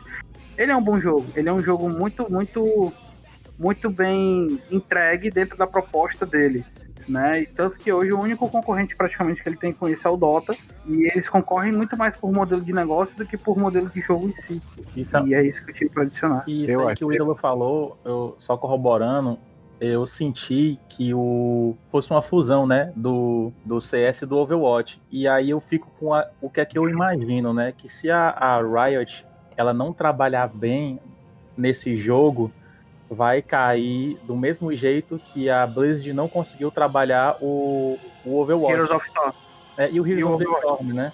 ele 0.57 0.71
é 0.73 0.75
um 0.75 0.83
bom 0.83 0.99
jogo. 0.99 1.25
Ele 1.35 1.47
é 1.47 1.53
um 1.53 1.61
jogo 1.63 1.89
muito, 1.89 2.29
muito, 2.29 2.91
muito 3.59 3.89
bem 3.89 4.59
entregue 4.71 5.29
dentro 5.29 5.57
da 5.57 5.67
proposta 5.67 6.25
dele. 6.25 6.63
Né? 7.07 7.41
E 7.41 7.45
tanto 7.47 7.77
que 7.79 7.91
hoje 7.91 8.13
o 8.13 8.19
único 8.19 8.47
concorrente 8.47 8.95
praticamente 8.95 9.41
que 9.41 9.49
ele 9.49 9.57
tem 9.57 9.73
com 9.73 9.89
isso 9.89 10.07
é 10.07 10.11
o 10.11 10.15
Dota. 10.15 10.55
E 10.85 11.07
eles 11.11 11.27
concorrem 11.27 11.71
muito 11.71 11.97
mais 11.97 12.15
por 12.15 12.31
modelo 12.31 12.61
de 12.61 12.71
negócio 12.71 13.15
do 13.17 13.25
que 13.25 13.35
por 13.35 13.57
modelo 13.57 13.89
de 13.89 13.99
jogo 14.01 14.29
em 14.29 14.33
si. 14.43 14.61
Isso 14.95 15.17
é- 15.17 15.23
E 15.23 15.33
é 15.33 15.43
isso 15.43 15.63
que 15.65 15.71
eu 15.71 15.75
tive 15.75 15.89
pra 15.89 16.03
adicionar. 16.03 16.43
E 16.47 16.65
isso 16.65 16.71
Eu 16.73 16.87
aí 16.87 16.95
que 16.95 17.03
o 17.03 17.11
Ídolo 17.11 17.35
falou, 17.35 17.97
eu 18.05 18.35
só 18.37 18.55
corroborando, 18.55 19.39
eu 19.81 20.05
senti 20.05 20.77
que 20.87 21.11
o 21.15 21.75
fosse 21.91 22.11
uma 22.11 22.21
fusão, 22.21 22.67
né, 22.67 22.93
do, 22.95 23.51
do 23.65 23.81
CS 23.81 24.21
e 24.21 24.25
do 24.27 24.37
Overwatch. 24.37 25.01
E 25.11 25.27
aí 25.27 25.49
eu 25.49 25.59
fico 25.59 25.89
com 25.99 26.13
a- 26.13 26.27
o 26.39 26.47
que 26.47 26.61
é 26.61 26.65
que 26.65 26.77
eu 26.77 26.87
imagino, 26.87 27.53
né, 27.55 27.73
que 27.75 27.89
se 27.89 28.11
a, 28.11 28.29
a 28.29 28.61
Riot 28.61 29.25
ela 29.57 29.73
não 29.73 29.91
trabalhar 29.91 30.47
bem 30.47 30.99
nesse 31.57 31.95
jogo, 31.97 32.51
vai 33.09 33.41
cair 33.41 34.17
do 34.23 34.35
mesmo 34.35 34.73
jeito 34.75 35.19
que 35.33 35.49
a 35.49 35.65
Blizzard 35.65 36.13
não 36.13 36.27
conseguiu 36.27 36.69
trabalhar 36.69 37.37
o, 37.41 37.97
o 38.23 38.39
Overwatch. 38.39 38.73
Heroes 38.73 38.91
of 38.91 39.05
Storm. 39.07 39.31
É, 39.77 39.89
e 39.91 39.99
o 39.99 40.05
Heroes 40.07 40.21
E 40.21 40.23
of 40.25 40.43
the 40.45 40.51
Storm, 40.59 40.93
né? 40.93 41.11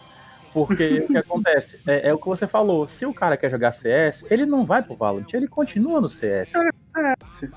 Porque 0.53 0.99
o 1.03 1.07
que 1.07 1.17
acontece? 1.17 1.79
É, 1.85 2.09
é 2.09 2.13
o 2.13 2.17
que 2.17 2.27
você 2.27 2.47
falou. 2.47 2.87
Se 2.87 3.05
o 3.05 3.13
cara 3.13 3.35
quer 3.35 3.51
jogar 3.51 3.71
CS, 3.73 4.25
ele 4.31 4.45
não 4.45 4.63
vai 4.63 4.81
pro 4.81 4.95
Valorant, 4.95 5.27
ele 5.33 5.47
continua 5.47 5.99
no 5.99 6.09
CS. 6.09 6.53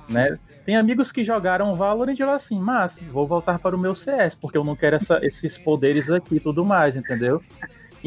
Né? 0.09 0.37
Tem 0.65 0.77
amigos 0.77 1.11
que 1.13 1.25
jogaram 1.25 1.75
Valorant 1.77 2.13
e 2.15 2.17
falaram 2.19 2.37
assim, 2.37 2.59
mas 2.59 2.99
vou 3.13 3.27
voltar 3.27 3.59
para 3.59 3.75
o 3.75 3.79
meu 3.79 3.95
CS, 3.95 4.35
porque 4.35 4.59
eu 4.59 4.65
não 4.65 4.75
quero 4.77 4.97
essa- 4.97 5.21
esses 5.25 5.57
poderes 5.57 6.11
aqui 6.11 6.37
e 6.37 6.41
tudo 6.41 6.65
mais, 6.65 6.97
entendeu? 6.97 7.41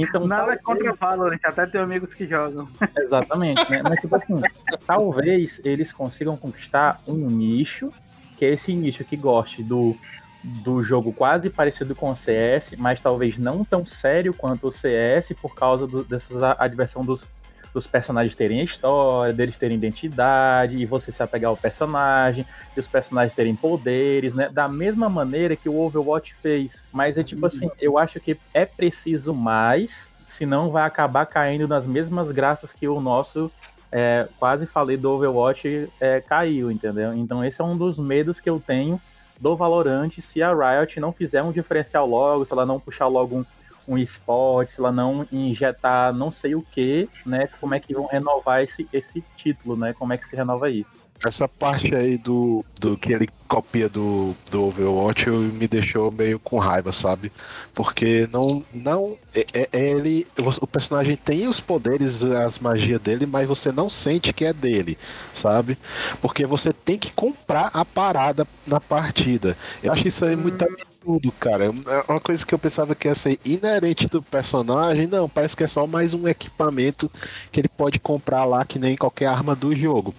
Então, 0.02 0.28
Nada 0.28 0.42
talvez- 0.44 0.62
contra 0.62 0.94
Valorant, 0.94 1.40
até 1.44 1.66
tem 1.66 1.82
amigos 1.82 2.14
que 2.14 2.26
jogam. 2.28 2.68
Exatamente, 2.98 3.70
né? 3.70 3.82
Mas 3.84 4.00
tipo 4.02 4.16
assim, 4.16 4.40
talvez 4.86 5.62
eles 5.64 5.92
consigam 5.94 6.36
conquistar 6.38 7.02
um 7.08 7.16
nicho, 7.28 7.92
que 8.38 8.46
é 8.46 8.50
esse 8.50 8.74
nicho 8.74 9.04
que 9.04 9.16
goste 9.16 9.62
do, 9.64 9.96
do 10.44 10.84
jogo 10.84 11.14
quase 11.14 11.50
parecido 11.50 11.96
com 11.96 12.12
o 12.12 12.16
CS, 12.16 12.74
mas 12.78 13.00
talvez 13.00 13.38
não 13.38 13.64
tão 13.64 13.86
sério 13.86 14.34
quanto 14.34 14.68
o 14.68 14.72
CS, 14.72 15.34
por 15.42 15.54
causa 15.56 15.86
do, 15.86 16.04
dessa 16.04 16.56
adversão 16.60 17.06
dos, 17.06 17.30
dos 17.74 17.88
personagens 17.88 18.36
terem 18.36 18.62
história, 18.62 19.34
deles 19.34 19.58
terem 19.58 19.78
identidade, 19.78 20.78
e 20.78 20.86
você 20.86 21.12
se 21.12 21.24
apegar 21.24 21.50
ao 21.50 21.58
personagem, 21.58 22.46
e 22.76 22.80
os 22.80 22.88
personagens 22.88 23.34
terem 23.34 23.56
poderes, 23.56 24.34
né? 24.34 24.50
Da 24.50 24.68
mesma 24.68 25.10
maneira 25.10 25.56
que 25.56 25.70
o 25.70 25.80
Overwatch 25.80 26.34
fez. 26.36 26.86
Mas 26.92 27.18
é 27.18 27.24
tipo 27.24 27.46
assim, 27.46 27.70
eu 27.80 27.98
acho 27.98 28.20
que 28.20 28.38
é 28.54 28.66
preciso 28.66 29.34
mais, 29.34 30.12
senão 30.26 30.70
vai 30.70 30.84
acabar 30.84 31.26
caindo 31.26 31.68
nas 31.68 31.88
mesmas 31.88 32.32
graças 32.32 32.72
que 32.74 32.88
o 32.88 33.00
nosso 33.00 33.52
é, 33.92 34.28
quase 34.40 34.66
falei 34.66 34.96
do 34.96 35.12
Overwatch 35.12 35.90
é, 36.00 36.22
caiu, 36.22 36.72
entendeu? 36.72 37.14
Então 37.14 37.44
esse 37.44 37.60
é 37.60 37.64
um 37.64 37.78
dos 37.78 38.00
medos 38.00 38.40
que 38.40 38.50
eu 38.50 38.62
tenho 38.66 39.00
do 39.40 39.56
Valorant 39.56 40.12
se 40.20 40.42
a 40.42 40.54
Riot 40.54 41.00
não 41.00 41.12
fizer 41.12 41.42
um 41.42 41.52
diferencial 41.52 42.08
logo, 42.08 42.46
se 42.46 42.54
ela 42.54 42.66
não 42.66 42.80
puxar 42.80 43.08
logo 43.08 43.40
um, 43.40 43.46
um 43.91 43.97
esporte, 43.97 44.71
se 44.71 44.80
ela 44.80 44.91
não 44.91 45.27
injetar 45.32 46.13
não 46.13 46.32
sei 46.32 46.56
o 46.56 46.62
que, 46.62 47.10
né? 47.25 47.47
Como 47.60 47.73
é 47.75 47.80
que 47.80 47.93
vão 47.93 48.06
renovar 48.06 48.63
esse, 48.63 48.88
esse 48.93 49.23
título, 49.36 49.75
né? 49.75 49.93
Como 49.93 50.13
é 50.13 50.17
que 50.17 50.25
se 50.25 50.36
renova 50.36 50.69
isso? 50.69 50.99
Essa 51.23 51.47
parte 51.47 51.93
aí 51.93 52.17
do, 52.17 52.65
do 52.80 52.97
que 52.97 53.13
ele 53.13 53.30
copia 53.47 53.88
do, 53.88 54.34
do 54.49 54.63
Overwatch 54.63 55.27
eu- 55.27 55.36
me 55.39 55.67
deixou 55.67 56.12
meio 56.12 56.39
com 56.39 56.58
raiva, 56.58 56.91
sabe? 56.91 57.32
Porque 57.75 58.27
não. 58.32 58.63
não 58.73 59.15
é, 59.36 59.45
é- 59.54 59.69
é 59.71 59.89
ele. 59.91 60.25
O 60.60 60.65
personagem 60.65 61.15
tem 61.15 61.47
os 61.47 61.60
poderes, 61.60 62.23
as 62.23 62.58
magias 62.58 62.99
dele, 62.99 63.27
mas 63.27 63.47
você 63.47 63.71
não 63.71 63.88
sente 63.88 64.34
que 64.34 64.45
é 64.45 64.51
dele, 64.54 64.97
sabe? 65.32 65.77
Porque 66.21 66.43
você 66.45 66.73
tem 66.73 66.97
que 66.97 67.13
comprar 67.13 67.69
a 67.71 67.86
parada 67.86 68.47
na 68.65 68.80
partida. 68.80 69.56
Eu 69.84 69.91
acho 69.91 70.08
isso 70.08 70.25
aí 70.25 70.36
muito 70.36 70.65
absurdo, 71.02 71.32
cara. 71.34 71.66
É 71.66 72.12
uma 72.12 72.20
coisa 72.20 72.46
que 72.46 72.54
eu 72.54 72.60
pensava 72.60 72.96
que 72.96 73.08
ia 73.08 73.16
ser 73.16 73.40
inerente 73.44 74.08
do 74.08 74.22
personagem. 74.22 75.08
Não, 75.08 75.28
parece 75.28 75.56
que 75.56 75.64
é 75.64 75.68
só 75.68 75.86
mais 75.88 76.14
um 76.14 76.28
equipamento 76.28 77.10
que 77.52 77.60
ele 77.60 77.70
pode 77.70 78.00
comprar 78.00 78.46
lá, 78.46 78.64
que 78.66 78.80
nem 78.80 78.96
qualquer 78.96 79.28
arma 79.28 79.56
do 79.56 79.76
jogo. 79.76 80.14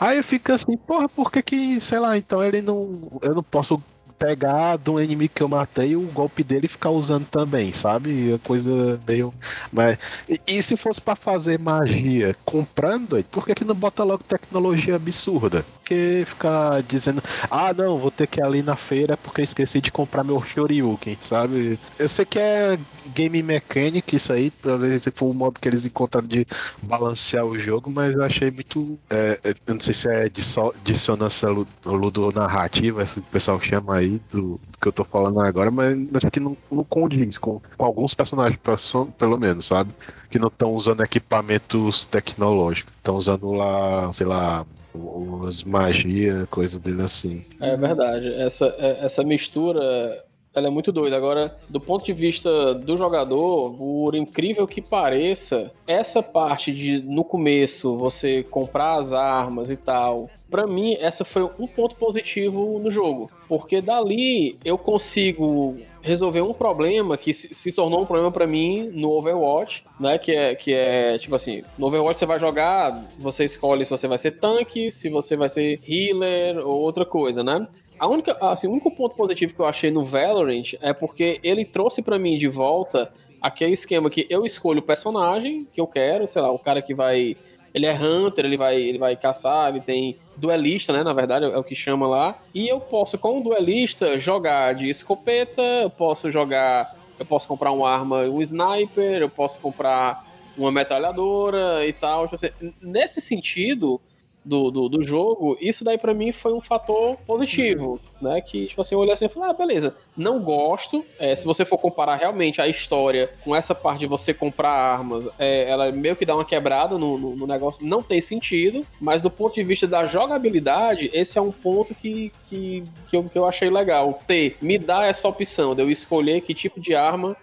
Aí 0.00 0.18
eu 0.18 0.24
fico 0.24 0.52
assim, 0.52 0.76
porra, 0.76 1.08
por 1.08 1.30
que 1.30 1.42
que, 1.42 1.80
sei 1.80 1.98
lá, 1.98 2.16
então 2.16 2.42
ele 2.42 2.62
não. 2.62 3.18
Eu 3.22 3.34
não 3.34 3.42
posso 3.42 3.82
pegar 4.18 4.76
do 4.76 5.00
inimigo 5.00 5.32
que 5.34 5.42
eu 5.42 5.48
matei 5.48 5.96
o 5.96 6.02
golpe 6.02 6.42
dele 6.42 6.66
e 6.66 6.68
ficar 6.68 6.90
usando 6.90 7.26
também, 7.26 7.72
sabe? 7.72 8.32
É 8.32 8.38
coisa 8.38 9.00
meio. 9.06 9.32
Mas... 9.72 9.98
E, 10.28 10.40
e 10.46 10.62
se 10.62 10.76
fosse 10.76 11.00
pra 11.00 11.16
fazer 11.16 11.58
magia 11.58 12.36
comprando, 12.44 13.22
por 13.30 13.46
que, 13.46 13.54
que 13.54 13.64
não 13.64 13.74
bota 13.74 14.04
logo 14.04 14.22
tecnologia 14.22 14.96
absurda? 14.96 15.64
Porque 15.74 16.24
ficar 16.26 16.82
dizendo, 16.82 17.22
ah 17.50 17.72
não, 17.72 17.98
vou 17.98 18.10
ter 18.10 18.26
que 18.26 18.40
ir 18.40 18.44
ali 18.44 18.62
na 18.62 18.76
feira 18.76 19.16
porque 19.16 19.42
esqueci 19.42 19.80
de 19.80 19.92
comprar 19.92 20.24
meu 20.24 20.42
Shoryuken, 20.42 21.16
sabe? 21.20 21.78
Eu 21.98 22.08
sei 22.08 22.24
que 22.24 22.38
é 22.38 22.78
game 23.14 23.42
mechanic 23.42 24.16
isso 24.16 24.32
aí, 24.32 24.52
se 25.00 25.10
foi 25.10 25.28
o 25.28 25.34
modo 25.34 25.60
que 25.60 25.68
eles 25.68 25.86
encontraram 25.86 26.26
de 26.26 26.46
balancear 26.82 27.44
o 27.44 27.58
jogo, 27.58 27.90
mas 27.90 28.14
eu 28.14 28.22
achei 28.22 28.50
muito. 28.50 28.98
é, 29.10 29.38
é, 29.44 29.54
eu 29.66 29.74
não 29.74 29.80
sei 29.80 29.94
se 29.94 30.08
é 30.08 30.28
disso- 30.28 30.74
dissonância 30.84 31.48
lu- 31.48 31.66
ludonarrativa, 31.84 33.02
esse 33.02 33.14
que 33.20 33.20
o 33.28 33.30
pessoal 33.30 33.60
chama 33.60 33.96
aí, 33.96 34.20
do, 34.30 34.60
do 34.70 34.78
que 34.80 34.88
eu 34.88 34.92
tô 34.92 35.04
falando 35.04 35.40
agora, 35.40 35.70
mas 35.70 35.96
acho 36.14 36.30
que 36.30 36.40
não, 36.40 36.56
não 36.70 36.84
condiz 36.84 37.38
com, 37.38 37.60
com 37.76 37.84
alguns 37.84 38.14
personagens, 38.14 38.58
perso- 38.62 39.06
pelo 39.18 39.38
menos, 39.38 39.66
sabe? 39.66 39.90
Que 40.30 40.38
não 40.38 40.48
estão 40.48 40.72
usando 40.72 41.02
equipamentos 41.02 42.04
tecnológicos, 42.06 42.92
estão 42.96 43.16
usando 43.16 43.52
lá, 43.52 44.12
sei 44.12 44.26
lá, 44.26 44.66
os 44.94 45.62
magia, 45.64 46.46
coisa 46.50 46.78
dele 46.78 47.02
assim. 47.02 47.44
É 47.60 47.76
verdade. 47.76 48.32
Essa, 48.34 48.66
é- 48.78 49.04
essa 49.04 49.22
mistura 49.24 50.24
ela 50.54 50.68
é 50.68 50.70
muito 50.70 50.92
doida. 50.92 51.16
Agora, 51.16 51.56
do 51.68 51.80
ponto 51.80 52.04
de 52.04 52.12
vista 52.12 52.74
do 52.74 52.96
jogador, 52.96 53.74
por 53.74 54.14
incrível 54.14 54.66
que 54.66 54.80
pareça, 54.80 55.72
essa 55.86 56.22
parte 56.22 56.72
de 56.72 57.00
no 57.00 57.24
começo 57.24 57.96
você 57.96 58.42
comprar 58.42 58.98
as 58.98 59.12
armas 59.12 59.70
e 59.70 59.76
tal, 59.76 60.30
pra 60.50 60.66
mim 60.66 60.96
essa 61.00 61.24
foi 61.24 61.42
um 61.58 61.66
ponto 61.66 61.96
positivo 61.96 62.78
no 62.78 62.90
jogo, 62.90 63.30
porque 63.48 63.80
dali 63.80 64.56
eu 64.64 64.78
consigo 64.78 65.76
resolver 66.00 66.42
um 66.42 66.52
problema 66.52 67.16
que 67.16 67.32
se, 67.32 67.52
se 67.52 67.72
tornou 67.72 68.02
um 68.02 68.06
problema 68.06 68.30
pra 68.30 68.46
mim 68.46 68.90
no 68.92 69.10
Overwatch, 69.10 69.84
né, 69.98 70.18
que 70.18 70.32
é 70.32 70.54
que 70.54 70.72
é 70.72 71.18
tipo 71.18 71.34
assim, 71.34 71.62
no 71.78 71.86
Overwatch 71.86 72.18
você 72.18 72.26
vai 72.26 72.38
jogar, 72.38 73.02
você 73.18 73.44
escolhe 73.44 73.84
se 73.84 73.90
você 73.90 74.06
vai 74.06 74.18
ser 74.18 74.32
tanque, 74.32 74.90
se 74.90 75.08
você 75.08 75.36
vai 75.36 75.48
ser 75.48 75.80
healer 75.88 76.58
ou 76.58 76.80
outra 76.80 77.04
coisa, 77.06 77.42
né? 77.42 77.66
A 77.98 78.06
única, 78.06 78.36
assim, 78.40 78.66
o 78.66 78.72
único 78.72 78.90
ponto 78.90 79.14
positivo 79.14 79.54
que 79.54 79.60
eu 79.60 79.66
achei 79.66 79.90
no 79.90 80.04
Valorant 80.04 80.74
é 80.80 80.92
porque 80.92 81.40
ele 81.42 81.64
trouxe 81.64 82.02
pra 82.02 82.18
mim 82.18 82.36
de 82.36 82.48
volta 82.48 83.12
aquele 83.40 83.72
esquema 83.72 84.08
que 84.08 84.26
eu 84.30 84.44
escolho 84.46 84.80
o 84.80 84.82
personagem 84.82 85.66
que 85.72 85.80
eu 85.80 85.86
quero, 85.86 86.26
sei 86.26 86.40
lá, 86.42 86.50
o 86.50 86.58
cara 86.58 86.80
que 86.80 86.94
vai. 86.94 87.36
Ele 87.74 87.86
é 87.86 87.92
hunter, 87.92 88.44
ele 88.44 88.56
vai, 88.56 88.80
ele 88.80 88.98
vai 88.98 89.16
caçar, 89.16 89.68
ele 89.68 89.80
tem 89.80 90.16
duelista, 90.36 90.92
né? 90.92 91.02
Na 91.02 91.12
verdade, 91.12 91.44
é 91.44 91.58
o 91.58 91.64
que 91.64 91.74
chama 91.74 92.06
lá. 92.06 92.38
E 92.54 92.68
eu 92.68 92.80
posso, 92.80 93.18
com 93.18 93.40
o 93.40 93.42
duelista, 93.42 94.16
jogar 94.16 94.74
de 94.74 94.88
escopeta, 94.88 95.60
eu 95.60 95.90
posso 95.90 96.30
jogar. 96.30 96.96
Eu 97.18 97.26
posso 97.26 97.46
comprar 97.46 97.72
uma 97.72 97.88
arma, 97.88 98.22
um 98.22 98.40
sniper, 98.40 99.22
eu 99.22 99.28
posso 99.28 99.60
comprar 99.60 100.24
uma 100.56 100.70
metralhadora 100.72 101.86
e 101.86 101.92
tal. 101.92 102.24
Tipo 102.24 102.36
assim, 102.36 102.72
Nesse 102.80 103.20
sentido, 103.20 104.00
do, 104.44 104.70
do, 104.70 104.88
do 104.88 105.02
jogo, 105.02 105.56
isso 105.60 105.82
daí 105.82 105.96
pra 105.96 106.12
mim 106.12 106.30
foi 106.30 106.52
um 106.52 106.60
fator 106.60 107.16
positivo, 107.26 107.98
né? 108.20 108.40
Que, 108.40 108.66
tipo 108.66 108.80
assim, 108.80 108.94
eu 108.94 109.00
olhei 109.00 109.12
assim 109.12 109.24
e 109.24 109.28
falei, 109.28 109.50
ah, 109.50 109.52
beleza, 109.52 109.94
não 110.16 110.38
gosto. 110.38 111.04
É, 111.18 111.34
se 111.34 111.44
você 111.44 111.64
for 111.64 111.78
comparar 111.78 112.16
realmente 112.16 112.60
a 112.60 112.68
história 112.68 113.30
com 113.42 113.56
essa 113.56 113.74
parte 113.74 114.00
de 114.00 114.06
você 114.06 114.34
comprar 114.34 114.70
armas, 114.70 115.28
é, 115.38 115.68
ela 115.68 115.90
meio 115.92 116.14
que 116.14 116.26
dá 116.26 116.34
uma 116.34 116.44
quebrada 116.44 116.98
no, 116.98 117.16
no, 117.16 117.34
no 117.34 117.46
negócio, 117.46 117.84
não 117.86 118.02
tem 118.02 118.20
sentido, 118.20 118.86
mas 119.00 119.22
do 119.22 119.30
ponto 119.30 119.54
de 119.54 119.64
vista 119.64 119.86
da 119.86 120.04
jogabilidade, 120.04 121.10
esse 121.14 121.38
é 121.38 121.40
um 121.40 121.52
ponto 121.52 121.94
que, 121.94 122.30
que, 122.48 122.84
que, 123.08 123.16
eu, 123.16 123.24
que 123.24 123.38
eu 123.38 123.46
achei 123.46 123.70
legal. 123.70 124.20
Ter, 124.26 124.56
me 124.60 124.78
dá 124.78 125.06
essa 125.06 125.26
opção 125.26 125.74
de 125.74 125.82
eu 125.82 125.90
escolher 125.90 126.42
que 126.42 126.54
tipo 126.54 126.80
de 126.80 126.94
arma 126.94 127.36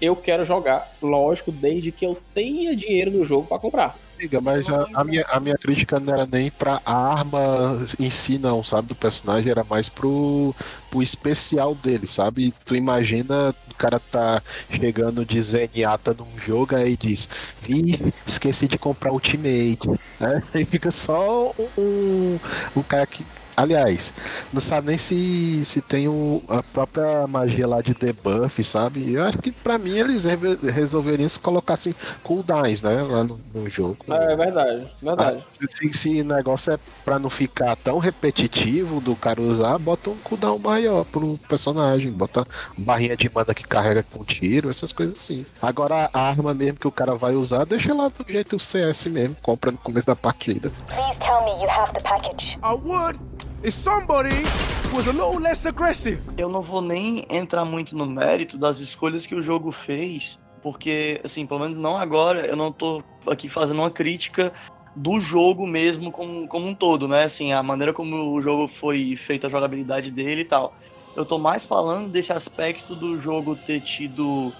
eu 0.00 0.14
quero 0.14 0.44
jogar. 0.44 0.92
Lógico, 1.00 1.50
desde 1.50 1.90
que 1.92 2.04
eu 2.04 2.16
tenha 2.34 2.76
dinheiro 2.76 3.10
no 3.10 3.24
jogo 3.24 3.46
pra 3.46 3.58
comprar. 3.58 3.98
Amiga, 4.18 4.40
mas 4.40 4.70
a, 4.70 4.88
a 4.94 5.04
minha, 5.04 5.22
a 5.28 5.38
minha 5.38 5.56
crítica 5.58 6.00
não 6.00 6.14
era 6.14 6.26
nem 6.26 6.50
pra 6.50 6.80
arma 6.86 7.38
em 7.98 8.08
si, 8.08 8.38
não, 8.38 8.62
sabe? 8.62 8.88
Do 8.88 8.96
personagem, 8.96 9.50
era 9.50 9.62
mais 9.62 9.90
pro, 9.90 10.54
pro 10.88 11.02
especial 11.02 11.74
dele, 11.74 12.06
sabe? 12.06 12.50
Tu 12.64 12.74
imagina 12.76 13.54
o 13.70 13.74
cara 13.74 14.00
tá 14.00 14.42
chegando 14.70 15.24
de 15.26 15.38
Zenyatta 15.42 16.14
num 16.14 16.38
jogo 16.38 16.74
aí 16.76 16.96
diz: 16.96 17.28
Ih, 17.68 18.10
esqueci 18.24 18.66
de 18.66 18.78
comprar 18.78 19.12
Ultimate, 19.12 19.86
né? 20.18 20.40
Aí 20.54 20.64
fica 20.64 20.90
só 20.90 21.52
um, 21.76 22.38
um 22.74 22.82
cara 22.82 23.06
que. 23.06 23.26
Aliás, 23.56 24.12
não 24.52 24.60
sabe 24.60 24.88
nem 24.88 24.98
se, 24.98 25.64
se 25.64 25.80
tem 25.80 26.06
o, 26.08 26.42
a 26.48 26.62
própria 26.62 27.26
magia 27.26 27.66
lá 27.66 27.80
de 27.80 27.94
debuff, 27.94 28.62
sabe? 28.62 29.14
Eu 29.14 29.24
acho 29.24 29.38
que 29.38 29.50
pra 29.50 29.78
mim 29.78 29.96
eles 29.96 30.24
re- 30.24 30.36
resolveriam 30.70 31.28
se 31.28 31.40
colocassem 31.40 31.94
cooldowns, 32.22 32.82
né? 32.82 33.02
Lá 33.02 33.24
no, 33.24 33.40
no 33.54 33.68
jogo. 33.70 33.96
É 34.10 34.36
verdade, 34.36 34.86
verdade. 35.00 35.38
Ah, 35.40 35.48
se, 35.48 35.66
se, 35.70 35.98
se 35.98 36.20
o 36.20 36.24
negócio 36.24 36.74
é 36.74 36.78
pra 37.04 37.18
não 37.18 37.30
ficar 37.30 37.74
tão 37.76 37.98
repetitivo 37.98 39.00
do 39.00 39.16
cara 39.16 39.40
usar, 39.40 39.78
bota 39.78 40.10
um 40.10 40.16
cooldown 40.18 40.58
maior 40.58 41.04
pro 41.06 41.38
personagem, 41.48 42.10
bota 42.12 42.46
barrinha 42.76 43.16
de 43.16 43.30
mana 43.34 43.54
que 43.54 43.64
carrega 43.64 44.02
com 44.02 44.22
tiro, 44.22 44.68
essas 44.68 44.92
coisas 44.92 45.14
assim. 45.18 45.46
Agora 45.62 46.10
a 46.12 46.20
arma 46.28 46.52
mesmo 46.52 46.78
que 46.78 46.86
o 46.88 46.92
cara 46.92 47.14
vai 47.14 47.34
usar, 47.34 47.64
deixa 47.64 47.94
lá 47.94 48.08
do 48.08 48.24
jeito 48.30 48.58
CS 48.58 49.06
mesmo, 49.06 49.34
compra 49.42 49.72
no 49.72 49.78
começo 49.78 50.06
da 50.06 50.14
partida. 50.16 50.70
Please 50.88 51.18
tell 51.20 51.42
me 51.44 51.52
you 51.62 51.70
have 51.70 51.90
the 51.94 52.00
package. 52.00 52.58
I 52.62 52.74
would 52.74 53.18
somebody 53.70 54.44
was 54.92 55.06
a 55.08 55.12
little 55.12 55.40
less 55.40 55.66
aggressive. 55.66 56.20
Eu 56.36 56.48
não 56.48 56.62
vou 56.62 56.80
nem 56.80 57.26
entrar 57.28 57.64
muito 57.64 57.96
no 57.96 58.06
mérito 58.06 58.56
das 58.56 58.80
escolhas 58.80 59.26
que 59.26 59.34
o 59.34 59.42
jogo 59.42 59.72
fez, 59.72 60.40
porque, 60.62 61.20
assim, 61.24 61.46
pelo 61.46 61.60
menos 61.60 61.78
não 61.78 61.96
agora, 61.96 62.46
eu 62.46 62.56
não 62.56 62.72
tô 62.72 63.02
aqui 63.26 63.48
fazendo 63.48 63.80
uma 63.80 63.90
crítica 63.90 64.52
do 64.94 65.20
jogo 65.20 65.66
mesmo 65.66 66.10
como, 66.10 66.48
como 66.48 66.66
um 66.66 66.74
todo, 66.74 67.06
né? 67.06 67.24
Assim, 67.24 67.52
a 67.52 67.62
maneira 67.62 67.92
como 67.92 68.34
o 68.34 68.40
jogo 68.40 68.66
foi 68.66 69.16
feita, 69.16 69.46
a 69.46 69.50
jogabilidade 69.50 70.10
dele 70.10 70.40
e 70.40 70.44
tal. 70.44 70.74
Eu 71.14 71.24
tô 71.24 71.38
mais 71.38 71.64
falando 71.64 72.10
desse 72.10 72.32
aspecto 72.32 72.94
do 72.94 73.18
jogo 73.18 73.56
ter 73.56 73.80
tido 73.80 74.52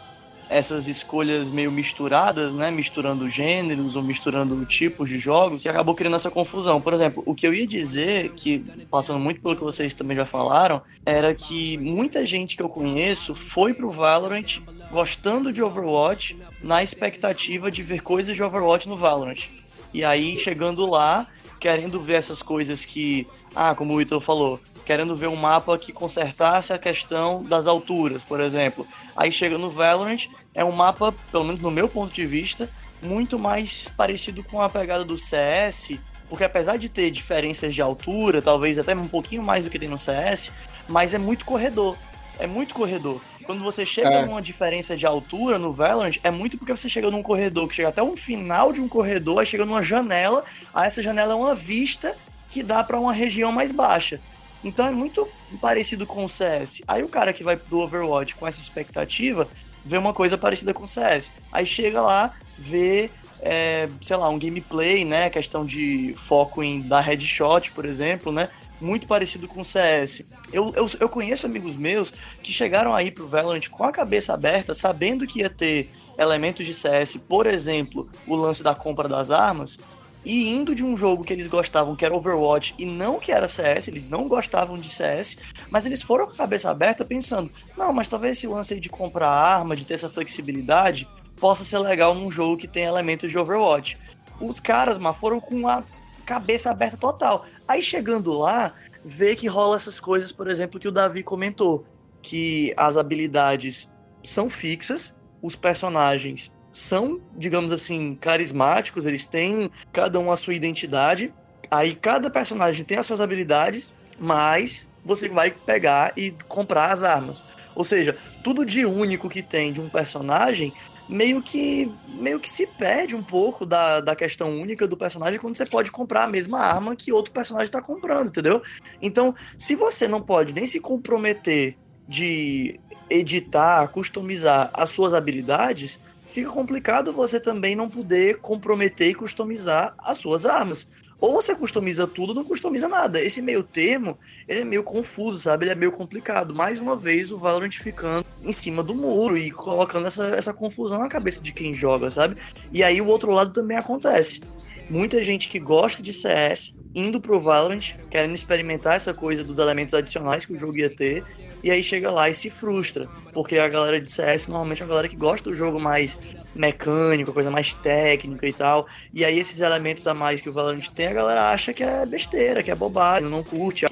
essas 0.49 0.87
escolhas 0.89 1.51
meio 1.51 1.73
misturadas, 1.73 2.53
né? 2.55 2.71
Misturando 2.71 3.29
gêneros 3.29 3.97
ou 3.97 4.03
misturando 4.03 4.65
tipos 4.65 5.09
de 5.09 5.19
jogos, 5.19 5.63
que 5.63 5.69
acabou 5.69 5.95
criando 5.95 6.17
essa 6.17 6.31
confusão. 6.31 6.81
Por 6.81 6.93
exemplo, 6.93 7.23
o 7.27 7.35
que 7.35 7.47
eu 7.47 7.53
ia 7.53 7.67
dizer, 7.67 8.31
que 8.31 8.59
passando 8.91 9.19
muito 9.19 9.41
pelo 9.41 9.57
que 9.57 9.65
vocês 9.65 9.95
também 9.95 10.17
já 10.17 10.25
falaram, 10.25 10.83
era 11.05 11.35
que 11.35 11.77
muita 11.79 12.25
gente 12.25 12.57
que 12.57 12.63
eu 12.63 12.69
conheço 12.69 13.35
foi 13.35 13.75
pro 13.75 13.91
Valorant 13.91 14.61
gostando 14.91 15.53
de 15.53 15.63
Overwatch 15.63 16.39
na 16.63 16.83
expectativa 16.83 17.71
de 17.71 17.83
ver 17.83 18.03
coisas 18.03 18.35
de 18.35 18.43
Overwatch 18.43 18.89
no 18.89 18.97
Valorant. 18.97 19.49
E 19.93 20.05
aí, 20.05 20.39
chegando 20.39 20.89
lá, 20.89 21.27
querendo 21.59 22.01
ver 22.01 22.15
essas 22.15 22.43
coisas 22.43 22.85
que, 22.85 23.27
ah, 23.55 23.75
como 23.75 23.95
o 23.95 24.01
Ítalo 24.01 24.21
falou, 24.21 24.61
querendo 24.87 25.17
ver 25.17 25.27
um 25.27 25.35
mapa 25.37 25.77
que 25.77 25.93
consertasse 25.93 26.73
a 26.73 26.79
questão 26.79 27.43
das 27.43 27.67
alturas, 27.67 28.23
por 28.23 28.41
exemplo. 28.41 28.87
Aí 29.17 29.33
chega 29.33 29.59
no 29.59 29.69
Valorant, 29.69 30.27
é 30.55 30.65
um 30.65 30.71
mapa, 30.71 31.13
pelo 31.33 31.45
menos 31.45 31.61
no 31.61 31.71
meu 31.73 31.89
ponto 31.89 32.15
de 32.15 32.25
vista, 32.25 32.71
muito 33.03 33.39
mais 33.39 33.89
parecido 33.89 34.45
com 34.45 34.63
a 34.63 34.69
pegada 34.71 35.05
do 35.05 35.19
CS, 35.19 35.99
porque 36.29 36.45
apesar 36.45 36.77
de 36.77 36.89
ter 36.89 37.11
diferenças 37.11 37.75
de 37.75 37.83
altura, 37.83 38.41
talvez 38.41 38.79
até 38.79 38.95
um 38.95 39.09
pouquinho 39.09 39.43
mais 39.43 39.65
do 39.65 39.71
que 39.71 39.79
tem 39.79 39.89
no 39.89 39.99
CS, 39.99 40.53
mas 40.89 41.13
é 41.13 41.19
muito 41.19 41.45
corredor. 41.45 41.97
É 42.39 42.47
muito 42.47 42.73
corredor. 42.75 43.21
Quando 43.45 43.65
você 43.65 43.85
chega 43.87 44.09
É. 44.11 44.25
numa 44.27 44.43
diferença 44.43 44.97
de 44.97 45.07
altura 45.07 45.59
no 45.59 45.73
Valorant, 45.73 46.17
é 46.23 46.31
muito 46.31 46.59
porque 46.59 46.77
você 46.77 46.89
chega 46.89 47.11
num 47.11 47.23
corredor 47.23 47.67
que 47.69 47.75
chega 47.75 47.89
até 47.89 48.03
um 48.03 48.17
final 48.17 48.73
de 48.73 48.81
um 48.81 48.89
corredor, 48.89 49.41
aí 49.41 49.47
chega 49.47 49.65
numa 49.67 49.83
janela, 49.83 50.45
aí 50.75 50.87
essa 50.87 51.03
janela 51.03 51.33
é 51.33 51.37
uma 51.37 51.55
vista 51.55 52.15
que 52.51 52.63
dá 52.63 52.85
pra 52.85 52.99
uma 53.01 53.13
região 53.13 53.51
mais 53.51 53.73
baixa. 53.73 54.21
Então 54.67 54.85
é 54.85 54.91
muito 54.91 55.29
parecido 55.61 56.05
com 56.05 56.25
o 56.25 56.29
CS. 56.29 56.83
Aí 56.89 57.01
o 57.05 57.09
cara 57.09 57.33
que 57.33 57.45
vai 57.45 57.55
do 57.55 57.79
Overwatch 57.79 58.35
com 58.35 58.49
essa 58.49 58.61
expectativa 58.61 59.49
vê 59.85 59.97
uma 59.97 60.13
coisa 60.13 60.37
parecida 60.37 60.75
com 60.75 60.83
o 60.83 60.89
CS. 60.89 61.31
Aí 61.53 61.65
chega 61.65 62.03
lá, 62.03 62.35
vê, 62.59 63.09
é, 63.41 63.89
sei 64.03 64.17
lá, 64.17 64.29
um 64.29 64.37
gameplay, 64.37 65.05
né? 65.05 65.31
Questão 65.31 65.65
de 65.65 66.17
foco 66.19 66.65
em 66.65 66.81
dar 66.81 67.01
headshot, 67.01 67.71
por 67.71 67.85
exemplo, 67.85 68.33
né? 68.33 68.49
Muito 68.81 69.07
parecido 69.07 69.47
com 69.47 69.61
o 69.61 69.65
CS. 69.65 70.25
Eu, 70.53 70.73
eu, 70.75 70.91
eu 70.99 71.09
conheço 71.09 71.47
amigos 71.47 71.77
meus 71.77 72.13
que 72.43 72.53
chegaram 72.53 72.93
aí 72.93 73.13
pro 73.13 73.29
Valorant 73.29 73.69
com 73.71 73.85
a 73.85 73.93
cabeça 73.93 74.35
aberta, 74.35 74.75
sabendo 74.75 75.29
que 75.29 75.43
ia 75.43 75.49
ter 75.49 75.93
elementos 76.19 76.67
de 76.67 76.75
CS, 76.75 77.19
por 77.29 77.47
exemplo, 77.47 78.09
o 78.27 78.35
lance 78.35 78.65
da 78.65 78.75
compra 78.75 79.09
das 79.09 79.31
armas, 79.31 79.79
e 80.27 80.51
indo 80.51 80.75
de 80.75 80.85
um 80.85 80.97
jogo 80.97 81.23
que 81.23 81.33
eles 81.33 81.47
gostavam, 81.47 81.95
que 81.95 82.05
era 82.05 82.13
Overwatch, 82.13 82.75
e 82.77 82.85
não 82.85 83.21
que 83.21 83.31
era 83.31 83.47
CS, 83.47 83.87
eles 83.87 84.05
não 84.05 84.27
gostavam 84.27 84.77
de 84.77 84.89
CS, 84.89 85.37
mas 85.71 85.87
eles 85.87 86.03
foram 86.03 86.27
com 86.27 86.33
a 86.33 86.37
cabeça 86.37 86.69
aberta 86.69 87.05
pensando, 87.05 87.49
não, 87.79 87.93
mas 87.93 88.09
talvez 88.09 88.37
esse 88.37 88.49
lance 88.49 88.75
aí 88.75 88.81
de 88.81 88.89
comprar 88.89 89.31
arma, 89.31 89.77
de 89.77 89.87
ter 89.87 89.95
essa 89.95 90.11
flexibilidade, 90.11 91.09
possa 91.37 91.63
ser 91.63 91.79
legal 91.79 92.13
num 92.13 92.29
jogo 92.29 92.57
que 92.57 92.67
tem 92.67 92.83
elementos 92.83 93.31
de 93.31 93.39
Overwatch. 93.39 93.97
Os 94.41 94.59
caras, 94.59 94.99
mas 94.99 95.17
foram 95.17 95.39
com 95.39 95.69
a 95.69 95.85
cabeça 96.25 96.73
aberta 96.73 96.97
total. 96.97 97.47
Aí 97.69 97.81
chegando 97.81 98.33
lá, 98.33 98.75
vê 99.05 99.37
que 99.37 99.47
rola 99.47 99.77
essas 99.77 100.01
coisas, 100.01 100.33
por 100.33 100.51
exemplo, 100.51 100.81
que 100.81 100.89
o 100.89 100.93
Davi 100.93 101.23
comentou, 101.23 101.87
que 102.21 102.75
as 102.77 102.97
habilidades 102.97 103.89
são 104.25 104.51
fixas, 104.51 105.15
os 105.41 105.55
personagens 105.55 106.56
são, 106.77 107.23
digamos 107.35 107.73
assim, 107.73 108.15
carismáticos, 108.21 109.07
eles 109.07 109.25
têm 109.25 109.71
cada 109.95 110.21
um 110.21 110.31
a 110.31 110.37
sua 110.37 110.53
identidade. 110.53 111.33
Aí 111.71 111.95
cada 111.95 112.29
personagem 112.29 112.85
tem 112.85 112.99
as 112.99 113.07
suas 113.07 113.19
habilidades, 113.19 113.95
mas 114.21 114.87
você 115.03 115.27
vai 115.27 115.51
pegar 115.51 116.13
e 116.19 116.33
comprar 116.47 116.93
as 116.93 117.03
armas. 117.03 117.43
Ou 117.75 117.83
seja, 117.83 118.19
tudo 118.45 118.63
de 118.63 118.85
único 118.85 119.27
que 119.27 119.43
tem 119.43 119.73
de 119.73 119.81
um 119.81 119.89
personagem 119.89 120.71
meio 121.09 121.41
que 121.41 121.91
meio 122.09 122.39
que 122.39 122.51
se 122.51 122.67
perde 122.67 123.17
um 123.17 123.23
pouco 123.23 123.65
da, 123.65 124.01
da 124.01 124.15
questão 124.15 124.61
única 124.61 124.87
do 124.87 124.99
personagem 124.99 125.41
quando 125.41 125.57
você 125.57 125.65
pode 125.65 125.91
comprar 125.91 126.25
a 126.25 126.29
mesma 126.29 126.61
arma 126.61 126.95
que 126.95 127.11
outro 127.11 127.33
personagem 127.33 127.67
está 127.67 127.81
comprando, 127.81 128.29
entendeu? 128.29 128.63
Então, 129.01 129.35
se 129.57 129.75
você 129.75 130.07
não 130.07 130.21
pode 130.21 130.53
nem 130.53 130.67
se 130.67 130.79
comprometer 130.79 131.79
de 132.07 132.79
editar, 133.09 133.89
customizar 133.89 134.69
as 134.75 134.91
suas 134.91 135.15
habilidades, 135.15 136.01
fica 136.37 136.51
complicado 136.51 137.15
você 137.15 137.41
também 137.41 137.75
não 137.75 137.89
poder 137.89 138.41
comprometer 138.41 139.09
e 139.09 139.15
customizar 139.15 139.95
as 139.97 140.19
suas 140.19 140.45
armas. 140.45 140.87
Ou 141.19 141.33
você 141.33 141.55
customiza 141.55 142.07
tudo, 142.07 142.35
não 142.35 142.45
customiza 142.45 142.87
nada. 142.87 143.19
Esse 143.19 143.41
meio 143.41 143.63
termo, 143.63 144.19
ele 144.47 144.61
é 144.61 144.65
meio 144.65 144.85
confuso, 144.85 145.39
sabe? 145.39 145.65
Ele 145.65 145.73
é 145.73 145.75
meio 145.75 145.93
complicado. 145.93 146.55
Mais 146.55 146.79
uma 146.79 146.95
vez, 146.95 147.33
o 147.33 147.39
Valorant 147.39 147.73
ficando 147.73 148.27
em 148.45 148.53
cima 148.53 148.83
do 148.83 148.95
muro 148.95 149.39
e 149.39 149.51
colocando 149.51 150.09
essa, 150.09 150.27
essa 150.27 150.53
confusão 150.53 150.99
na 150.99 151.09
cabeça 151.09 151.43
de 151.43 151.55
quem 151.55 151.73
joga, 151.73 152.11
sabe? 152.11 152.37
E 152.71 152.85
aí 152.85 153.01
o 153.01 153.07
outro 153.07 153.31
lado 153.31 153.51
também 153.55 153.79
acontece. 153.79 154.43
Muita 154.91 155.25
gente 155.25 155.49
que 155.49 155.59
gosta 155.59 156.03
de 156.03 156.13
CS 156.13 156.75
indo 156.95 157.19
pro 157.19 157.41
Valorant, 157.41 157.95
querendo 158.11 158.35
experimentar 158.35 158.97
essa 158.97 159.15
coisa 159.15 159.43
dos 159.43 159.59
elementos 159.59 159.95
adicionais 159.95 160.45
que 160.45 160.53
o 160.53 160.59
jogo 160.59 160.77
ia 160.77 160.91
ter, 160.91 161.25
e 161.63 161.71
aí 161.71 161.83
chega 161.83 162.11
lá 162.11 162.29
e 162.29 162.35
se 162.35 162.51
frustra, 162.51 163.09
porque 163.33 163.59
a 163.59 163.69
galera 163.69 164.01
de 164.01 164.11
CS 164.11 164.47
normalmente 164.49 164.83
é 164.83 164.85
uma 164.85 164.91
galera 164.91 165.09
que 165.09 165.17
gosta 165.17 165.51
do 165.51 165.57
jogo 165.57 165.81
mais 165.81 166.19
mecânico, 166.55 167.33
coisa 167.33 167.51
mais 167.51 167.75
técnica 167.75 168.47
e 168.47 168.53
tal. 168.53 168.87
E 169.13 169.25
aí 169.25 169.39
esses 169.39 169.61
elementos 169.61 170.07
a 170.07 170.15
mais 170.15 170.41
que 170.41 170.49
o 170.49 170.53
Valorant 170.53 170.89
tem, 170.95 171.09
a 171.09 171.13
galera 171.13 171.51
acha 171.51 171.73
que 171.73 171.83
é 171.83 172.07
besteira, 172.07 172.63
que 172.63 172.71
é 172.71 172.75
bobagem, 172.75 173.29
não 173.29 173.43
curte, 173.43 173.87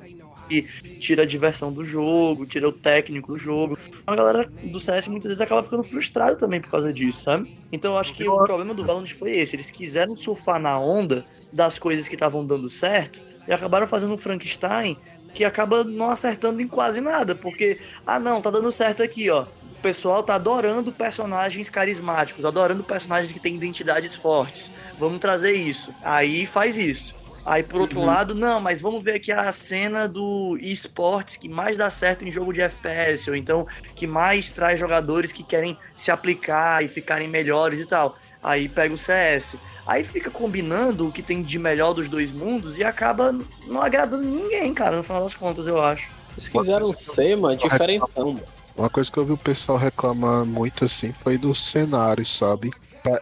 que 0.49 0.63
tira 0.99 1.23
a 1.23 1.27
diversão 1.27 1.73
do 1.73 1.85
jogo, 1.85 2.47
tira 2.47 2.69
o 2.69 2.73
técnico 2.73 3.33
do 3.33 3.39
jogo. 3.39 3.79
A 4.07 4.15
galera 4.15 4.51
do 4.63 4.81
CS 4.81 5.09
muitas 5.09 5.29
vezes 5.29 5.41
acaba 5.41 5.63
ficando 5.63 5.83
frustrada 5.83 6.37
também 6.37 6.61
por 6.61 6.71
causa 6.71 6.93
disso, 6.93 7.23
sabe? 7.23 7.57
Então 7.73 7.93
eu 7.93 7.99
acho 7.99 8.15
que 8.15 8.27
o 8.29 8.37
problema 8.45 8.75
do 8.75 8.85
Valorant 8.85 9.11
foi 9.13 9.33
esse, 9.33 9.57
eles 9.57 9.71
quiseram 9.71 10.17
surfar 10.17 10.61
na 10.61 10.79
onda 10.79 11.25
das 11.53 11.79
coisas 11.79 12.09
que 12.09 12.15
estavam 12.15 12.45
dando 12.45 12.69
certo 12.69 13.21
e 13.47 13.53
acabaram 13.53 13.87
fazendo 13.87 14.15
um 14.15 14.19
Frankenstein 14.19 14.97
que 15.35 15.45
acaba 15.45 15.85
não 15.85 16.11
acertando 16.11 16.63
em 16.63 16.69
quase 16.69 17.01
nada, 17.01 17.35
porque 17.35 17.79
ah 18.07 18.19
não, 18.19 18.41
tá 18.41 18.51
dando 18.51 18.71
certo 18.73 19.03
aqui, 19.03 19.29
ó 19.29 19.47
pessoal 19.85 20.23
tá 20.23 20.37
adorando 20.37 20.91
personagens 20.91 21.69
carismáticos, 21.69 22.43
adorando 22.47 22.83
personagens 22.83 23.31
que 23.31 23.39
têm 23.39 23.55
identidades 23.55 24.17
fortes. 24.17 24.73
Vamos 24.99 25.19
trazer 25.19 25.53
isso. 25.53 25.95
Aí 26.03 26.47
faz 26.47 26.79
isso. 26.79 27.15
Aí, 27.45 27.63
por 27.63 27.83
outro 27.83 28.01
uhum. 28.01 28.07
lado, 28.07 28.35
não, 28.35 28.59
mas 28.59 28.81
vamos 28.81 29.05
ver 29.05 29.17
aqui 29.17 29.31
a 29.31 29.53
cena 29.53 30.09
do 30.09 30.57
esportes 30.63 31.37
que 31.37 31.47
mais 31.47 31.77
dá 31.77 31.91
certo 31.91 32.25
em 32.25 32.31
jogo 32.31 32.55
de 32.55 32.63
FPS, 32.63 33.29
ou 33.29 33.37
então 33.37 33.67
que 33.95 34.07
mais 34.07 34.51
traz 34.51 34.81
jogadores 34.81 35.31
que 35.31 35.43
querem 35.43 35.77
se 35.95 36.11
aplicar 36.11 36.83
e 36.83 36.89
ficarem 36.89 37.29
melhores 37.29 37.81
e 37.81 37.85
tal. 37.85 38.17
Aí 38.43 38.67
pega 38.71 38.95
o 38.95 38.99
CS. 38.99 39.59
Aí 39.87 40.03
fica 40.05 40.31
combinando 40.31 41.09
o 41.09 41.13
que 41.13 41.23
tem 41.23 41.43
de 41.43 41.59
melhor 41.59 41.93
dos 41.93 42.09
dois 42.09 42.33
mundos 42.33 42.79
e 42.79 42.85
acaba 42.85 43.37
não 43.67 43.83
agradando 43.83 44.25
ninguém, 44.25 44.73
cara, 44.73 44.97
no 44.97 45.03
final 45.03 45.23
das 45.23 45.35
contas, 45.35 45.67
eu 45.67 45.83
acho. 45.83 46.09
Eles 46.33 46.49
quiseram 46.49 46.85
ser, 46.95 47.37
mano, 47.37 47.57
diferentão. 47.57 48.41
Uma 48.77 48.91
coisa 48.91 49.11
que 49.11 49.19
eu 49.19 49.25
vi 49.25 49.33
o 49.33 49.39
pessoal 49.39 49.79
reclamar 49.79 50.45
muito 50.45 50.85
assim 50.85 51.13
foi 51.13 51.39
dos 51.39 51.63
cenários, 51.63 52.37
sabe? 52.37 52.73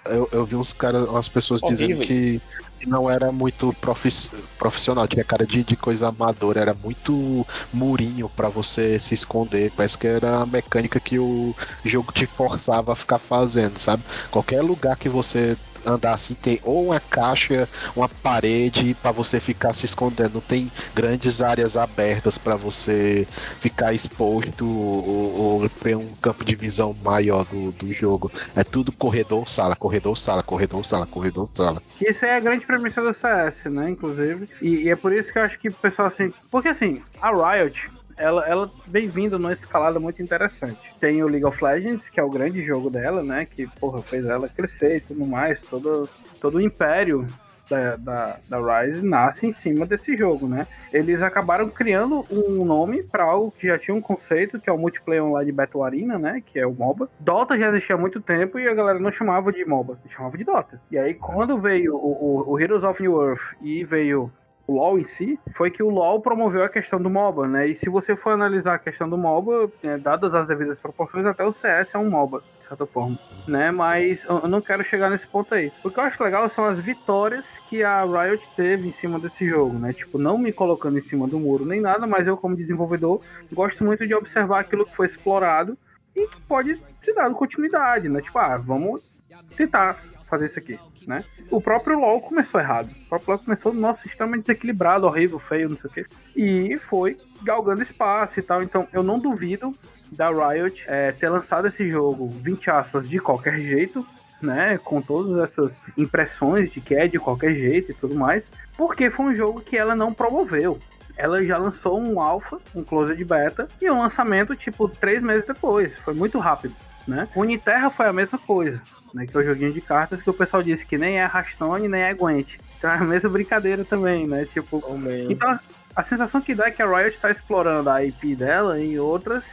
Eu, 0.07 0.29
eu 0.33 0.47
vi 0.47 0.55
uns 0.55 0.73
caras, 0.73 1.03
umas 1.09 1.29
pessoas 1.29 1.61
dizendo 1.61 2.01
que 2.01 2.41
não 2.87 3.11
era 3.11 3.31
muito 3.31 3.73
profiss, 3.81 4.33
profissional, 4.59 5.07
tinha 5.07 5.25
cara 5.25 5.47
de, 5.47 5.63
de 5.63 5.77
coisa 5.77 6.09
amadora, 6.09 6.61
era 6.61 6.75
muito 6.75 7.47
murinho 7.73 8.29
para 8.29 8.49
você 8.49 8.99
se 8.99 9.13
esconder. 9.15 9.73
Parece 9.77 9.99
que 9.99 10.07
era 10.07 10.39
a 10.39 10.47
mecânica 10.47 11.01
que 11.01 11.19
o 11.19 11.55
jogo 11.85 12.13
te 12.13 12.27
forçava 12.27 12.93
a 12.93 12.97
ficar 12.97 13.19
fazendo, 13.19 13.77
sabe? 13.79 14.03
Qualquer 14.31 14.63
lugar 14.63 14.97
que 14.97 15.09
você 15.09 15.57
andar 15.87 16.15
assim, 16.15 16.35
tem 16.35 16.61
ou 16.63 16.87
uma 16.87 17.01
caixa, 17.01 17.69
uma 17.95 18.09
parede 18.09 18.95
para 18.95 19.11
você 19.11 19.41
ficar 19.41 19.73
se 19.73 19.87
escondendo. 19.87 20.35
Não 20.35 20.41
tem 20.41 20.71
grandes 20.95 21.41
áreas 21.41 21.77
abertas 21.77 22.39
para 22.39 22.57
você 22.57 23.27
ficar 23.61 23.93
exposto 23.93 24.67
ou, 24.67 25.63
ou, 25.63 25.69
ter 25.69 25.97
um 25.97 26.15
campo 26.21 26.45
de 26.45 26.55
visão 26.55 26.95
maior 27.05 27.45
do, 27.45 27.73
do 27.73 27.93
jogo. 27.93 28.31
É 28.55 28.65
tudo 28.65 28.93
corredor, 28.93 29.49
sala, 29.49 29.77
corredor, 29.77 30.17
sala, 30.17 30.43
corredor, 30.43 30.85
sala, 30.85 31.07
corredor, 31.07 31.49
sala. 31.49 31.83
Isso 32.01 32.25
é 32.25 32.37
a 32.37 32.41
grande 32.41 32.67
premissa 32.67 33.01
do 33.01 33.15
CS, 33.15 33.65
né? 33.71 33.91
Inclusive. 33.91 34.49
E, 34.61 34.85
e 34.85 34.91
é 34.91 34.97
por 34.97 35.13
isso 35.13 35.33
que 35.33 35.39
eu 35.39 35.43
acho 35.43 35.59
que 35.59 35.69
o 35.69 35.73
pessoal 35.73 36.09
assim. 36.09 36.33
Porque 36.51 36.69
assim, 36.69 37.03
a 37.21 37.31
Riot 37.31 37.91
ela, 38.23 38.47
ela 38.47 38.71
vem 38.87 39.09
vindo 39.09 39.39
numa 39.39 39.53
escalada 39.53 39.99
muito 39.99 40.23
interessante. 40.23 40.79
Tem 41.01 41.23
o 41.23 41.29
League 41.29 41.45
of 41.45 41.63
Legends, 41.63 42.09
que 42.09 42.21
é 42.21 42.23
o 42.23 42.31
grande 42.31 42.65
jogo 42.65 42.89
dela, 42.89 43.23
né? 43.23 43.45
Que, 43.45 43.67
porra, 43.67 44.01
fez 44.01 44.25
ela 44.25 44.49
crescer 44.49 44.99
e 44.99 45.01
tudo 45.01 45.27
mais. 45.27 45.61
Todo, 45.63 46.09
todo 46.41 46.59
o 46.59 46.61
império 46.61 47.27
da, 47.69 47.97
da, 47.97 48.39
da 48.49 48.81
Rise 48.81 49.05
nasce 49.05 49.47
em 49.47 49.53
cima 49.55 49.87
desse 49.87 50.17
jogo, 50.17 50.47
né? 50.47 50.67
Eles 50.93 51.21
acabaram 51.21 51.69
criando 51.69 52.25
um 52.31 52.65
nome 52.65 53.03
para 53.03 53.25
algo 53.25 53.53
que 53.59 53.67
já 53.67 53.79
tinha 53.79 53.95
um 53.95 54.01
conceito, 54.01 54.61
que 54.61 54.71
é 54.71 54.73
o 54.73 54.79
multiplayer 54.79 55.25
online 55.25 55.51
Battle 55.51 55.83
Arena, 55.83 56.19
né? 56.19 56.43
Que 56.45 56.61
é 56.61 56.67
o 56.67 56.73
MOBA. 56.73 57.11
Dota 57.19 57.59
já 57.59 57.71
existia 57.71 57.97
há 57.97 57.99
muito 57.99 58.21
tempo 58.21 58.59
e 58.59 58.69
a 58.69 58.75
galera 58.75 59.01
não 59.01 59.11
chamava 59.11 59.53
de 59.53 59.65
MOBA, 59.65 59.99
chamava 60.15 60.39
de 60.39 60.45
Dota. 60.45 60.81
E 60.91 60.99
aí, 60.99 61.15
quando 61.15 61.59
veio 61.59 61.97
o, 61.97 62.47
o, 62.47 62.53
o 62.53 62.61
Heroes 62.61 62.85
of 62.85 63.03
New 63.03 63.21
Earth 63.21 63.57
e 63.61 63.85
veio 63.85 64.31
o 64.73 64.77
LoL 64.77 64.99
em 64.99 65.05
si, 65.05 65.39
foi 65.55 65.71
que 65.71 65.83
o 65.83 65.91
LoL 65.91 66.21
promoveu 66.21 66.65
a 66.65 66.69
questão 66.69 67.01
do 67.01 67.11
MOBA, 67.11 67.47
né? 67.47 67.69
E 67.69 67.77
se 67.77 67.89
você 67.89 68.17
for 68.17 68.31
analisar 68.31 68.75
a 68.75 68.79
questão 68.79 69.09
do 69.09 69.19
MOBA, 69.19 69.71
é, 69.83 69.99
dadas 69.99 70.35
as 70.35 70.47
devidas 70.47 70.79
proporções, 70.79 71.27
até 71.27 71.45
o 71.45 71.53
CS 71.53 71.95
é 71.95 71.99
um 71.99 72.09
MOBA, 72.09 72.43
de 72.61 72.69
certa 72.69 72.87
forma, 72.87 73.19
né? 73.47 73.71
Mas 73.71 74.25
eu 74.25 74.49
não 74.49 74.61
quero 74.61 74.83
chegar 74.85 75.11
nesse 75.11 75.27
ponto 75.27 75.55
aí. 75.55 75.71
O 75.85 75.91
que 75.91 75.99
eu 75.99 76.05
acho 76.05 76.23
legal 76.23 76.49
são 76.51 76.65
as 76.65 76.79
vitórias 76.79 77.45
que 77.69 77.83
a 77.83 78.03
Riot 78.05 78.43
teve 78.57 78.89
em 78.89 78.93
cima 78.93 79.19
desse 79.19 79.47
jogo, 79.47 79.79
né? 79.79 79.93
Tipo, 79.93 80.19
não 80.19 80.39
me 80.39 80.53
colocando 80.53 80.99
em 80.99 81.03
cima 81.03 81.29
do 81.29 81.39
muro 81.39 81.67
nem 81.67 81.81
nada, 81.81 82.07
mas 82.07 82.27
eu, 82.27 82.37
como 82.37 82.57
desenvolvedor, 82.57 83.21
gosto 83.53 83.85
muito 83.85 84.07
de 84.07 84.15
observar 84.15 84.61
aquilo 84.61 84.87
que 84.87 84.97
foi 84.97 85.07
explorado 85.07 85.77
e 86.17 86.27
que 86.27 86.41
pode 86.43 86.81
se 87.03 87.15
dar 87.15 87.31
continuidade, 87.31 88.09
né? 88.09 88.21
Tipo, 88.21 88.39
ah, 88.39 88.57
vamos 88.57 89.11
tentar 89.57 89.99
fazer 90.33 90.47
isso 90.47 90.59
aqui, 90.59 90.81
né? 91.07 91.23
O 91.51 91.61
próprio 91.61 92.01
LoL 92.01 92.23
começou 92.23 92.59
errado. 92.59 92.91
O 93.05 93.09
próprio 93.11 93.35
LoL 93.35 93.45
começou, 93.45 93.75
nossa, 93.75 94.01
extremamente 94.07 94.47
desequilibrado, 94.47 95.07
horrível, 95.07 95.39
feio, 95.39 95.69
não 95.69 95.77
sei 95.77 95.91
o 95.91 95.93
quê. 95.93 96.07
E 96.35 96.79
foi 96.89 97.19
galgando 97.43 97.83
espaço 97.83 98.41
e 98.41 98.43
tal. 98.43 98.63
Então, 98.63 98.89
eu 98.95 99.03
não 99.03 99.19
duvido 99.19 99.75
da 100.11 100.31
Riot 100.31 100.85
é, 100.87 101.13
ter 101.13 101.29
lançado 101.29 101.69
esse 101.69 101.91
jogo, 101.91 102.29
20 102.29 102.71
aspas, 102.71 103.07
de 103.07 103.19
qualquer 103.19 103.57
jeito, 103.57 104.07
né? 104.41 104.79
Com 104.79 105.03
todas 105.03 105.51
essas 105.51 105.73
impressões 105.99 106.73
de 106.73 106.81
que 106.81 106.95
é 106.95 107.07
de 107.07 107.19
qualquer 107.19 107.55
jeito 107.55 107.91
e 107.91 107.95
tudo 107.95 108.15
mais. 108.15 108.43
Porque 108.75 109.11
foi 109.11 109.27
um 109.27 109.35
jogo 109.35 109.61
que 109.61 109.77
ela 109.77 109.95
não 109.95 110.15
promoveu 110.15 110.79
ela 111.15 111.43
já 111.43 111.59
lançou 111.59 112.01
um 112.01 112.19
alpha, 112.19 112.59
um 112.75 112.83
closed 112.83 113.23
beta, 113.23 113.69
e 113.83 113.91
um 113.91 114.01
lançamento, 114.01 114.57
tipo, 114.57 114.89
três 114.89 115.23
meses 115.23 115.47
depois. 115.47 115.93
Foi 115.99 116.15
muito 116.15 116.39
rápido, 116.39 116.75
né? 117.07 117.29
Uniterra 117.37 117.91
foi 117.91 118.07
a 118.07 118.13
mesma 118.15 118.39
coisa 118.39 118.81
né? 119.15 119.27
Que 119.27 119.37
é 119.37 119.41
o 119.41 119.45
joguinho 119.45 119.73
de 119.73 119.81
cartas 119.81 120.23
que 120.23 120.31
o 120.31 120.35
pessoal 120.35 120.63
disse 120.63 120.85
que 120.85 120.99
nem 120.99 121.21
é 121.21 121.25
Hearthstone, 121.25 121.89
nem 121.89 122.03
é 122.03 122.15
Gwent. 122.15 122.49
Então 122.79 122.91
é 122.91 122.95
a 122.95 123.05
mesma 123.05 123.31
brincadeira 123.31 123.85
também, 123.85 124.27
né? 124.27 124.47
Tipo, 124.53 124.83
oh, 124.85 125.31
então 125.31 125.59
a 125.95 126.03
sensação 126.03 126.41
que 126.41 126.55
dá 126.55 126.67
é 126.67 126.71
que 126.71 126.83
a 126.83 126.87
Riot 126.87 127.15
está 127.15 127.31
explorando 127.31 127.89
a 127.89 128.05
IP 128.05 128.35
dela 128.35 128.81
em 128.81 128.99
outras 128.99 129.45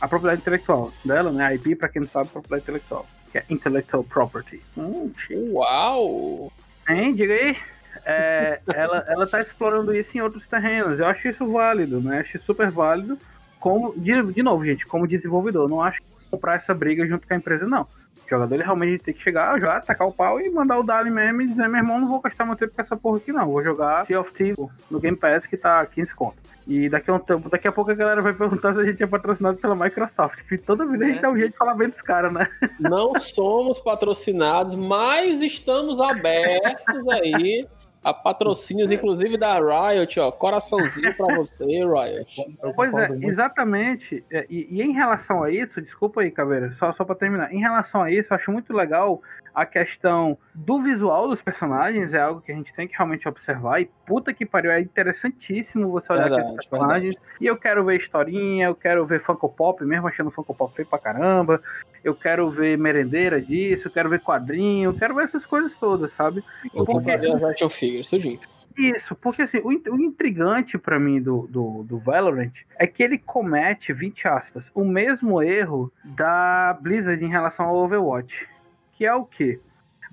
a 0.00 0.08
propriedade 0.08 0.40
intelectual 0.40 0.92
dela, 1.04 1.30
né? 1.32 1.46
A 1.46 1.54
IP, 1.54 1.76
para 1.76 1.88
quem 1.88 2.02
não 2.02 2.08
sabe, 2.08 2.28
propriedade 2.28 2.62
intelectual, 2.62 3.06
que 3.30 3.38
é 3.38 3.44
intellectual 3.48 4.04
property. 4.04 4.60
Hum, 4.76 5.10
Uau! 5.52 6.52
Hein, 6.88 7.14
diga 7.14 7.32
aí. 7.32 7.56
É, 8.04 8.60
ela, 8.74 9.04
ela 9.08 9.26
tá 9.26 9.40
explorando 9.40 9.94
isso 9.94 10.16
em 10.16 10.20
outros 10.20 10.46
terrenos. 10.46 10.98
Eu 10.98 11.06
acho 11.06 11.28
isso 11.28 11.50
válido, 11.50 12.00
né? 12.00 12.20
Acho 12.20 12.42
super 12.44 12.70
válido. 12.70 13.18
Como, 13.58 13.94
de, 13.96 14.22
de 14.32 14.42
novo, 14.42 14.64
gente, 14.64 14.84
como 14.84 15.06
desenvolvedor, 15.06 15.70
não 15.70 15.80
acho 15.80 15.98
que 16.00 16.06
comprar 16.30 16.56
essa 16.56 16.74
briga 16.74 17.06
junto 17.06 17.26
com 17.26 17.32
a 17.32 17.36
empresa, 17.36 17.66
não. 17.66 17.86
O 18.26 18.30
jogador 18.30 18.54
ele 18.54 18.64
realmente 18.64 19.04
tem 19.04 19.14
que 19.14 19.22
chegar, 19.22 19.60
já 19.60 19.80
tacar 19.80 20.08
o 20.08 20.12
pau 20.12 20.40
e 20.40 20.50
mandar 20.50 20.78
o 20.78 20.82
Dali 20.82 21.10
mesmo 21.10 21.42
e 21.42 21.48
dizer: 21.48 21.68
meu 21.68 21.78
irmão, 21.78 22.00
não 22.00 22.08
vou 22.08 22.20
gastar 22.20 22.44
meu 22.44 22.56
tempo 22.56 22.74
com 22.74 22.82
essa 22.82 22.96
porra 22.96 23.18
aqui, 23.18 23.32
não. 23.32 23.46
Vou 23.46 23.62
jogar 23.62 24.06
Sea 24.06 24.20
of 24.20 24.32
Thieves 24.32 24.70
no 24.90 24.98
Game 24.98 25.16
Pass 25.16 25.46
que 25.46 25.56
tá 25.56 25.84
15 25.86 26.14
conto. 26.14 26.36
E 26.66 26.88
daqui 26.88 27.10
a 27.10 27.14
um 27.14 27.18
tempo, 27.18 27.50
daqui 27.50 27.68
a 27.68 27.72
pouco 27.72 27.90
a 27.90 27.94
galera 27.94 28.22
vai 28.22 28.32
perguntar 28.32 28.72
se 28.72 28.80
a 28.80 28.84
gente 28.84 29.02
é 29.02 29.06
patrocinado 29.06 29.58
pela 29.58 29.76
Microsoft. 29.76 30.38
Porque 30.38 30.58
toda 30.58 30.86
vida 30.86 31.04
é. 31.04 31.08
a 31.08 31.12
gente 31.12 31.22
dá 31.22 31.30
um 31.30 31.36
jeito 31.36 31.52
de 31.52 31.58
falar 31.58 31.74
bem 31.74 31.90
dos 31.90 32.00
caras, 32.00 32.32
né? 32.32 32.48
Não 32.80 33.18
somos 33.18 33.78
patrocinados, 33.78 34.74
mas 34.74 35.42
estamos 35.42 36.00
abertos 36.00 37.06
aí 37.10 37.66
A 38.04 38.12
patrocínios, 38.12 38.92
inclusive, 38.92 39.38
da 39.38 39.54
Riot, 39.58 40.20
ó. 40.20 40.30
Coraçãozinho 40.30 41.16
pra 41.16 41.34
você, 41.36 41.64
Riot. 41.64 42.56
Pois 42.76 42.92
é, 42.92 43.08
exatamente. 43.22 44.22
É, 44.30 44.46
E, 44.50 44.68
e 44.70 44.82
em 44.82 44.92
relação 44.92 45.42
a 45.42 45.50
isso, 45.50 45.80
desculpa 45.80 46.20
aí, 46.20 46.30
Caveira, 46.30 46.70
só, 46.78 46.92
só 46.92 47.04
pra 47.04 47.14
terminar. 47.14 47.52
Em 47.52 47.60
relação 47.60 48.02
a 48.02 48.10
isso, 48.10 48.32
eu 48.32 48.36
acho 48.36 48.52
muito 48.52 48.72
legal 48.74 49.22
a 49.54 49.64
questão 49.64 50.36
do 50.54 50.82
visual 50.82 51.28
dos 51.28 51.40
personagens, 51.40 52.12
é 52.12 52.20
algo 52.20 52.40
que 52.40 52.50
a 52.50 52.54
gente 52.54 52.74
tem 52.74 52.88
que 52.88 52.96
realmente 52.96 53.28
observar. 53.28 53.80
E 53.80 53.88
puta 54.06 54.32
que 54.34 54.44
pariu, 54.44 54.70
é 54.72 54.80
interessantíssimo 54.80 55.90
você 55.90 56.12
olhar 56.12 56.24
Verdade, 56.24 56.42
aqueles 56.42 56.66
personagens. 56.66 57.14
E 57.40 57.46
eu 57.46 57.56
quero 57.56 57.84
ver 57.84 57.96
historinha, 58.00 58.66
eu 58.66 58.74
quero 58.74 59.06
ver 59.06 59.22
Funko 59.22 59.48
Pop, 59.48 59.84
mesmo 59.84 60.08
achando 60.08 60.30
Funko 60.30 60.54
Pop 60.54 60.74
feio 60.74 60.88
pra 60.88 60.98
caramba. 60.98 61.62
Eu 62.02 62.14
quero 62.14 62.50
ver 62.50 62.76
merendeira 62.76 63.40
disso, 63.40 63.88
eu 63.88 63.92
quero 63.92 64.10
ver 64.10 64.20
quadrinho, 64.20 64.90
eu 64.90 64.94
quero 64.94 65.14
ver 65.14 65.24
essas 65.24 65.46
coisas 65.46 65.74
todas, 65.76 66.12
sabe? 66.14 66.42
Eu 66.74 66.84
Porque- 66.84 66.92
comprei 66.92 67.32
as 67.32 67.42
action 67.42 67.70
figures, 67.70 68.10
tudinho. 68.10 68.40
isso, 68.76 69.14
porque 69.14 69.42
assim, 69.42 69.58
o, 69.62 69.72
in- 69.72 69.82
o 69.88 70.00
intrigante 70.00 70.76
pra 70.76 70.98
mim 70.98 71.22
do, 71.22 71.46
do, 71.48 71.84
do 71.84 71.98
Valorant 71.98 72.52
é 72.78 72.86
que 72.86 73.02
ele 73.02 73.16
comete, 73.18 73.92
20 73.92 74.26
aspas, 74.28 74.70
o 74.74 74.84
mesmo 74.84 75.40
erro 75.42 75.92
da 76.04 76.76
Blizzard 76.80 77.24
em 77.24 77.28
relação 77.28 77.66
ao 77.66 77.76
Overwatch. 77.76 78.48
Que 78.96 79.04
é 79.04 79.14
o 79.14 79.24
quê? 79.24 79.60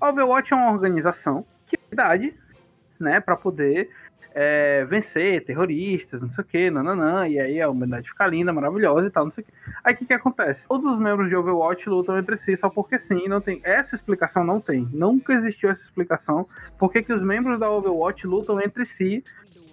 A 0.00 0.08
Overwatch 0.08 0.52
é 0.52 0.56
uma 0.56 0.72
organização 0.72 1.46
que 1.66 1.78
idade, 1.90 2.34
né, 2.98 3.20
pra 3.20 3.36
poder 3.36 3.90
é, 4.34 4.84
vencer 4.84 5.44
terroristas, 5.44 6.20
não 6.20 6.30
sei 6.30 6.42
o 6.42 6.46
que, 6.46 6.70
nananã, 6.70 7.28
e 7.28 7.38
aí 7.38 7.60
a 7.60 7.68
humanidade 7.68 8.08
fica 8.08 8.26
linda, 8.26 8.52
maravilhosa 8.52 9.06
e 9.06 9.10
tal, 9.10 9.24
não 9.24 9.32
sei 9.32 9.44
o 9.44 9.46
que. 9.46 9.52
Aí 9.84 9.94
o 9.94 9.96
que, 9.96 10.06
que 10.06 10.14
acontece? 10.14 10.66
Todos 10.66 10.92
os 10.92 10.98
membros 10.98 11.28
de 11.28 11.36
Overwatch 11.36 11.88
lutam 11.88 12.18
entre 12.18 12.36
si 12.38 12.56
só 12.56 12.68
porque 12.68 12.98
sim, 12.98 13.28
não 13.28 13.40
tem. 13.40 13.60
Essa 13.62 13.94
explicação 13.94 14.44
não 14.44 14.60
tem. 14.60 14.88
Nunca 14.92 15.32
existiu 15.32 15.70
essa 15.70 15.82
explicação 15.82 16.46
por 16.78 16.90
que, 16.90 17.02
que 17.02 17.12
os 17.12 17.22
membros 17.22 17.58
da 17.58 17.70
Overwatch 17.70 18.26
lutam 18.26 18.60
entre 18.60 18.84
si 18.86 19.22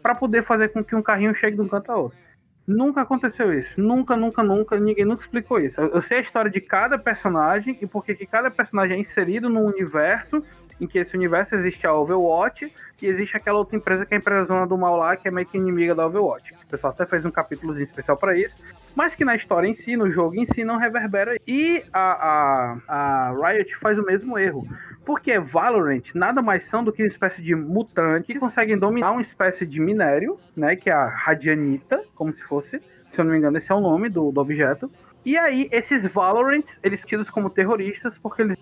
pra 0.01 0.15
poder 0.15 0.43
fazer 0.43 0.69
com 0.69 0.83
que 0.83 0.95
um 0.95 1.01
carrinho 1.01 1.35
chegue 1.35 1.55
de 1.55 1.61
um 1.61 1.67
canto 1.67 1.91
ao 1.91 2.03
outro. 2.03 2.28
Nunca 2.69 3.01
aconteceu 3.01 3.51
isso. 3.51 3.81
Nunca, 3.81 4.15
nunca, 4.15 4.43
nunca. 4.43 4.79
Ninguém 4.79 5.03
nunca 5.03 5.23
explicou 5.23 5.59
isso. 5.59 5.81
Eu, 5.81 6.03
sei 6.03 6.19
a 6.19 6.21
história 6.21 6.51
de 6.51 6.61
cada 6.61 6.99
personagem 6.99 7.75
e 7.81 7.87
por 7.87 8.05
que 8.05 8.13
cada 8.27 8.51
personagem 8.51 8.95
é 8.95 8.99
inserido 8.99 9.49
num 9.49 9.65
universo 9.65 10.43
em 10.79 10.85
que 10.85 10.99
esse 10.99 11.17
universo 11.17 11.55
existe 11.55 11.85
a 11.87 11.93
Overwatch 11.93 12.71
e 13.01 13.05
existe 13.07 13.35
aquela 13.35 13.57
outra 13.57 13.75
empresa 13.75 14.05
que 14.05 14.13
é 14.13 14.17
a 14.17 14.19
empresa 14.19 14.45
zona 14.45 14.67
do 14.67 14.77
mal 14.77 14.95
lá, 14.95 15.17
que 15.17 15.27
é 15.27 15.31
meio 15.31 15.47
que 15.47 15.57
inimiga 15.57 15.95
da 15.95 16.05
Overwatch. 16.05 16.53
O 16.53 16.67
pessoal 16.67 16.93
até 16.93 17.07
fez 17.07 17.25
um 17.25 17.31
capítulozinho 17.31 17.85
especial 17.85 18.15
pra 18.15 18.37
isso, 18.37 18.55
mas 18.95 19.15
que 19.15 19.25
na 19.25 19.35
história 19.35 19.67
em 19.67 19.73
si, 19.73 19.97
no 19.97 20.11
jogo 20.11 20.35
em 20.35 20.45
si, 20.45 20.63
não 20.63 20.77
reverbera. 20.77 21.37
E 21.47 21.83
a, 21.91 22.77
a, 22.87 23.31
a 23.31 23.31
Riot 23.31 23.75
faz 23.77 23.97
o 23.97 24.03
mesmo 24.03 24.37
erro. 24.37 24.65
Porque 25.09 25.39
Valorant 25.39 26.03
nada 26.13 26.39
mais 26.39 26.65
são 26.65 26.83
do 26.83 26.93
que 26.93 27.01
uma 27.01 27.07
espécie 27.07 27.41
de 27.41 27.55
mutante 27.55 28.31
que 28.31 28.37
conseguem 28.37 28.77
dominar 28.77 29.09
uma 29.09 29.23
espécie 29.23 29.65
de 29.65 29.79
minério, 29.79 30.37
né? 30.55 30.75
Que 30.75 30.91
é 30.91 30.93
a 30.93 31.07
Radianita, 31.07 32.03
como 32.13 32.31
se 32.31 32.43
fosse, 32.43 32.79
se 32.79 33.19
eu 33.19 33.25
não 33.25 33.31
me 33.31 33.39
engano, 33.39 33.57
esse 33.57 33.71
é 33.71 33.73
o 33.73 33.79
nome 33.79 34.07
do, 34.07 34.31
do 34.31 34.39
objeto. 34.39 34.87
E 35.25 35.35
aí, 35.35 35.67
esses 35.71 36.05
Valorants, 36.05 36.79
eles 36.83 36.99
são 36.99 37.09
tidos 37.09 37.27
como 37.27 37.49
terroristas 37.49 38.19
porque 38.19 38.43
eles 38.43 38.55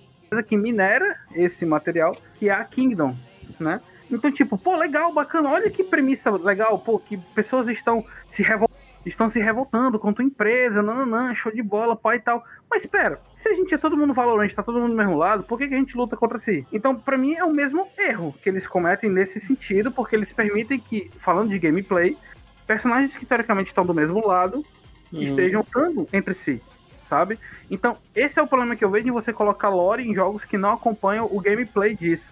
que 0.47 0.55
minera 0.55 1.17
esse 1.35 1.65
material, 1.65 2.15
que 2.35 2.47
é 2.47 2.53
a 2.53 2.63
Kingdom, 2.63 3.13
né? 3.59 3.81
Então, 4.09 4.31
tipo, 4.31 4.57
pô, 4.57 4.77
legal, 4.77 5.13
bacana, 5.13 5.49
olha 5.49 5.69
que 5.69 5.83
premissa 5.83 6.31
legal, 6.31 6.79
pô, 6.79 6.97
que 6.97 7.17
pessoas 7.35 7.67
estão 7.67 8.05
se 8.29 8.41
revol- 8.41 8.66
estão 9.09 9.29
se 9.29 9.39
revoltando 9.39 9.99
contra 9.99 10.23
a 10.23 10.25
empresa, 10.25 10.81
nananã, 10.81 11.33
show 11.33 11.51
de 11.51 11.61
bola, 11.61 11.95
pai 11.95 12.17
e 12.17 12.21
tal. 12.21 12.43
Mas 12.69 12.83
espera, 12.83 13.19
se 13.35 13.47
a 13.47 13.53
gente 13.53 13.73
é 13.73 13.77
todo 13.77 13.97
mundo 13.97 14.13
valorante, 14.13 14.55
tá 14.55 14.63
todo 14.63 14.79
mundo 14.79 14.91
do 14.91 14.97
mesmo 14.97 15.17
lado, 15.17 15.43
por 15.43 15.57
que, 15.57 15.67
que 15.67 15.73
a 15.73 15.77
gente 15.77 15.95
luta 15.95 16.17
contra 16.17 16.39
si? 16.39 16.65
Então, 16.71 16.95
pra 16.95 17.17
mim, 17.17 17.33
é 17.33 17.43
o 17.43 17.53
mesmo 17.53 17.87
erro 17.97 18.35
que 18.41 18.49
eles 18.49 18.67
cometem 18.67 19.09
nesse 19.09 19.39
sentido, 19.39 19.91
porque 19.91 20.15
eles 20.15 20.31
permitem 20.31 20.79
que, 20.79 21.09
falando 21.19 21.49
de 21.49 21.59
gameplay, 21.59 22.17
personagens 22.65 23.15
que 23.15 23.25
teoricamente 23.25 23.69
estão 23.69 23.85
do 23.85 23.93
mesmo 23.93 24.25
lado 24.25 24.65
estejam 25.11 25.61
lutando 25.61 26.07
entre 26.11 26.33
si, 26.33 26.61
sabe? 27.07 27.39
Então, 27.71 27.97
esse 28.13 28.37
é 28.37 28.41
o 28.41 28.47
problema 28.47 28.75
que 28.75 28.83
eu 28.83 28.89
vejo 28.89 29.07
em 29.07 29.11
você 29.11 29.31
colocar 29.31 29.69
lore 29.69 30.07
em 30.07 30.13
jogos 30.13 30.43
que 30.43 30.57
não 30.57 30.73
acompanham 30.73 31.25
o 31.31 31.39
gameplay 31.39 31.95
disso. 31.95 32.25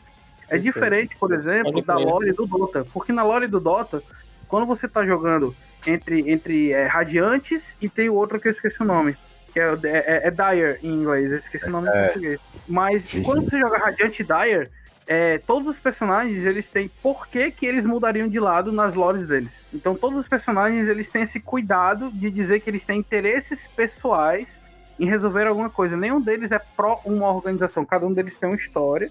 É 0.49 0.57
diferente, 0.57 1.15
por 1.15 1.33
exemplo, 1.33 1.81
da 1.81 1.97
lore 1.97 2.31
do 2.33 2.45
Dota. 2.45 2.85
Porque 2.93 3.11
na 3.11 3.23
lore 3.23 3.47
do 3.47 3.59
Dota, 3.59 4.03
quando 4.47 4.65
você 4.65 4.87
tá 4.87 5.05
jogando 5.05 5.55
entre, 5.85 6.31
entre 6.31 6.71
é, 6.71 6.85
Radiantes 6.85 7.63
e 7.81 7.87
tem 7.89 8.09
o 8.09 8.13
outro 8.15 8.39
que 8.39 8.47
eu 8.47 8.51
esqueci 8.51 8.81
o 8.81 8.85
nome. 8.85 9.15
Que 9.53 9.59
é, 9.59 9.73
é, 9.83 10.27
é- 10.27 10.31
Dire 10.31 10.79
em 10.83 10.93
inglês, 11.01 11.31
eu 11.31 11.37
esqueci 11.37 11.65
o 11.65 11.71
nome 11.71 11.87
em 11.87 11.91
É. 11.91 12.03
português. 12.05 12.39
Mas 12.67 13.03
quando 13.23 13.49
você 13.49 13.59
joga 13.59 13.77
Radiante 13.77 14.21
e 14.21 14.25
Dire, 14.25 14.69
é, 15.07 15.37
todos 15.37 15.67
os 15.69 15.77
personagens 15.79 16.45
eles 16.45 16.67
têm 16.67 16.89
por 17.01 17.27
que, 17.27 17.51
que 17.51 17.65
eles 17.65 17.85
mudariam 17.85 18.27
de 18.27 18.39
lado 18.39 18.71
nas 18.71 18.93
lores 18.93 19.27
deles. 19.27 19.51
Então 19.73 19.95
todos 19.95 20.19
os 20.19 20.27
personagens 20.27 20.89
eles 20.89 21.09
têm 21.09 21.21
esse 21.23 21.39
cuidado 21.39 22.09
de 22.11 22.29
dizer 22.29 22.59
que 22.59 22.69
eles 22.69 22.83
têm 22.83 22.99
interesses 22.99 23.65
pessoais 23.75 24.47
em 24.99 25.05
resolver 25.05 25.45
alguma 25.45 25.69
coisa. 25.69 25.95
Nenhum 25.95 26.19
deles 26.19 26.51
é 26.51 26.59
pró 26.75 26.99
uma 27.05 27.29
organização, 27.31 27.85
cada 27.85 28.05
um 28.05 28.13
deles 28.13 28.37
tem 28.37 28.49
uma 28.49 28.55
história. 28.57 29.09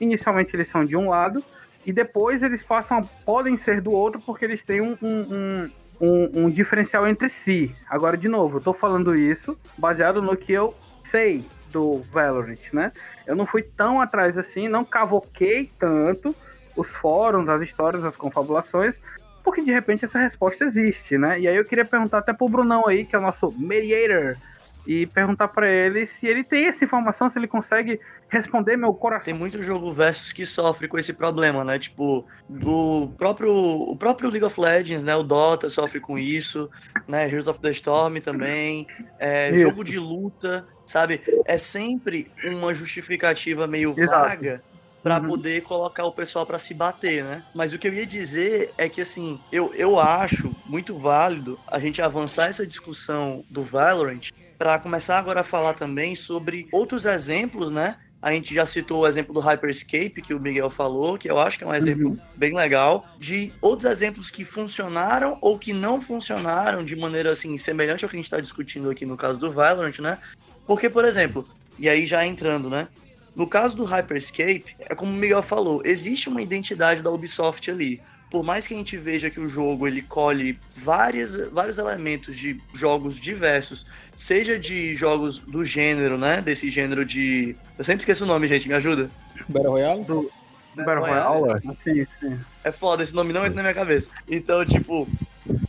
Inicialmente 0.00 0.54
eles 0.54 0.68
são 0.68 0.84
de 0.84 0.96
um 0.96 1.08
lado 1.08 1.42
e 1.84 1.92
depois 1.92 2.42
eles 2.42 2.62
passam 2.62 3.00
podem 3.24 3.56
ser 3.58 3.80
do 3.80 3.90
outro 3.92 4.20
porque 4.20 4.44
eles 4.44 4.64
têm 4.64 4.80
um, 4.80 4.96
um, 5.02 5.70
um, 6.02 6.46
um- 6.46 6.50
diferencial 6.50 7.06
entre 7.06 7.30
si. 7.30 7.72
Agora, 7.88 8.16
de 8.16 8.28
novo, 8.28 8.58
eu 8.58 8.60
tô 8.60 8.74
falando 8.74 9.14
isso 9.14 9.56
baseado 9.78 10.20
no 10.20 10.36
que 10.36 10.52
eu 10.52 10.74
sei 11.04 11.44
do 11.70 11.98
Valorant, 12.10 12.58
né? 12.72 12.90
Eu 13.24 13.36
não 13.36 13.46
fui 13.46 13.62
tão 13.62 14.00
atrás 14.00 14.36
assim, 14.36 14.68
não 14.68 14.84
cavoquei 14.84 15.70
tanto 15.78 16.34
os 16.76 16.88
fóruns, 16.88 17.48
as 17.48 17.62
histórias, 17.62 18.04
as 18.04 18.16
confabulações, 18.16 18.96
porque 19.44 19.62
de 19.62 19.70
repente 19.70 20.04
essa 20.04 20.18
resposta 20.18 20.64
existe, 20.64 21.16
né? 21.16 21.38
E 21.38 21.46
aí 21.46 21.56
eu 21.56 21.64
queria 21.64 21.84
perguntar 21.84 22.18
até 22.18 22.32
pro 22.32 22.48
Brunão 22.48 22.86
aí, 22.88 23.04
que 23.04 23.14
é 23.14 23.18
o 23.18 23.22
nosso 23.22 23.52
mediator, 23.56 24.36
e 24.86 25.06
perguntar 25.06 25.48
pra 25.48 25.68
ele 25.70 26.06
se 26.06 26.26
ele 26.26 26.42
tem 26.42 26.66
essa 26.66 26.84
informação, 26.84 27.30
se 27.30 27.38
ele 27.38 27.46
consegue 27.46 28.00
responder 28.28 28.76
meu 28.76 28.92
coração. 28.94 29.24
Tem 29.24 29.34
muito 29.34 29.62
jogo 29.62 29.92
versus 29.92 30.32
que 30.32 30.44
sofre 30.44 30.88
com 30.88 30.98
esse 30.98 31.12
problema, 31.12 31.64
né? 31.64 31.78
Tipo, 31.78 32.26
do 32.48 33.12
próprio, 33.16 33.52
o 33.54 33.96
próprio 33.96 34.30
League 34.30 34.44
of 34.44 34.60
Legends, 34.60 35.04
né? 35.04 35.14
O 35.14 35.22
Dota 35.22 35.68
sofre 35.68 36.00
com 36.00 36.18
isso, 36.18 36.68
né? 37.06 37.26
Heroes 37.28 37.46
of 37.46 37.60
the 37.60 37.70
Storm 37.70 38.16
também. 38.20 38.86
É, 39.18 39.54
jogo 39.54 39.84
de 39.84 39.98
luta, 39.98 40.66
sabe? 40.86 41.20
É 41.46 41.58
sempre 41.58 42.30
uma 42.44 42.74
justificativa 42.74 43.66
meio 43.66 43.94
Exato. 43.96 44.28
vaga 44.28 44.62
pra 45.02 45.18
Uhum. 45.20 45.26
poder 45.26 45.62
colocar 45.62 46.04
o 46.04 46.12
pessoal 46.12 46.46
pra 46.46 46.58
se 46.60 46.72
bater, 46.72 47.24
né? 47.24 47.42
Mas 47.54 47.72
o 47.72 47.78
que 47.78 47.88
eu 47.88 47.92
ia 47.92 48.06
dizer 48.06 48.72
é 48.78 48.88
que, 48.88 49.00
assim, 49.00 49.38
eu, 49.50 49.74
eu 49.74 49.98
acho 49.98 50.54
muito 50.64 50.96
válido 50.96 51.58
a 51.66 51.78
gente 51.80 52.00
avançar 52.00 52.48
essa 52.48 52.64
discussão 52.66 53.44
do 53.50 53.64
Valorant 53.64 54.28
para 54.62 54.78
começar 54.78 55.18
agora 55.18 55.40
a 55.40 55.42
falar 55.42 55.74
também 55.74 56.14
sobre 56.14 56.68
outros 56.70 57.04
exemplos, 57.04 57.72
né? 57.72 57.96
A 58.22 58.32
gente 58.32 58.54
já 58.54 58.64
citou 58.64 59.00
o 59.00 59.08
exemplo 59.08 59.34
do 59.34 59.40
Hyperscape, 59.40 60.22
que 60.22 60.32
o 60.32 60.38
Miguel 60.38 60.70
falou, 60.70 61.18
que 61.18 61.28
eu 61.28 61.36
acho 61.36 61.58
que 61.58 61.64
é 61.64 61.66
um 61.66 61.74
exemplo 61.74 62.16
bem 62.36 62.54
legal, 62.54 63.04
de 63.18 63.52
outros 63.60 63.90
exemplos 63.90 64.30
que 64.30 64.44
funcionaram 64.44 65.36
ou 65.40 65.58
que 65.58 65.72
não 65.72 66.00
funcionaram 66.00 66.84
de 66.84 66.94
maneira 66.94 67.32
assim 67.32 67.58
semelhante 67.58 68.04
ao 68.04 68.08
que 68.08 68.14
a 68.14 68.18
gente 68.20 68.26
está 68.26 68.38
discutindo 68.38 68.88
aqui 68.88 69.04
no 69.04 69.16
caso 69.16 69.40
do 69.40 69.50
Valorant, 69.50 69.98
né? 69.98 70.18
Porque, 70.64 70.88
por 70.88 71.04
exemplo, 71.04 71.44
e 71.76 71.88
aí 71.88 72.06
já 72.06 72.24
entrando, 72.24 72.70
né? 72.70 72.86
No 73.34 73.48
caso 73.48 73.76
do 73.76 73.82
Hyperscape, 73.82 74.76
é 74.78 74.94
como 74.94 75.10
o 75.10 75.16
Miguel 75.16 75.42
falou, 75.42 75.82
existe 75.84 76.28
uma 76.28 76.40
identidade 76.40 77.02
da 77.02 77.10
Ubisoft 77.10 77.68
ali. 77.68 78.00
Por 78.32 78.42
mais 78.42 78.66
que 78.66 78.72
a 78.72 78.76
gente 78.78 78.96
veja 78.96 79.28
que 79.28 79.38
o 79.38 79.46
jogo 79.46 79.86
ele 79.86 80.00
colhe 80.00 80.58
várias, 80.74 81.36
vários 81.50 81.76
elementos 81.76 82.34
de 82.34 82.58
jogos 82.72 83.20
diversos, 83.20 83.86
seja 84.16 84.58
de 84.58 84.96
jogos 84.96 85.38
do 85.38 85.62
gênero, 85.66 86.16
né? 86.16 86.40
Desse 86.40 86.70
gênero 86.70 87.04
de. 87.04 87.54
Eu 87.76 87.84
sempre 87.84 88.00
esqueço 88.00 88.24
o 88.24 88.26
nome, 88.26 88.48
gente, 88.48 88.66
me 88.66 88.72
ajuda. 88.72 89.10
Battle 89.50 89.72
Royale? 89.72 90.04
Do, 90.04 90.30
do 90.74 90.82
Battle 90.82 91.00
Royale. 91.00 91.40
Royale? 91.40 91.60
Sim, 91.84 92.06
sim. 92.18 92.38
É 92.64 92.72
foda, 92.72 93.02
esse 93.02 93.14
nome 93.14 93.34
não 93.34 93.42
entra 93.44 93.56
na 93.56 93.62
minha 93.62 93.74
cabeça. 93.74 94.08
Então, 94.26 94.64
tipo. 94.64 95.06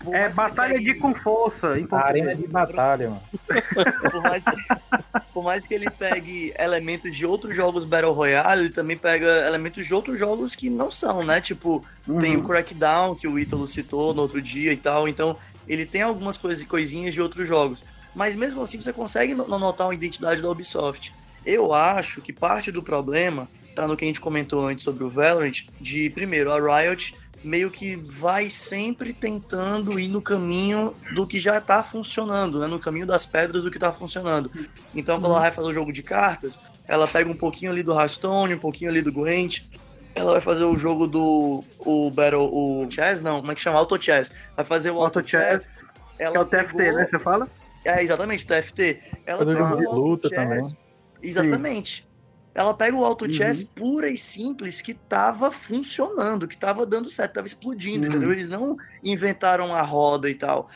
Por 0.03 0.13
É 0.15 0.30
que 0.30 0.36
batalha 0.36 0.76
ele 0.76 0.84
de 0.84 0.93
com 0.95 1.13
força, 1.15 1.80
em 1.80 1.88
Arena 1.91 2.26
português. 2.32 2.38
de 2.39 2.47
batalha, 2.47 3.09
mano. 3.09 3.21
por 4.11 4.21
mais, 4.21 4.43
por 5.34 5.43
mais 5.43 5.67
que 5.67 5.74
ele 5.74 5.89
pegue 5.89 6.53
elementos 6.57 7.15
de 7.15 7.26
outros 7.26 7.55
jogos 7.55 7.84
Battle 7.86 8.13
Royale, 8.13 8.61
ele 8.65 8.69
também 8.69 8.97
pega 8.97 9.26
elementos 9.47 9.86
de 9.88 9.93
outros 9.93 10.19
jogos 10.19 10.55
que 10.55 10.69
não 10.69 10.91
são, 10.91 11.24
né? 11.24 11.41
Tipo, 11.41 11.84
tem 12.21 12.36
o 12.36 12.39
Uhum. 12.39 12.45
Crackdown, 12.47 13.15
que 13.15 13.28
o 13.28 13.39
Ítalo 13.39 13.65
citou 13.67 14.13
no 14.13 14.21
outro 14.21 14.41
dia 14.41 14.71
e 14.71 14.78
tal. 14.78 15.07
Então, 15.07 15.36
ele 15.67 15.86
tem 15.86 16.01
algumas 16.01 16.38
coisas, 16.38 16.63
coisinhas 16.65 17.13
de 17.13 17.21
outros 17.21 17.47
jogos. 17.47 17.84
Mas 18.13 18.36
mesmo 18.36 18.61
assim, 18.61 18.80
você 18.80 18.93
consegue 18.93 19.34
no- 19.34 19.47
notar 19.47 19.88
uma 19.88 19.93
identidade 19.95 20.41
da 20.41 20.49
Ubisoft. 20.49 21.11
Eu 21.45 21.74
acho 21.74 22.21
que 22.21 22.32
parte 22.32 22.71
do 22.71 22.84
problema 22.84 23.47
tá 23.76 23.88
no 23.88 23.97
que 23.97 24.05
a 24.05 24.07
gente 24.07 24.21
comentou 24.21 24.67
antes 24.67 24.84
sobre 24.84 25.03
o 25.03 25.09
Valorant, 25.09 25.63
de 25.82 26.09
primeiro, 26.11 26.51
a 26.53 26.59
Riot 26.80 27.15
meio 27.43 27.69
que 27.69 27.95
vai 27.95 28.49
sempre 28.49 29.13
tentando 29.13 29.99
ir 29.99 30.07
no 30.07 30.21
caminho 30.21 30.93
do 31.13 31.27
que 31.27 31.39
já 31.39 31.59
tá 31.59 31.83
funcionando, 31.83 32.59
né? 32.59 32.67
No 32.67 32.79
caminho 32.79 33.05
das 33.05 33.25
pedras 33.25 33.63
do 33.63 33.69
que 33.71 33.77
tá 33.77 33.91
funcionando. 33.91 34.49
Então, 34.95 35.19
quando 35.19 35.31
ela 35.33 35.41
vai 35.41 35.51
fazer 35.51 35.67
o 35.67 35.73
jogo 35.73 35.91
de 35.91 36.01
cartas, 36.01 36.59
ela 36.87 37.07
pega 37.07 37.29
um 37.29 37.35
pouquinho 37.35 37.71
ali 37.71 37.83
do 37.83 37.91
Hearthstone, 37.93 38.53
um 38.55 38.59
pouquinho 38.59 38.89
ali 38.89 39.01
do 39.01 39.11
Gwent, 39.11 39.61
ela 40.15 40.31
vai 40.33 40.41
fazer 40.41 40.63
o 40.63 40.77
jogo 40.77 41.07
do 41.07 41.63
o 41.79 42.09
Battle, 42.11 42.49
o 42.53 42.87
Chess, 42.89 43.21
não, 43.21 43.39
como 43.39 43.51
é 43.51 43.55
que 43.55 43.61
chama? 43.61 43.79
Auto 43.79 44.01
Chess. 44.01 44.31
Vai 44.55 44.63
fazer 44.65 44.91
o 44.91 45.01
Auto, 45.01 45.19
Auto 45.19 45.29
Chess, 45.29 45.67
Ela 46.19 46.31
que 46.31 46.37
é 46.37 46.41
o 46.41 46.45
TFT, 46.45 46.77
pegou- 46.77 46.97
né? 46.97 47.07
Você 47.09 47.19
fala? 47.19 47.47
É, 47.83 48.01
exatamente, 48.03 48.43
o 48.43 48.47
TFT. 48.47 49.01
Ela 49.25 49.39
pegou 49.45 49.55
jogo 49.57 49.77
de 49.77 49.85
o 49.87 49.91
luta 49.91 50.29
Chess- 50.29 50.39
também. 50.41 50.61
Exatamente. 51.21 52.07
Ela 52.56 52.74
pega 52.74 52.95
o 52.95 53.04
Auto 53.04 53.26
Uhum. 53.26 53.34
Chess 53.34 53.64
pura 53.64 54.10
e 54.10 54.18
simples 54.18 54.82
que 54.82 54.93
tava 54.93 55.49
funcionando, 55.51 56.47
que 56.47 56.56
tava 56.58 56.86
dando 56.86 57.10
certo, 57.10 57.34
tava 57.34 57.47
explodindo, 57.47 58.04
Uhum. 58.04 58.10
entendeu? 58.10 58.32
Eles 58.32 58.47
não 58.47 58.78
inventaram 59.04 59.74
a 59.74 59.82
roda 59.82 60.30
e 60.30 60.36
tal. 60.36 60.70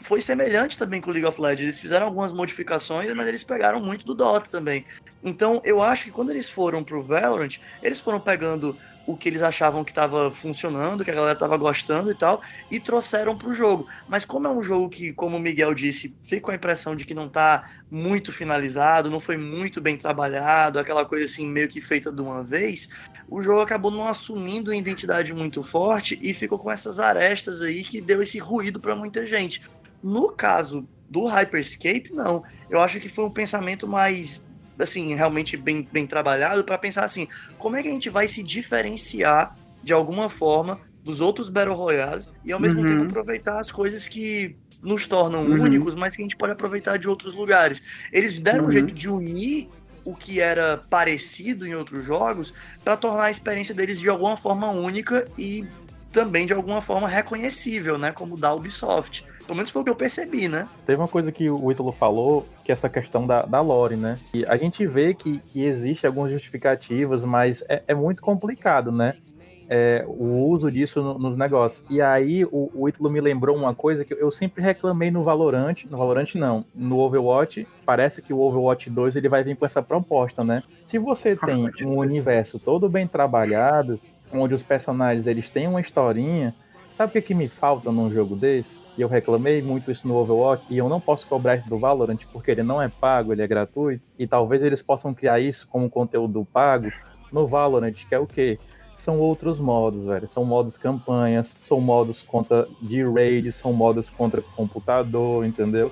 Foi 0.00 0.20
semelhante 0.20 0.76
também 0.76 1.00
com 1.00 1.10
o 1.10 1.12
League 1.12 1.26
of 1.26 1.40
Legends. 1.40 1.62
Eles 1.62 1.80
fizeram 1.80 2.06
algumas 2.06 2.32
modificações, 2.32 3.12
mas 3.14 3.26
eles 3.28 3.42
pegaram 3.44 3.80
muito 3.80 4.04
do 4.04 4.14
Dota 4.14 4.48
também. 4.50 4.84
Então, 5.22 5.60
eu 5.64 5.80
acho 5.80 6.04
que 6.06 6.10
quando 6.10 6.30
eles 6.30 6.50
foram 6.50 6.82
pro 6.84 7.02
Valorant, 7.02 7.58
eles 7.82 7.98
foram 8.00 8.20
pegando 8.20 8.76
o 9.06 9.16
que 9.16 9.28
eles 9.28 9.42
achavam 9.42 9.84
que 9.84 9.90
estava 9.90 10.30
funcionando, 10.30 11.04
que 11.04 11.10
a 11.10 11.14
galera 11.14 11.34
estava 11.34 11.56
gostando 11.56 12.10
e 12.10 12.14
tal, 12.14 12.40
e 12.70 12.80
trouxeram 12.80 13.36
pro 13.36 13.52
jogo. 13.52 13.86
Mas 14.08 14.24
como 14.24 14.46
é 14.46 14.50
um 14.50 14.62
jogo 14.62 14.88
que, 14.88 15.12
como 15.12 15.36
o 15.36 15.40
Miguel 15.40 15.74
disse, 15.74 16.16
fica 16.24 16.42
com 16.42 16.50
a 16.50 16.54
impressão 16.54 16.96
de 16.96 17.04
que 17.04 17.14
não 17.14 17.28
tá 17.28 17.70
muito 17.90 18.32
finalizado, 18.32 19.10
não 19.10 19.20
foi 19.20 19.36
muito 19.36 19.80
bem 19.80 19.96
trabalhado, 19.96 20.78
aquela 20.78 21.04
coisa 21.04 21.24
assim 21.24 21.46
meio 21.46 21.68
que 21.68 21.80
feita 21.80 22.10
de 22.10 22.20
uma 22.20 22.42
vez, 22.42 22.88
o 23.28 23.42
jogo 23.42 23.60
acabou 23.60 23.90
não 23.90 24.08
assumindo 24.08 24.70
uma 24.70 24.76
identidade 24.76 25.32
muito 25.32 25.62
forte 25.62 26.18
e 26.22 26.32
ficou 26.32 26.58
com 26.58 26.70
essas 26.70 26.98
arestas 26.98 27.60
aí 27.60 27.82
que 27.82 28.00
deu 28.00 28.22
esse 28.22 28.38
ruído 28.38 28.80
para 28.80 28.96
muita 28.96 29.26
gente. 29.26 29.62
No 30.02 30.30
caso 30.30 30.86
do 31.08 31.26
Hyperscape, 31.26 32.12
não. 32.12 32.42
Eu 32.68 32.80
acho 32.80 32.98
que 32.98 33.08
foi 33.08 33.24
um 33.24 33.30
pensamento 33.30 33.86
mais 33.86 34.44
assim, 34.78 35.14
realmente 35.14 35.56
bem, 35.56 35.88
bem 35.90 36.06
trabalhado 36.06 36.64
para 36.64 36.78
pensar 36.78 37.04
assim, 37.04 37.28
como 37.58 37.76
é 37.76 37.82
que 37.82 37.88
a 37.88 37.92
gente 37.92 38.10
vai 38.10 38.28
se 38.28 38.42
diferenciar 38.42 39.54
de 39.82 39.92
alguma 39.92 40.28
forma 40.30 40.80
dos 41.02 41.20
outros 41.20 41.48
Battle 41.50 41.74
Royales 41.76 42.30
e 42.44 42.52
ao 42.52 42.60
mesmo 42.60 42.80
Uhum. 42.80 42.86
tempo 42.86 43.02
aproveitar 43.04 43.58
as 43.58 43.70
coisas 43.70 44.08
que 44.08 44.56
nos 44.82 45.06
tornam 45.06 45.46
Uhum. 45.46 45.62
únicos, 45.62 45.94
mas 45.94 46.14
que 46.16 46.22
a 46.22 46.24
gente 46.24 46.36
pode 46.36 46.52
aproveitar 46.52 46.98
de 46.98 47.08
outros 47.08 47.34
lugares. 47.34 47.80
Eles 48.12 48.40
deram 48.40 48.64
um 48.64 48.66
Uhum. 48.66 48.72
jeito 48.72 48.94
de 48.94 49.08
unir 49.08 49.70
o 50.04 50.14
que 50.16 50.40
era 50.40 50.76
parecido 50.90 51.66
em 51.66 51.74
outros 51.74 52.04
jogos 52.04 52.52
para 52.82 52.96
tornar 52.96 53.24
a 53.24 53.30
experiência 53.30 53.74
deles 53.74 53.98
de 53.98 54.08
alguma 54.08 54.36
forma 54.36 54.70
única 54.70 55.30
e 55.36 55.70
também 56.12 56.46
de 56.46 56.52
alguma 56.52 56.80
forma 56.82 57.08
reconhecível, 57.08 57.98
né, 57.98 58.12
como 58.12 58.36
da 58.38 58.54
Ubisoft. 58.54 59.22
Pelo 59.46 59.56
menos 59.56 59.70
foi 59.70 59.82
o 59.82 59.84
que 59.84 59.90
eu 59.90 59.96
percebi, 59.96 60.48
né? 60.48 60.66
Teve 60.86 61.00
uma 61.00 61.08
coisa 61.08 61.30
que 61.30 61.50
o 61.50 61.70
Ítalo 61.70 61.92
falou, 61.92 62.46
que 62.64 62.72
é 62.72 62.74
essa 62.74 62.88
questão 62.88 63.26
da, 63.26 63.42
da 63.42 63.60
lore, 63.60 63.96
né? 63.96 64.18
E 64.32 64.44
a 64.46 64.56
gente 64.56 64.86
vê 64.86 65.12
que, 65.14 65.38
que 65.40 65.64
existe 65.64 66.06
algumas 66.06 66.32
justificativas, 66.32 67.24
mas 67.24 67.62
é, 67.68 67.82
é 67.88 67.94
muito 67.94 68.22
complicado, 68.22 68.90
né? 68.90 69.14
É, 69.66 70.04
o 70.06 70.46
uso 70.46 70.70
disso 70.70 71.02
no- 71.02 71.18
nos 71.18 71.36
negócios. 71.36 71.84
E 71.88 72.00
aí 72.00 72.44
o, 72.44 72.70
o 72.74 72.88
Ítalo 72.88 73.10
me 73.10 73.20
lembrou 73.20 73.56
uma 73.56 73.74
coisa 73.74 74.04
que 74.04 74.12
eu 74.14 74.30
sempre 74.30 74.62
reclamei 74.62 75.10
no 75.10 75.24
Valorant, 75.24 75.84
no 75.90 75.96
Valorant 75.96 76.34
não, 76.34 76.64
no 76.74 76.98
Overwatch, 76.98 77.66
parece 77.86 78.20
que 78.20 78.32
o 78.32 78.40
Overwatch 78.40 78.90
2 78.90 79.16
ele 79.16 79.28
vai 79.28 79.42
vir 79.42 79.56
com 79.56 79.64
essa 79.64 79.82
proposta, 79.82 80.44
né? 80.44 80.62
Se 80.86 80.98
você 80.98 81.34
tem 81.46 81.70
um 81.82 81.96
universo 81.98 82.58
todo 82.58 82.88
bem 82.90 83.06
trabalhado, 83.06 83.98
onde 84.32 84.54
os 84.54 84.62
personagens 84.62 85.26
eles 85.26 85.48
têm 85.50 85.66
uma 85.66 85.80
historinha, 85.80 86.54
Sabe 86.94 87.10
o 87.10 87.12
que, 87.14 87.22
que 87.22 87.34
me 87.34 87.48
falta 87.48 87.90
num 87.90 88.08
jogo 88.08 88.36
desse? 88.36 88.80
E 88.96 89.00
eu 89.00 89.08
reclamei 89.08 89.60
muito 89.60 89.90
isso 89.90 90.06
no 90.06 90.14
Overwatch, 90.14 90.64
e 90.70 90.78
eu 90.78 90.88
não 90.88 91.00
posso 91.00 91.26
cobrar 91.26 91.56
isso 91.56 91.68
do 91.68 91.76
Valorant, 91.76 92.20
porque 92.32 92.52
ele 92.52 92.62
não 92.62 92.80
é 92.80 92.88
pago, 92.88 93.32
ele 93.32 93.42
é 93.42 93.48
gratuito, 93.48 94.04
e 94.16 94.28
talvez 94.28 94.62
eles 94.62 94.80
possam 94.80 95.12
criar 95.12 95.40
isso 95.40 95.66
como 95.66 95.90
conteúdo 95.90 96.46
pago 96.52 96.92
no 97.32 97.48
Valorant, 97.48 97.92
que 97.92 98.14
é 98.14 98.18
o 98.20 98.28
quê? 98.28 98.60
São 98.96 99.18
outros 99.18 99.58
modos, 99.58 100.04
velho. 100.04 100.28
São 100.28 100.44
modos 100.44 100.78
campanhas, 100.78 101.56
são 101.60 101.80
modos 101.80 102.22
contra 102.22 102.68
de 102.80 103.02
raid, 103.02 103.50
são 103.50 103.72
modos 103.72 104.08
contra 104.08 104.40
computador, 104.40 105.44
entendeu? 105.44 105.90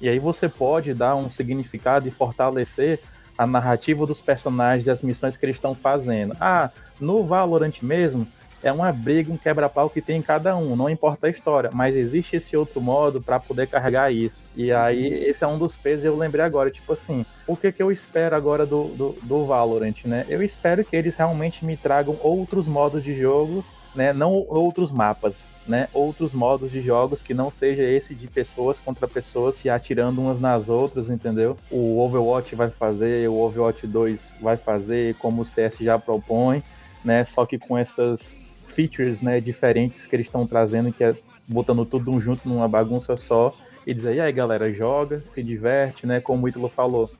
E 0.00 0.08
aí 0.08 0.18
você 0.18 0.48
pode 0.48 0.92
dar 0.92 1.14
um 1.14 1.30
significado 1.30 2.08
e 2.08 2.10
fortalecer 2.10 2.98
a 3.38 3.46
narrativa 3.46 4.04
dos 4.04 4.20
personagens 4.20 4.88
e 4.88 4.90
as 4.90 5.00
missões 5.00 5.36
que 5.36 5.46
eles 5.46 5.54
estão 5.54 5.76
fazendo. 5.76 6.36
Ah, 6.40 6.70
no 7.00 7.24
Valorant 7.24 7.80
mesmo, 7.82 8.26
é 8.62 8.72
uma 8.72 8.92
briga, 8.92 9.32
um 9.32 9.36
quebra-pau 9.36 9.88
que 9.88 10.00
tem 10.00 10.18
em 10.18 10.22
cada 10.22 10.56
um, 10.56 10.76
não 10.76 10.88
importa 10.88 11.26
a 11.26 11.30
história, 11.30 11.70
mas 11.72 11.96
existe 11.96 12.36
esse 12.36 12.56
outro 12.56 12.80
modo 12.80 13.20
para 13.20 13.38
poder 13.40 13.66
carregar 13.66 14.12
isso. 14.12 14.50
E 14.54 14.72
aí, 14.72 15.06
esse 15.24 15.42
é 15.44 15.46
um 15.46 15.58
dos 15.58 15.76
pesos, 15.76 16.04
eu 16.04 16.16
lembrei 16.16 16.44
agora, 16.44 16.70
tipo 16.70 16.92
assim, 16.92 17.24
o 17.46 17.56
que, 17.56 17.72
que 17.72 17.82
eu 17.82 17.90
espero 17.90 18.36
agora 18.36 18.66
do, 18.66 18.84
do, 18.88 19.16
do 19.22 19.46
Valorant, 19.46 20.04
né? 20.04 20.26
Eu 20.28 20.42
espero 20.42 20.84
que 20.84 20.94
eles 20.94 21.16
realmente 21.16 21.64
me 21.64 21.76
tragam 21.76 22.16
outros 22.20 22.68
modos 22.68 23.02
de 23.02 23.18
jogos, 23.18 23.74
né? 23.94 24.12
Não 24.12 24.46
outros 24.48 24.90
mapas, 24.90 25.50
né? 25.66 25.88
Outros 25.92 26.32
modos 26.32 26.70
de 26.70 26.80
jogos 26.80 27.22
que 27.22 27.34
não 27.34 27.50
seja 27.50 27.82
esse 27.82 28.14
de 28.14 28.28
pessoas 28.28 28.78
contra 28.78 29.08
pessoas 29.08 29.56
se 29.56 29.68
atirando 29.68 30.20
umas 30.20 30.38
nas 30.38 30.68
outras, 30.68 31.10
entendeu? 31.10 31.56
O 31.70 31.98
Overwatch 32.00 32.54
vai 32.54 32.70
fazer, 32.70 33.28
o 33.28 33.34
Overwatch 33.40 33.86
2 33.86 34.34
vai 34.40 34.56
fazer, 34.56 35.14
como 35.16 35.42
o 35.42 35.44
CS 35.44 35.78
já 35.80 35.98
propõe, 35.98 36.62
né? 37.04 37.24
Só 37.24 37.44
que 37.44 37.58
com 37.58 37.76
essas 37.76 38.38
features 38.80 39.20
né, 39.20 39.40
diferentes 39.40 40.06
que 40.06 40.16
eles 40.16 40.26
estão 40.26 40.46
trazendo, 40.46 40.92
que 40.92 41.04
é 41.04 41.14
botando 41.46 41.84
tudo 41.84 42.18
junto 42.20 42.48
numa 42.48 42.66
bagunça 42.66 43.16
só, 43.16 43.54
e 43.86 43.92
dizer, 43.92 44.14
e 44.14 44.20
aí 44.20 44.32
galera, 44.32 44.72
joga, 44.72 45.20
se 45.20 45.42
diverte, 45.42 46.06
né? 46.06 46.20
Como 46.20 46.44
o 46.44 46.48
Ítalo 46.48 46.68
falou, 46.68 47.10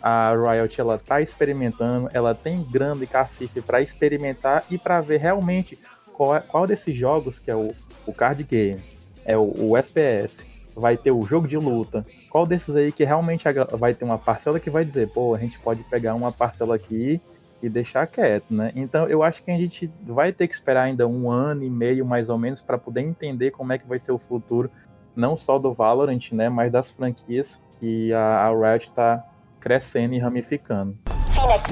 a 0.00 0.32
Riot 0.34 0.80
ela 0.80 0.98
tá 0.98 1.20
experimentando, 1.20 2.08
ela 2.12 2.34
tem 2.34 2.62
grana 2.62 3.02
e 3.02 3.06
cacife 3.06 3.60
para 3.60 3.80
experimentar 3.80 4.64
e 4.70 4.78
para 4.78 5.00
ver 5.00 5.20
realmente 5.20 5.78
qual, 6.12 6.36
é- 6.36 6.40
qual 6.40 6.66
desses 6.66 6.96
jogos, 6.96 7.38
que 7.38 7.50
é 7.50 7.56
o, 7.56 7.72
o 8.06 8.12
card 8.12 8.42
game, 8.44 8.82
é 9.24 9.36
o, 9.36 9.70
o 9.70 9.76
FPS, 9.76 10.46
vai 10.74 10.96
ter 10.96 11.10
o 11.10 11.22
jogo 11.22 11.46
de 11.46 11.56
luta, 11.58 12.04
qual 12.30 12.46
desses 12.46 12.74
aí 12.74 12.92
que 12.92 13.04
realmente 13.04 13.44
vai 13.78 13.94
ter 13.94 14.04
uma 14.04 14.18
parcela 14.18 14.60
que 14.60 14.70
vai 14.70 14.84
dizer, 14.84 15.08
pô, 15.08 15.34
a 15.34 15.38
gente 15.38 15.58
pode 15.58 15.82
pegar 15.84 16.14
uma 16.14 16.32
parcela 16.32 16.74
aqui 16.76 17.20
e 17.62 17.68
deixar 17.68 18.06
quieto, 18.06 18.46
né? 18.50 18.72
Então 18.74 19.08
eu 19.08 19.22
acho 19.22 19.42
que 19.42 19.50
a 19.50 19.56
gente 19.56 19.90
vai 20.02 20.32
ter 20.32 20.48
que 20.48 20.54
esperar 20.54 20.82
ainda 20.82 21.06
um 21.06 21.30
ano 21.30 21.62
e 21.62 21.70
meio 21.70 22.04
mais 22.04 22.28
ou 22.28 22.36
menos 22.36 22.60
para 22.60 22.76
poder 22.76 23.02
entender 23.02 23.52
como 23.52 23.72
é 23.72 23.78
que 23.78 23.86
vai 23.86 23.98
ser 23.98 24.12
o 24.12 24.18
futuro, 24.18 24.70
não 25.14 25.36
só 25.36 25.58
do 25.58 25.72
Valorant, 25.72 26.32
né, 26.32 26.48
mas 26.48 26.72
das 26.72 26.90
franquias 26.90 27.62
que 27.78 28.12
a, 28.12 28.46
a 28.46 28.50
Riot 28.50 28.86
está 28.86 29.24
crescendo 29.60 30.14
e 30.14 30.18
ramificando. 30.18 30.96
Phoenix, 31.32 31.62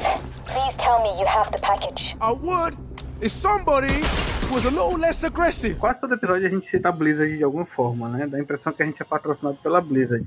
please 0.47 0.76
tell 0.78 1.03
me 1.03 1.20
you 1.20 1.26
have 1.26 1.51
the 1.51 1.59
package. 1.61 2.16
I 2.20 2.32
would 2.32 2.76
if 3.20 3.32
somebody 3.32 4.01
was 4.51 4.64
a 4.64 4.70
little 4.70 4.99
less 4.99 5.24
aggressive. 5.24 5.76
Quase 5.76 6.01
todo 6.01 6.14
episódio 6.14 6.47
a 6.47 6.51
gente 6.51 6.68
cita 6.70 6.88
a 6.88 6.93
Blizzard 6.93 7.36
de 7.36 7.45
alguma 7.45 7.66
forma, 7.66 8.09
né? 8.09 8.26
Dá 8.26 8.38
a 8.38 8.41
impressão 8.41 8.72
que 8.72 8.82
a 8.82 8.86
gente 8.86 9.01
é 9.01 9.05
patrocinado 9.05 9.59
pela 9.62 9.80
Blizzard. 9.80 10.24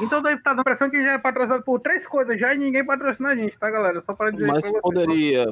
Então 0.00 0.20
daí 0.22 0.36
tá 0.38 0.50
dando 0.50 0.58
a 0.58 0.62
impressão 0.62 0.90
que 0.90 1.02
já 1.02 1.12
é 1.12 1.18
patrocinado 1.18 1.62
por 1.62 1.80
três 1.80 2.06
coisas 2.06 2.38
já 2.38 2.54
e 2.54 2.58
ninguém 2.58 2.84
patrocina 2.84 3.30
a 3.30 3.36
gente, 3.36 3.56
tá, 3.58 3.70
galera? 3.70 4.02
Só 4.04 4.12
para 4.14 4.30
dizer 4.30 4.46
Mas 4.46 4.64
isso 4.64 4.72
pra 4.72 4.80
vocês. 4.82 5.06
poderia. 5.06 5.46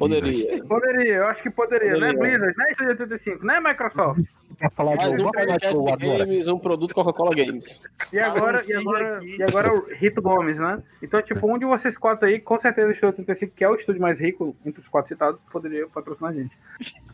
Poderia. 0.00 0.64
Poderia, 0.64 1.14
eu 1.16 1.26
acho 1.26 1.42
que 1.42 1.50
poderia, 1.50 1.90
né? 1.90 2.14
Poderia. 2.14 2.18
Blizzard, 2.38 2.56
né? 2.56 2.70
Estúdio 2.70 2.90
85, 2.92 3.44
né, 3.44 3.60
Microsoft? 3.60 4.30
Pra 4.58 4.70
falar 4.70 4.96
de 4.96 5.08
um. 5.10 6.16
Games, 6.18 6.46
um 6.48 6.58
produto 6.58 6.94
Coca-Cola 6.94 7.34
Games. 7.34 7.82
E 8.10 8.18
agora, 8.18 8.62
e 8.66 8.72
agora, 8.72 9.20
e 9.22 9.42
agora 9.42 9.74
o 9.74 9.86
Rito 9.92 10.22
Gomes, 10.22 10.56
né? 10.56 10.82
Então, 11.02 11.20
tipo, 11.20 11.46
um 11.52 11.58
de 11.58 11.66
vocês 11.66 11.98
quatro 11.98 12.26
aí, 12.26 12.40
com 12.40 12.58
certeza 12.58 12.88
o 12.88 12.92
Estúdio 12.92 13.08
85, 13.18 13.52
que 13.54 13.62
é 13.62 13.68
o 13.68 13.74
estúdio 13.74 14.00
mais 14.00 14.18
rico 14.18 14.56
entre 14.64 14.80
os 14.80 14.88
quatro 14.88 15.08
citados, 15.10 15.38
poderia 15.52 15.86
patrocinar 15.88 16.30
a 16.30 16.34
gente. 16.34 16.56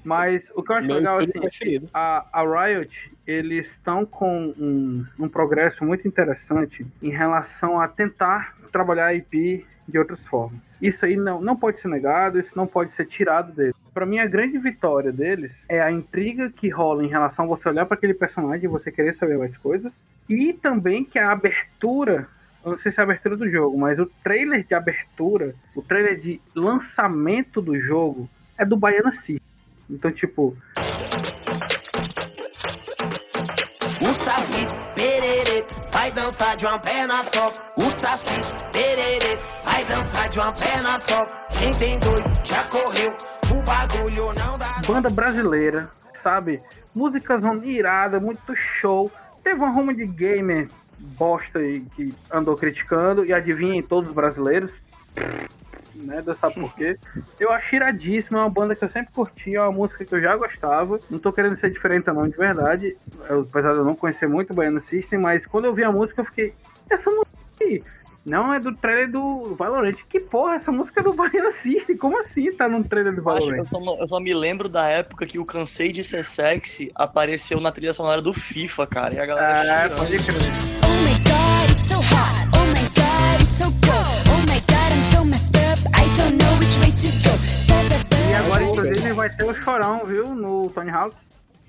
Mas 0.04 0.44
o 0.54 0.62
que 0.62 0.70
eu 0.70 0.76
acho 0.76 0.86
Meu 0.86 0.96
legal, 0.96 1.18
assim, 1.18 1.32
preferido. 1.32 1.88
a, 1.92 2.24
a 2.32 2.66
Riot, 2.66 3.12
eles 3.26 3.66
estão 3.66 4.06
com 4.06 4.54
um, 4.58 5.04
um 5.18 5.28
progresso 5.28 5.84
muito 5.84 6.06
interessante 6.06 6.86
em 7.02 7.10
relação 7.10 7.80
a 7.80 7.88
tentar 7.88 8.56
trabalhar 8.70 9.06
a 9.06 9.14
IP 9.14 9.66
de 9.88 9.98
outras 9.98 10.20
formas. 10.26 10.60
Isso 10.80 11.04
aí 11.04 11.16
não, 11.16 11.40
não 11.40 11.56
pode 11.56 11.80
ser 11.80 11.88
negado, 11.88 12.38
isso 12.38 12.52
não 12.54 12.66
pode 12.66 12.92
ser 12.92 13.06
tirado 13.06 13.52
deles. 13.52 13.74
Para 13.94 14.04
mim, 14.04 14.18
a 14.18 14.26
grande 14.26 14.58
vitória 14.58 15.10
deles 15.10 15.52
é 15.68 15.80
a 15.80 15.90
intriga 15.90 16.50
que 16.50 16.68
rola 16.68 17.04
em 17.04 17.08
relação 17.08 17.46
a 17.46 17.48
você 17.48 17.68
olhar 17.68 17.86
para 17.86 17.96
aquele 17.96 18.14
personagem 18.14 18.64
e 18.64 18.68
você 18.68 18.92
querer 18.92 19.14
saber 19.14 19.38
mais 19.38 19.56
coisas. 19.56 19.94
E 20.28 20.52
também 20.52 21.04
que 21.04 21.18
a 21.18 21.30
abertura, 21.30 22.28
eu 22.64 22.72
não 22.72 22.78
sei 22.78 22.92
se 22.92 23.00
é 23.00 23.02
a 23.02 23.04
abertura 23.04 23.36
do 23.36 23.48
jogo, 23.48 23.78
mas 23.78 23.98
o 23.98 24.06
trailer 24.22 24.64
de 24.64 24.74
abertura, 24.74 25.54
o 25.74 25.80
trailer 25.80 26.20
de 26.20 26.40
lançamento 26.54 27.62
do 27.62 27.78
jogo 27.80 28.28
é 28.58 28.64
do 28.64 28.76
Baiana 28.76 29.12
City. 29.12 29.42
Então, 29.88 30.10
tipo, 30.10 30.56
vai 36.06 36.12
dançar 36.12 36.56
de 36.56 36.64
uma 36.64 36.78
perna 36.78 37.24
só. 37.24 37.52
O 37.76 37.90
Saci 37.90 38.42
Pererê 38.72 39.38
vai 39.64 39.84
dançar 39.86 40.28
de 40.28 40.38
uma 40.38 40.52
perna 40.52 40.98
só. 41.00 41.26
Quem 41.58 41.74
tem 41.74 41.98
dois 41.98 42.26
já 42.44 42.62
correu. 42.64 43.12
O 43.50 43.62
bagulho 43.62 44.32
não 44.34 44.56
dá. 44.56 44.80
banda 44.86 45.10
brasileira, 45.10 45.88
sabe? 46.22 46.62
Músicas 46.94 47.42
irada, 47.64 48.20
muito 48.20 48.54
show. 48.54 49.10
Teve 49.42 49.56
uma 49.56 49.70
ruma 49.70 49.92
de 49.92 50.06
gamer 50.06 50.68
bosta 50.98 51.58
aí 51.58 51.80
que 51.96 52.14
andou 52.32 52.56
criticando 52.56 53.24
e 53.24 53.32
adivinhem 53.32 53.82
todos 53.82 54.10
os 54.10 54.14
brasileiros. 54.14 54.70
Né? 56.04 56.22
Sabe 56.40 56.54
por 56.54 56.74
quê. 56.74 56.96
Eu 57.38 57.50
acho 57.52 57.74
iradíssimo, 57.74 58.38
é 58.38 58.40
uma 58.40 58.50
banda 58.50 58.74
que 58.74 58.84
eu 58.84 58.90
sempre 58.90 59.12
curti, 59.12 59.54
é 59.54 59.62
uma 59.62 59.72
música 59.72 60.04
que 60.04 60.14
eu 60.14 60.20
já 60.20 60.36
gostava. 60.36 60.98
Não 61.10 61.18
tô 61.18 61.32
querendo 61.32 61.56
ser 61.56 61.70
diferente 61.70 62.06
não, 62.06 62.28
de 62.28 62.36
verdade. 62.36 62.96
Eu, 63.28 63.40
apesar 63.40 63.72
de 63.72 63.78
eu 63.78 63.84
não 63.84 63.94
conhecer 63.94 64.28
muito 64.28 64.52
o 64.52 64.54
Baiano 64.54 64.82
System, 64.82 65.18
mas 65.18 65.46
quando 65.46 65.66
eu 65.66 65.74
vi 65.74 65.84
a 65.84 65.92
música 65.92 66.20
eu 66.20 66.26
fiquei, 66.26 66.54
essa 66.90 67.10
música 67.10 67.36
aí 67.60 67.82
não 68.26 68.52
é 68.52 68.58
do 68.58 68.74
trailer 68.74 69.08
do 69.08 69.54
Valorant. 69.54 69.94
Que 70.10 70.18
porra, 70.18 70.56
essa 70.56 70.72
música 70.72 71.00
é 71.00 71.04
do 71.04 71.12
Baiano 71.12 71.52
System? 71.52 71.96
Como 71.96 72.20
assim 72.20 72.52
tá 72.52 72.68
no 72.68 72.82
trailer 72.82 73.14
do 73.14 73.20
Acho, 73.20 73.24
Valorant? 73.24 73.58
eu, 73.58 73.66
só, 73.66 73.96
eu 74.00 74.06
só 74.08 74.18
me 74.18 74.34
lembro 74.34 74.68
da 74.68 74.88
época 74.88 75.24
que 75.26 75.38
o 75.38 75.44
Cansei 75.44 75.92
de 75.92 76.02
Ser 76.02 76.24
Sexy 76.24 76.90
apareceu 76.92 77.60
na 77.60 77.70
trilha 77.70 77.94
sonora 77.94 78.20
do 78.20 78.34
FIFA, 78.34 78.86
cara. 78.88 79.14
E 79.14 79.20
a 79.20 79.26
galera. 79.26 79.58
É, 79.58 79.88
chorando. 79.88 79.96
pode 79.96 80.18
crer. 80.18 80.36
Oh 80.82 80.88
my 81.04 81.14
god, 81.22 81.70
it's 81.70 81.84
so 81.84 81.98
hot. 81.98 82.34
Oh 82.52 82.66
my 82.72 82.88
god, 82.96 83.42
it's 83.42 83.54
so 83.54 83.70
good. 83.70 84.06
Oh 84.28 84.45
E 88.28 88.34
agora, 88.34 88.64
inclusive, 88.64 89.12
vai 89.12 89.28
ter 89.28 89.44
o 89.44 89.54
chorão, 89.54 90.04
viu? 90.04 90.34
No 90.34 90.70
Tony 90.70 90.90
Hawk. 90.90 91.14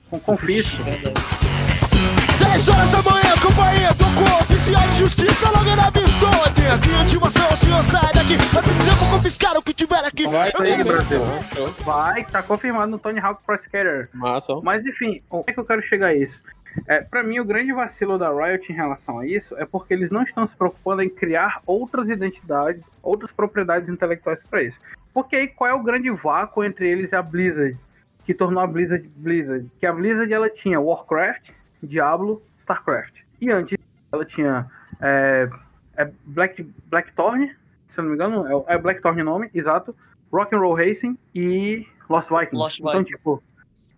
Com 0.09 0.19
confisco. 0.19 0.83
10 0.83 2.69
horas 2.69 2.89
da 2.89 3.01
manhã, 3.01 3.33
companhia, 3.41 3.93
tocou 3.93 4.41
Oficial 4.41 4.87
de 4.89 4.97
justiça, 4.97 5.49
logo 5.49 5.75
na 5.75 5.91
pistola 5.91 6.49
Tem 6.55 6.67
aqui 6.67 6.89
a 6.93 7.03
intimação, 7.03 7.47
o 7.51 7.57
senhor 7.57 7.83
sai 7.83 8.13
daqui 8.13 8.33
eu 8.33 8.95
vou 8.95 9.09
confiscar 9.17 9.57
o 9.57 9.61
que 9.61 9.73
tiver 9.73 10.03
aqui 10.05 10.27
Vai 10.27 10.49
Eu 10.49 10.63
quero. 10.63 11.83
Vai, 11.83 12.25
tá 12.25 12.41
confirmado 12.41 12.91
no 12.91 12.97
Tony 12.97 13.19
Hawk 13.19 13.41
Pro 13.45 13.55
Skater. 13.55 14.09
Massa. 14.13 14.55
Mas 14.63 14.85
enfim, 14.85 15.21
como 15.29 15.43
é 15.47 15.53
que 15.53 15.59
eu 15.59 15.65
quero 15.65 15.81
chegar 15.83 16.07
a 16.07 16.15
isso? 16.15 16.39
É, 16.85 17.01
para 17.01 17.23
mim, 17.23 17.39
o 17.39 17.45
grande 17.45 17.73
vacilo 17.73 18.17
da 18.17 18.29
Riot 18.31 18.71
em 18.71 18.75
relação 18.75 19.19
a 19.19 19.25
isso 19.25 19.57
é 19.57 19.65
porque 19.65 19.93
eles 19.93 20.11
não 20.11 20.23
estão 20.23 20.45
se 20.47 20.55
preocupando 20.55 21.01
em 21.01 21.09
criar 21.09 21.61
outras 21.65 22.09
identidades, 22.09 22.83
outras 23.01 23.31
propriedades 23.31 23.89
intelectuais 23.89 24.39
para 24.49 24.63
isso. 24.63 24.77
Porque 25.13 25.35
aí 25.35 25.47
qual 25.47 25.69
é 25.69 25.73
o 25.73 25.81
grande 25.81 26.09
vácuo 26.11 26.63
entre 26.63 26.87
eles 26.87 27.11
e 27.11 27.15
a 27.15 27.21
Blizzard, 27.21 27.77
que 28.25 28.33
tornou 28.33 28.61
a 28.61 28.67
Blizzard 28.67 29.09
Blizzard? 29.15 29.69
Que 29.79 29.85
a 29.85 29.93
Blizzard 29.93 30.31
ela 30.31 30.49
tinha 30.49 30.79
Warcraft, 30.79 31.49
Diablo, 31.81 32.41
Starcraft. 32.61 33.21
E 33.41 33.49
antes 33.49 33.77
ela 34.11 34.25
tinha 34.25 34.67
é, 35.01 35.49
é 35.95 36.11
Black, 36.25 36.63
Blackthorn, 36.85 37.55
se 37.89 37.97
não 37.97 38.05
me 38.05 38.15
engano, 38.15 38.65
é, 38.67 38.75
é 38.75 38.77
Blackthorn 38.77 39.21
o 39.21 39.25
nome, 39.25 39.49
exato. 39.53 39.95
Rock'n'Roll 40.31 40.75
Racing 40.75 41.17
e 41.33 41.87
Lost 42.09 42.29
Vikings. 42.29 42.55
Lost 42.55 42.79
então, 42.79 42.91
Vikings. 42.91 43.17
tipo, 43.17 43.43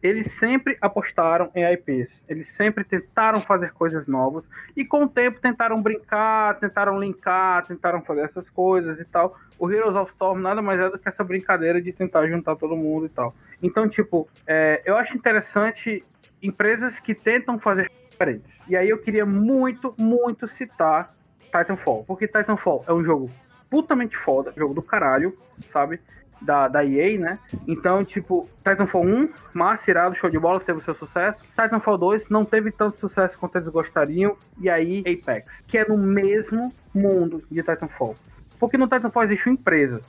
eles 0.02 0.32
sempre 0.34 0.78
apostaram 0.82 1.52
em 1.54 1.64
IPs. 1.74 2.24
Eles 2.28 2.48
sempre 2.50 2.84
tentaram 2.84 3.42
fazer 3.42 3.74
coisas 3.74 4.08
novas. 4.08 4.46
E 4.76 4.86
com 4.86 5.04
o 5.04 5.10
tempo 5.10 5.40
tentaram 5.42 5.82
brincar, 5.82 6.58
tentaram 6.60 7.00
linkar, 7.00 7.66
tentaram 7.66 8.02
fazer 8.02 8.22
essas 8.22 8.50
coisas 8.50 9.00
e 9.00 9.06
tal. 9.06 9.38
O 9.58 9.70
Heroes 9.70 9.96
of 9.96 10.12
Storm 10.14 10.40
nada 10.40 10.62
mais 10.62 10.80
é 10.80 10.90
do 10.90 10.98
que 10.98 11.10
essa 11.10 11.24
brincadeira 11.24 11.82
de 11.82 11.92
tentar 11.92 12.28
juntar 12.28 12.56
todo 12.56 12.78
mundo 12.78 13.08
e 13.08 13.10
tal. 13.10 13.36
Então, 13.62 13.90
tipo, 13.90 14.28
é, 14.48 14.82
eu 14.86 14.96
acho 14.96 15.18
interessante 15.18 16.04
empresas 16.42 17.00
que 17.00 17.14
tentam 17.14 17.60
fazer 17.60 17.92
diferentes. 18.10 18.62
E 18.70 18.78
aí 18.78 18.90
eu 18.90 18.98
queria 18.98 19.26
muito, 19.26 19.94
muito 19.98 20.48
citar 20.48 21.14
Titanfall. 21.46 22.06
Porque 22.06 22.26
Titanfall 22.26 22.86
é 22.88 22.94
um 22.94 23.04
jogo 23.04 23.30
putamente 23.70 24.18
foda, 24.18 24.54
jogo 24.56 24.74
do 24.74 24.82
caralho, 24.82 25.36
sabe? 25.68 26.00
Da, 26.42 26.68
da 26.68 26.86
EA, 26.86 27.20
né? 27.20 27.40
Então, 27.68 28.04
tipo, 28.06 28.48
Titanfall 28.60 29.04
1, 29.06 29.30
massa, 29.54 29.92
irado, 29.92 30.16
show 30.16 30.30
de 30.30 30.40
bola, 30.40 30.60
teve 30.60 30.80
o 30.80 30.84
seu 30.84 30.96
sucesso. 30.96 31.40
Titanfall 31.62 31.98
2 31.98 32.30
não 32.30 32.46
teve 32.46 32.72
tanto 32.72 32.98
sucesso 32.98 33.38
quanto 33.38 33.58
eles 33.58 33.68
gostariam. 33.68 34.38
E 34.60 34.70
aí, 34.70 35.00
Apex, 35.02 35.62
que 35.68 35.78
é 35.78 35.86
no 35.88 35.98
mesmo 35.98 36.74
mundo 36.96 37.44
de 37.52 37.62
Titanfall. 37.62 38.16
Porque 38.58 38.78
no 38.78 38.88
Titanfall 38.88 39.24
existe 39.24 39.48
uma 39.48 39.54
empresa, 39.54 40.02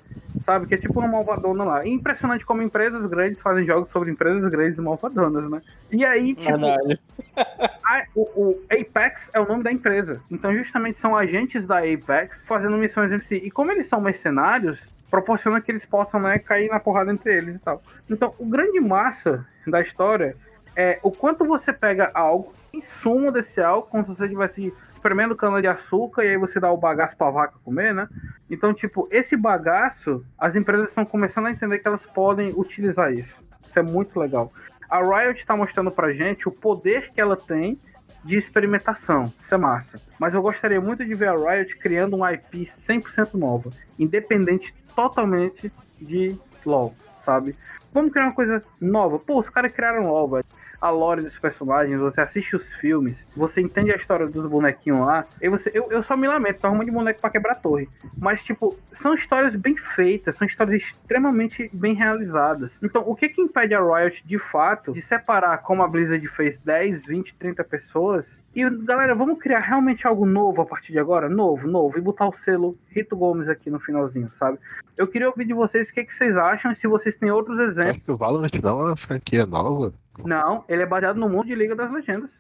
sabe? 0.45 0.67
Que 0.67 0.75
é 0.75 0.77
tipo 0.77 0.99
uma 0.99 1.09
malvadona 1.09 1.63
lá. 1.63 1.85
E 1.87 1.91
impressionante 1.91 2.45
como 2.45 2.61
empresas 2.63 3.05
grandes 3.09 3.41
fazem 3.41 3.65
jogos 3.65 3.91
sobre 3.93 4.11
empresas 4.11 4.49
grandes 4.51 4.77
e 4.77 4.81
malvadonas, 4.81 5.49
né? 5.49 5.63
E 5.93 6.05
aí, 6.05 6.35
tipo, 6.35 6.51
Verdade. 6.59 7.01
a- 7.37 8.05
o, 8.15 8.23
o 8.23 8.63
Apex 8.71 9.31
é 9.33 9.41
o 9.41 9.47
nome 9.47 9.63
da 9.63 9.71
empresa. 9.71 10.21
Então, 10.31 10.53
justamente 10.57 10.99
são 10.99 11.17
agentes 11.17 11.65
da 11.65 11.79
Apex 11.79 12.45
fazendo 12.45 12.77
missões 12.77 13.13
entre 13.13 13.27
si. 13.27 13.37
E 13.37 13.51
como 13.53 13.71
eles 13.71 13.87
são 13.87 14.01
mercenários, 14.01 14.81
proporciona 15.11 15.61
que 15.61 15.71
eles 15.71 15.85
possam 15.85 16.21
né, 16.21 16.39
cair 16.39 16.69
na 16.69 16.79
porrada 16.79 17.13
entre 17.13 17.37
eles 17.37 17.57
e 17.57 17.59
tal. 17.59 17.83
Então, 18.09 18.33
o 18.39 18.47
grande 18.47 18.81
massa 18.81 19.45
da 19.67 19.81
história 19.81 20.37
é 20.77 20.99
o 21.03 21.11
quanto 21.11 21.45
você 21.45 21.73
pega 21.73 22.11
algo, 22.15 22.53
insumo 22.73 23.33
desse 23.33 23.61
algo, 23.61 23.89
como 23.89 24.05
se 24.05 24.11
você 24.11 24.25
estivesse 24.25 24.73
espremendo 24.93 25.35
cana 25.35 25.61
de 25.61 25.67
açúcar 25.67 26.25
e 26.25 26.29
aí 26.29 26.37
você 26.37 26.61
dá 26.61 26.71
o 26.71 26.77
bagaço 26.77 27.17
pra 27.17 27.31
vaca 27.31 27.55
comer, 27.65 27.95
né? 27.95 28.09
Então, 28.51 28.73
tipo, 28.73 29.09
esse 29.11 29.37
bagaço, 29.37 30.25
as 30.39 30.55
empresas 30.55 30.89
estão 30.89 31.05
começando 31.05 31.47
a 31.47 31.51
entender 31.51 31.79
que 31.79 31.89
elas 31.89 32.05
podem 32.07 32.53
utilizar 32.55 33.13
isso. 33.13 33.35
Isso 33.67 33.79
é 33.79 33.83
muito 33.83 34.19
legal. 34.19 34.53
A 34.89 35.01
Riot 35.01 35.41
está 35.41 35.57
mostrando 35.57 35.91
pra 35.91 36.13
gente 36.13 36.49
o 36.49 36.53
poder 36.53 37.11
que 37.13 37.21
ela 37.21 37.37
tem 37.37 37.81
de 38.25 38.37
experimentação. 38.37 39.33
Isso 39.43 39.55
é 39.55 39.59
massa. 39.59 39.99
Mas 40.19 40.35
eu 40.35 40.43
gostaria 40.43 40.81
muito 40.81 41.05
de 41.05 41.15
ver 41.15 41.29
a 41.29 41.35
Riot 41.35 41.77
criando 41.79 42.17
um 42.17 42.29
IP 42.29 42.71
100% 42.87 43.35
nova, 43.35 43.71
independente 43.99 44.75
totalmente 44.95 45.73
de 46.01 46.37
LoL, 46.65 46.95
sabe? 47.25 47.57
Vamos 47.93 48.13
criar 48.13 48.27
uma 48.27 48.35
coisa 48.35 48.63
nova. 48.81 49.19
Pô, 49.19 49.41
os 49.41 49.49
caras 49.49 49.73
criaram 49.73 50.09
LoL, 50.09 50.29
velho. 50.29 50.45
A 50.81 50.91
lore 50.91 51.23
dos 51.23 51.39
personagens, 51.39 51.99
você 51.99 52.21
assiste 52.21 52.57
os 52.57 52.65
filmes, 52.75 53.17
você 53.37 53.61
entende 53.61 53.93
a 53.93 53.97
história 53.97 54.27
dos 54.27 54.49
bonequinhos 54.49 55.01
lá. 55.01 55.27
E 55.41 55.49
você, 55.49 55.71
eu, 55.75 55.91
eu 55.91 56.03
só 56.03 56.17
me 56.17 56.27
lamento, 56.27 56.61
tá 56.61 56.69
arrumando 56.69 56.87
de 56.87 56.93
boneco 56.93 57.21
pra 57.21 57.31
quebrar 57.31 57.53
a 57.53 57.57
torre. 57.57 57.89
Mas, 58.17 58.43
tipo, 58.43 58.77
são 58.95 59.15
histórias 59.15 59.55
bem 59.57 59.77
feitas, 59.77 60.37
são 60.37 60.47
histórias 60.47 60.83
extremamente 60.83 61.71
bem 61.73 61.95
realizadas. 61.95 62.73
Então, 62.83 63.03
o 63.07 63.15
que 63.15 63.29
que 63.29 63.41
impede 63.41 63.75
a 63.75 63.81
Riot, 63.81 64.23
de 64.25 64.39
fato, 64.39 64.93
de 64.93 65.03
separar 65.03 65.59
como 65.59 65.83
a 65.83 65.89
Blizzard 65.89 66.27
fez 66.29 66.59
10, 66.59 67.07
20, 67.07 67.35
30 67.35 67.65
pessoas 67.65 68.41
e, 68.55 68.69
galera, 68.85 69.15
vamos 69.15 69.39
criar 69.39 69.61
realmente 69.61 70.07
algo 70.07 70.27
novo 70.27 70.61
a 70.63 70.67
partir 70.67 70.91
de 70.93 70.99
agora? 70.99 71.29
Novo, 71.29 71.69
novo. 71.69 71.97
E 71.97 72.01
botar 72.01 72.29
o 72.29 72.33
selo 72.33 72.77
Rito 72.89 73.17
Gomes 73.17 73.49
aqui 73.49 73.71
no 73.71 73.79
finalzinho, 73.79 74.31
sabe? 74.39 74.59
Eu 74.97 75.07
queria 75.07 75.29
ouvir 75.29 75.45
de 75.45 75.55
vocês 75.55 75.89
o 75.89 75.95
que, 75.95 76.05
que 76.05 76.13
vocês 76.13 76.37
acham 76.37 76.73
e 76.73 76.77
se 76.77 76.89
vocês 76.89 77.15
têm 77.15 77.31
outros 77.31 77.59
exemplos. 77.61 77.91
Acho 77.91 78.01
que 78.01 78.11
o 78.11 78.17
Valorant 78.17 78.51
não 78.63 78.81
é 78.81 78.85
uma 78.87 78.97
franquia 78.97 79.47
nova. 79.47 79.95
Não, 80.25 80.65
ele 80.69 80.83
é 80.83 80.87
baseado 80.87 81.17
no 81.17 81.29
mundo 81.29 81.47
de 81.47 81.55
Liga 81.55 81.75
das 81.75 81.91
Legendas. 81.93 82.31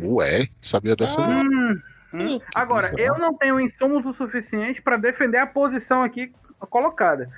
Ué, 0.00 0.46
sabia 0.62 0.94
dessa 0.94 1.26
não. 1.26 1.42
Hum, 1.42 1.80
hum. 2.14 2.40
Agora, 2.54 2.88
eu 2.96 3.18
não 3.18 3.34
tenho 3.34 3.60
insumos 3.60 4.06
o 4.06 4.12
suficiente 4.12 4.80
para 4.80 4.96
defender 4.96 5.38
a 5.38 5.46
posição 5.46 6.02
aqui 6.02 6.32
colocada. 6.70 7.28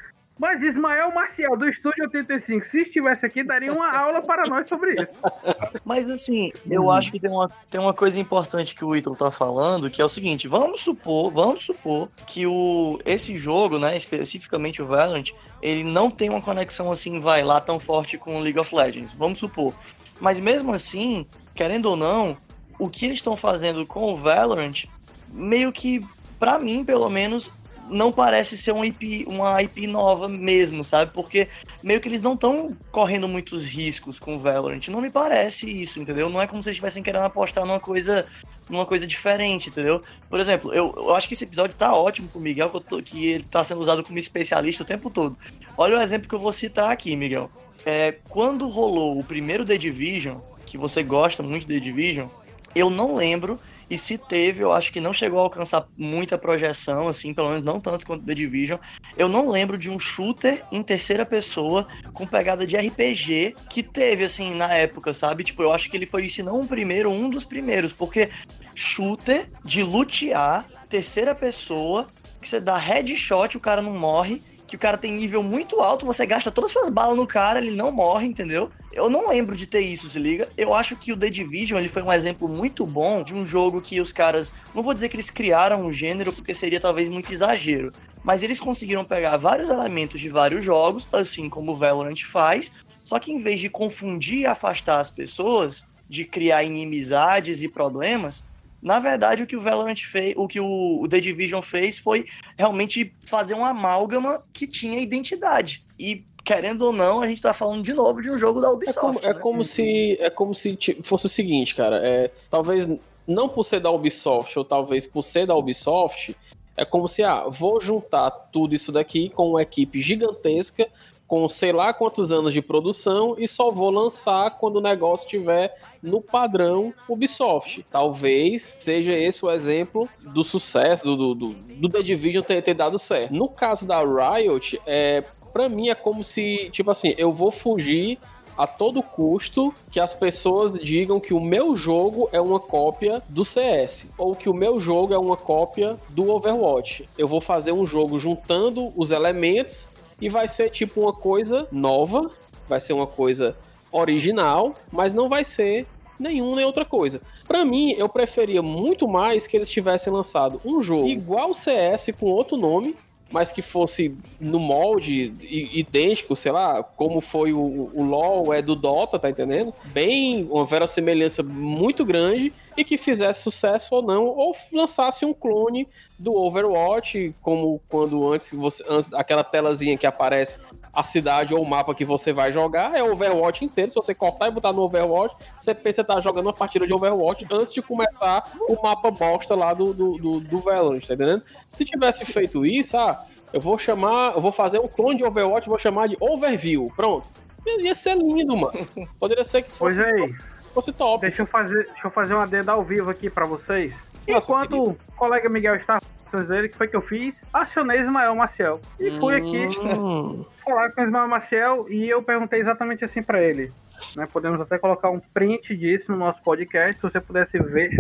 Mas 0.41 0.63
Ismael 0.63 1.13
Marcial, 1.13 1.55
do 1.55 1.69
Estúdio 1.69 2.05
85, 2.05 2.65
se 2.65 2.79
estivesse 2.79 3.27
aqui, 3.27 3.45
daria 3.45 3.71
uma 3.71 3.95
aula 3.95 4.23
para 4.23 4.49
nós 4.49 4.67
sobre 4.67 4.93
isso. 4.95 5.13
Mas 5.85 6.09
assim, 6.09 6.51
eu 6.69 6.85
Hum. 6.85 6.91
acho 6.91 7.13
que 7.13 7.21
tem 7.21 7.29
uma, 7.31 7.51
tem 7.71 7.79
uma 7.79 7.93
coisa 7.93 8.19
importante 8.19 8.75
que 8.75 8.83
o 8.83 8.97
Ítalo 8.97 9.15
tá 9.15 9.31
falando, 9.31 9.91
que 9.91 10.01
é 10.01 10.05
o 10.05 10.09
seguinte, 10.09 10.49
vamos 10.49 10.81
supor, 10.81 11.31
vamos 11.31 11.63
supor 11.67 12.09
que 12.27 12.47
o, 12.47 12.99
esse 13.05 13.37
jogo, 13.37 13.79
né, 13.79 13.95
especificamente 13.95 14.81
o 14.81 14.87
Valorant, 14.87 15.27
ele 15.61 15.85
não 15.85 16.11
tem 16.11 16.31
uma 16.31 16.41
conexão 16.41 16.91
assim, 16.91 17.21
vai 17.21 17.43
lá 17.43 17.61
tão 17.61 17.79
forte 17.79 18.17
com 18.17 18.37
o 18.37 18.41
League 18.41 18.59
of 18.59 18.75
Legends, 18.75 19.13
vamos 19.13 19.39
supor. 19.39 19.75
Mas 20.19 20.41
mesmo 20.41 20.73
assim, 20.73 21.27
querendo 21.55 21.85
ou 21.91 21.97
não, 21.97 22.35
o 22.79 22.89
que 22.89 23.05
eles 23.05 23.19
estão 23.19 23.37
fazendo 23.37 23.85
com 23.87 24.11
o 24.11 24.17
Valorant, 24.17 24.87
meio 25.31 25.71
que, 25.71 26.03
pra 26.39 26.59
mim, 26.59 26.83
pelo 26.83 27.11
menos, 27.11 27.53
não 27.91 28.13
parece 28.13 28.57
ser 28.57 28.73
um 28.73 28.85
IP, 28.85 29.25
uma 29.27 29.61
IP 29.63 29.87
nova 29.87 30.29
mesmo, 30.29 30.83
sabe? 30.85 31.11
Porque 31.13 31.49
meio 31.83 32.01
que 32.01 32.09
eles 32.09 32.23
não 32.23 32.35
estão 32.35 32.77
correndo 32.91 33.27
muitos 33.29 33.67
riscos 33.67 34.19
com 34.19 34.37
o 34.37 34.41
Valorant. 34.41 34.87
Não 34.89 35.01
me 35.01 35.11
parece 35.11 35.67
isso, 35.71 36.01
entendeu? 36.01 36.29
Não 36.31 36.41
é 36.41 36.47
como 36.47 36.63
se 36.63 36.69
eles 36.69 36.77
estivessem 36.77 37.03
querendo 37.03 37.25
apostar 37.25 37.65
numa 37.67 37.81
coisa, 37.81 38.27
numa 38.69 38.87
coisa 38.87 39.07
diferente, 39.07 39.69
entendeu? 39.69 40.01
Por 40.29 40.39
exemplo, 40.41 40.73
eu, 40.73 40.95
eu 40.97 41.15
acho 41.15 41.27
que 41.29 41.35
esse 41.35 41.45
episódio 41.45 41.75
tá 41.77 41.95
ótimo 41.95 42.29
pro 42.29 42.41
Miguel, 42.41 42.71
que, 42.71 42.77
eu 42.77 42.81
tô- 42.81 43.03
que 43.03 43.27
ele 43.27 43.45
tá 43.45 43.63
sendo 43.65 43.81
usado 43.81 44.03
como 44.05 44.19
especialista 44.19 44.83
o 44.83 44.87
tempo 44.87 45.11
todo. 45.11 45.37
Olha 45.77 45.99
o 45.99 46.01
exemplo 46.01 46.29
que 46.29 46.35
eu 46.35 46.39
vou 46.41 46.53
citar 46.53 46.91
aqui, 46.91 47.15
Miguel. 47.17 47.51
É, 47.85 48.17
quando 48.29 48.69
rolou 48.69 49.19
o 49.19 49.25
primeiro 49.25 49.65
The 49.65 49.77
Division, 49.77 50.37
que 50.67 50.79
você 50.79 51.03
gosta 51.03 51.43
muito 51.43 51.67
de 51.67 51.75
The 51.75 51.81
Division, 51.81 52.29
eu 52.75 52.89
não 52.91 53.15
lembro, 53.17 53.59
e 53.91 53.99
se 53.99 54.17
teve, 54.17 54.63
eu 54.63 54.73
acho 54.73 54.93
que 54.93 55.01
não 55.01 55.13
chegou 55.13 55.41
a 55.41 55.43
alcançar 55.43 55.89
muita 55.99 56.39
projeção, 56.39 57.09
assim, 57.09 57.35
pelo 57.35 57.49
menos 57.49 57.65
não 57.65 57.81
tanto 57.81 58.07
quanto 58.07 58.25
The 58.25 58.35
Division. 58.35 58.79
Eu 59.19 59.29
não 59.29 59.51
lembro 59.51 59.77
de 59.77 59.91
um 59.91 59.99
shooter 59.99 60.65
em 60.71 60.81
terceira 60.81 61.27
pessoa 61.27 61.89
com 62.15 62.25
pegada 62.25 62.65
de 62.65 62.77
RPG 62.77 63.57
que 63.69 63.83
teve, 63.83 64.25
assim, 64.25 64.55
na 64.55 64.73
época, 64.73 65.13
sabe? 65.13 65.43
Tipo, 65.43 65.65
eu 65.65 65.73
acho 65.73 65.91
que 65.91 65.97
ele 65.97 66.07
foi, 66.07 66.29
se 66.29 66.41
não 66.41 66.61
o 66.61 66.69
primeiro, 66.69 67.11
um 67.11 67.29
dos 67.29 67.45
primeiros, 67.45 67.93
porque 67.93 68.31
shooter 68.77 69.51
de 69.65 69.83
lutear, 69.83 70.67
terceira 70.89 71.35
pessoa, 71.35 72.09
que 72.41 72.49
você 72.49 72.61
dá 72.61 72.77
headshot, 72.79 73.57
o 73.57 73.61
cara 73.61 73.83
não 73.83 73.99
morre, 73.99 74.41
que 74.71 74.77
o 74.77 74.79
cara 74.79 74.97
tem 74.97 75.13
nível 75.13 75.43
muito 75.43 75.81
alto, 75.81 76.07
você 76.07 76.25
gasta 76.25 76.49
todas 76.49 76.71
as 76.71 76.73
suas 76.73 76.89
balas 76.89 77.17
no 77.17 77.27
cara, 77.27 77.59
ele 77.59 77.73
não 77.73 77.91
morre, 77.91 78.29
entendeu? 78.29 78.71
Eu 78.93 79.11
não 79.11 79.29
lembro 79.29 79.57
de 79.57 79.67
ter 79.67 79.81
isso, 79.81 80.09
se 80.09 80.17
liga. 80.17 80.49
Eu 80.57 80.73
acho 80.73 80.95
que 80.95 81.13
o 81.13 81.17
The 81.17 81.29
Division 81.29 81.81
ele 81.81 81.89
foi 81.89 82.03
um 82.03 82.13
exemplo 82.13 82.49
muito 82.49 82.87
bom 82.87 83.25
de 83.25 83.35
um 83.35 83.45
jogo 83.45 83.81
que 83.81 84.01
os 84.01 84.13
caras, 84.13 84.53
não 84.73 84.85
vou 84.85 84.95
dizer 84.95 85.09
que 85.09 85.17
eles 85.17 85.29
criaram 85.29 85.85
um 85.85 85.93
gênero, 85.93 86.33
porque 86.33 86.55
seria 86.55 86.79
talvez 86.79 87.09
muito 87.09 87.33
exagero, 87.33 87.91
mas 88.23 88.45
eles 88.45 88.61
conseguiram 88.61 89.05
pegar 89.05 89.37
vários 89.39 89.69
elementos 89.69 90.21
de 90.21 90.29
vários 90.29 90.65
jogos, 90.65 91.09
assim 91.13 91.49
como 91.49 91.73
o 91.73 91.77
Valorant 91.77 92.23
faz, 92.23 92.71
só 93.05 93.19
que 93.19 93.33
em 93.33 93.43
vez 93.43 93.59
de 93.59 93.69
confundir 93.69 94.43
e 94.43 94.47
afastar 94.47 95.01
as 95.01 95.11
pessoas, 95.11 95.85
de 96.09 96.25
criar 96.25 96.63
inimizades 96.63 97.61
e 97.61 97.69
problemas, 97.69 98.45
na 98.83 98.99
verdade 99.01 99.43
o 99.43 99.47
que 99.47 99.57
o 99.57 99.61
Valorant 99.61 99.97
fez, 99.97 100.35
o 100.37 100.49
que 100.49 100.61
o, 100.61 101.01
o 101.03 101.09
The 101.09 101.21
Division 101.21 101.63
fez 101.63 101.99
foi 101.99 102.27
realmente 102.57 103.13
fazer 103.25 103.55
uma 103.55 103.71
amálgama 103.71 104.43
que 104.53 104.67
tinha 104.67 105.01
identidade. 105.01 105.85
E 105.99 106.25
querendo 106.45 106.83
ou 106.83 106.93
não, 106.93 107.21
a 107.21 107.27
gente 107.27 107.43
tá 107.43 107.53
falando 107.53 107.83
de 107.83 107.93
novo 107.93 108.23
de 108.23 108.31
um 108.31 108.39
jogo 108.39 108.61
da 108.61 108.69
É 108.69 108.71
Ubisoft. 108.71 109.01
como, 109.01 109.19
é 109.23 109.35
né? 109.35 109.41
como 109.41 109.65
se 109.65 110.17
é 110.21 110.31
como 110.31 110.55
se 110.55 110.79
fosse 111.03 111.27
o 111.27 111.29
seguinte, 111.29 111.75
cara. 111.75 111.99
É, 112.03 112.31
talvez 112.51 112.89
não 113.27 113.49
por 113.49 113.65
ser 113.65 113.81
da 113.81 113.91
Ubisoft 113.91 114.59
ou 114.59 114.65
talvez 114.65 115.07
por 115.07 115.23
ser 115.23 115.47
da 115.47 115.55
Ubisoft, 115.55 116.35
é 116.77 116.85
como 116.85 117.07
se 117.07 117.23
ah, 117.23 117.45
vou 117.49 117.81
juntar 117.81 118.31
tudo 118.31 118.75
isso 118.75 118.91
daqui 118.91 119.29
com 119.29 119.51
uma 119.51 119.63
equipe 119.63 120.01
gigantesca 120.01 120.89
com 121.31 121.49
sei 121.49 121.71
lá 121.71 121.95
quantos 121.95 122.33
anos 122.33 122.53
de 122.53 122.61
produção 122.61 123.37
e 123.39 123.47
só 123.47 123.71
vou 123.71 123.89
lançar 123.89 124.59
quando 124.59 124.79
o 124.79 124.81
negócio 124.81 125.25
estiver 125.25 125.77
no 126.03 126.21
padrão 126.21 126.93
Ubisoft. 127.09 127.87
Talvez 127.89 128.77
seja 128.81 129.13
esse 129.13 129.45
o 129.45 129.51
exemplo 129.51 130.09
do 130.21 130.43
sucesso 130.43 131.05
do, 131.05 131.33
do, 131.37 131.55
do, 131.55 131.89
The 131.89 132.03
Division 132.03 132.43
ter, 132.43 132.61
ter 132.65 132.75
dado 132.75 132.99
certo. 132.99 133.33
No 133.33 133.49
caso 133.49 133.87
da 133.87 134.01
Riot, 134.03 134.81
é, 134.85 135.23
para 135.53 135.69
mim 135.69 135.89
é 135.89 135.95
como 135.95 136.25
se, 136.25 136.69
tipo 136.73 136.91
assim, 136.91 137.15
eu 137.17 137.33
vou 137.33 137.53
fugir 137.53 138.19
a 138.61 138.67
todo 138.67 139.03
custo 139.03 139.73
que 139.91 139.99
as 139.99 140.13
pessoas 140.13 140.73
digam 140.75 141.19
que 141.19 141.33
o 141.33 141.41
meu 141.41 141.75
jogo 141.75 142.29
é 142.31 142.41
uma 142.41 142.61
cópia 142.61 143.23
do 143.29 143.45
CS 143.45 144.11
ou 144.19 144.35
que 144.35 144.51
o 144.51 144.55
meu 144.55 144.79
jogo 144.79 145.15
é 145.15 145.19
uma 145.19 145.37
cópia 145.37 145.97
do 146.11 146.29
Overwatch. 146.29 147.09
Eu 147.17 147.27
vou 147.27 147.41
fazer 147.41 147.73
um 147.73 147.87
jogo 147.87 148.19
juntando 148.19 148.93
os 148.95 149.13
elementos 149.13 149.89
e 150.21 150.29
vai 150.29 150.49
ser 150.49 150.71
tipo 150.71 151.01
uma 151.01 151.13
coisa 151.13 151.67
nova, 151.73 152.31
vai 152.69 152.81
ser 152.81 152.93
uma 152.93 153.07
coisa 153.07 153.57
original, 153.91 154.75
mas 154.93 155.13
não 155.13 155.29
vai 155.29 155.45
ser 155.45 155.87
nenhum 156.19 156.55
nem 156.55 156.65
outra 156.65 156.85
coisa. 156.85 157.21
Pra 157.49 157.65
mim, 157.65 157.93
eu 157.93 158.09
preferia 158.09 158.63
muito 158.63 159.09
mais 159.09 159.47
que 159.47 159.57
eles 159.57 159.69
tivessem 159.69 160.13
lançado 160.13 160.61
um 160.65 160.83
jogo 160.83 161.09
igual 161.09 161.53
CS 161.55 162.11
com 162.19 162.27
outro 162.27 162.57
nome, 162.57 162.95
mas 163.31 163.53
que 163.53 163.63
fosse 163.63 164.17
no 164.41 164.59
molde 164.59 165.33
idêntico, 165.41 166.35
sei 166.35 166.53
lá, 166.53 166.83
como 166.83 167.21
foi 167.21 167.53
o, 167.53 167.91
o 167.95 168.03
LoL 168.03 168.53
é 168.53 168.61
do 168.61 168.75
Dota, 168.75 169.19
tá 169.19 169.31
entendendo? 169.31 169.73
Bem, 169.87 170.49
uma 170.51 170.65
verossimilhança 170.65 171.43
muito 171.43 172.05
grande 172.05 172.53
e 172.77 172.85
que 172.85 172.99
fizesse 172.99 173.43
sucesso 173.43 173.95
ou 173.95 174.03
não, 174.03 174.27
ou 174.27 174.55
lançasse 174.73 175.25
um 175.25 175.33
clone 175.33 175.89
do 176.19 176.35
Overwatch, 176.35 177.35
como 177.41 177.81
quando 177.89 178.31
antes 178.33 178.53
você 178.53 178.85
antes, 178.89 179.13
aquela 179.13 179.45
telazinha 179.45 179.97
que 179.97 180.07
aparece 180.07 180.59
a 180.93 181.03
cidade 181.05 181.55
ou 181.55 181.63
o 181.63 181.69
mapa 181.69 181.95
que 181.95 182.05
você 182.05 182.33
vai 182.33 182.51
jogar 182.53 182.97
é 182.97 183.03
o 183.03 183.13
Overwatch 183.13 183.65
inteiro. 183.65 183.91
Se 183.91 183.95
você 183.95 184.15
cortar 184.15 184.49
e 184.49 184.51
botar 184.51 184.73
no 184.73 184.83
Overwatch, 184.83 185.37
você 185.59 185.75
pensa 185.75 186.03
que 186.03 186.13
tá 186.13 186.21
jogando 186.21 186.47
uma 186.47 186.53
partida 186.53 186.87
de 186.87 186.93
Overwatch 186.93 187.47
antes 187.51 187.73
de 187.73 187.81
começar 187.81 188.51
o 188.69 188.83
mapa 188.83 189.11
bosta 189.11 189.55
lá 189.55 189.73
do, 189.73 189.95
do, 189.95 190.13
do, 190.19 190.41
do 190.41 190.61
Valorant, 190.61 191.01
tá 191.07 191.15
entendendo? 191.15 191.43
Se 191.71 191.85
tivesse 191.85 192.25
feito 192.25 192.67
isso, 192.67 192.97
ah, 192.97 193.25
eu 193.53 193.61
vou 193.61 193.79
chamar, 193.79 194.35
eu 194.35 194.41
vou 194.41 194.53
fazer 194.53 194.79
um 194.81 194.89
clone 194.89 195.17
de 195.19 195.25
Overwatch, 195.25 195.69
vou 195.69 195.79
chamar 195.79 196.09
de 196.09 196.17
Overview, 196.21 196.93
pronto. 196.97 197.31
Ia 197.67 197.95
ser 197.95 198.17
lindo, 198.17 198.57
mano. 198.57 198.87
Poderia 199.21 199.45
ser 199.45 199.63
que 199.63 199.71
fosse, 199.71 199.97
Pois 199.97 199.99
é 199.99 200.11
aí. 200.23 200.35
fosse 200.73 200.93
top. 200.93 201.21
Deixa 201.21 201.43
eu 201.43 201.47
fazer, 201.47 201.85
deixa 201.87 202.07
eu 202.07 202.11
fazer 202.11 202.35
uma 202.35 202.45
adenda 202.45 202.73
ao 202.73 202.83
vivo 202.83 203.11
aqui 203.11 203.29
pra 203.29 203.47
vocês. 203.47 203.95
Nossa, 204.27 204.51
Enquanto 204.51 204.91
o 204.91 204.97
colega 205.17 205.49
Miguel 205.49 205.75
está 205.77 206.01
dele, 206.37 206.69
que 206.69 206.77
foi 206.77 206.89
que 206.89 206.97
eu 206.97 207.03
fiz? 207.03 207.35
Acionei 207.53 208.01
Ismael 208.01 208.35
Maciel. 208.35 208.81
E 208.99 209.11
fui 209.19 209.35
aqui 209.37 209.67
Hum. 209.83 210.45
falar 210.65 210.91
com 210.93 211.01
o 211.01 211.05
Ismael 211.05 211.29
Maciel 211.29 211.87
e 211.89 212.09
eu 212.09 212.23
perguntei 212.23 212.61
exatamente 212.61 213.05
assim 213.05 213.23
pra 213.23 213.43
ele. 213.43 213.73
Né? 214.17 214.27
Podemos 214.33 214.61
até 214.61 214.79
colocar 214.79 215.11
um 215.11 215.21
print 215.21 215.77
disso 215.77 216.11
no 216.13 216.19
nosso 216.19 216.43
podcast. 216.43 216.95
Se 216.97 217.03
você 217.03 217.21
pudesse 217.21 217.59
ver, 217.59 217.91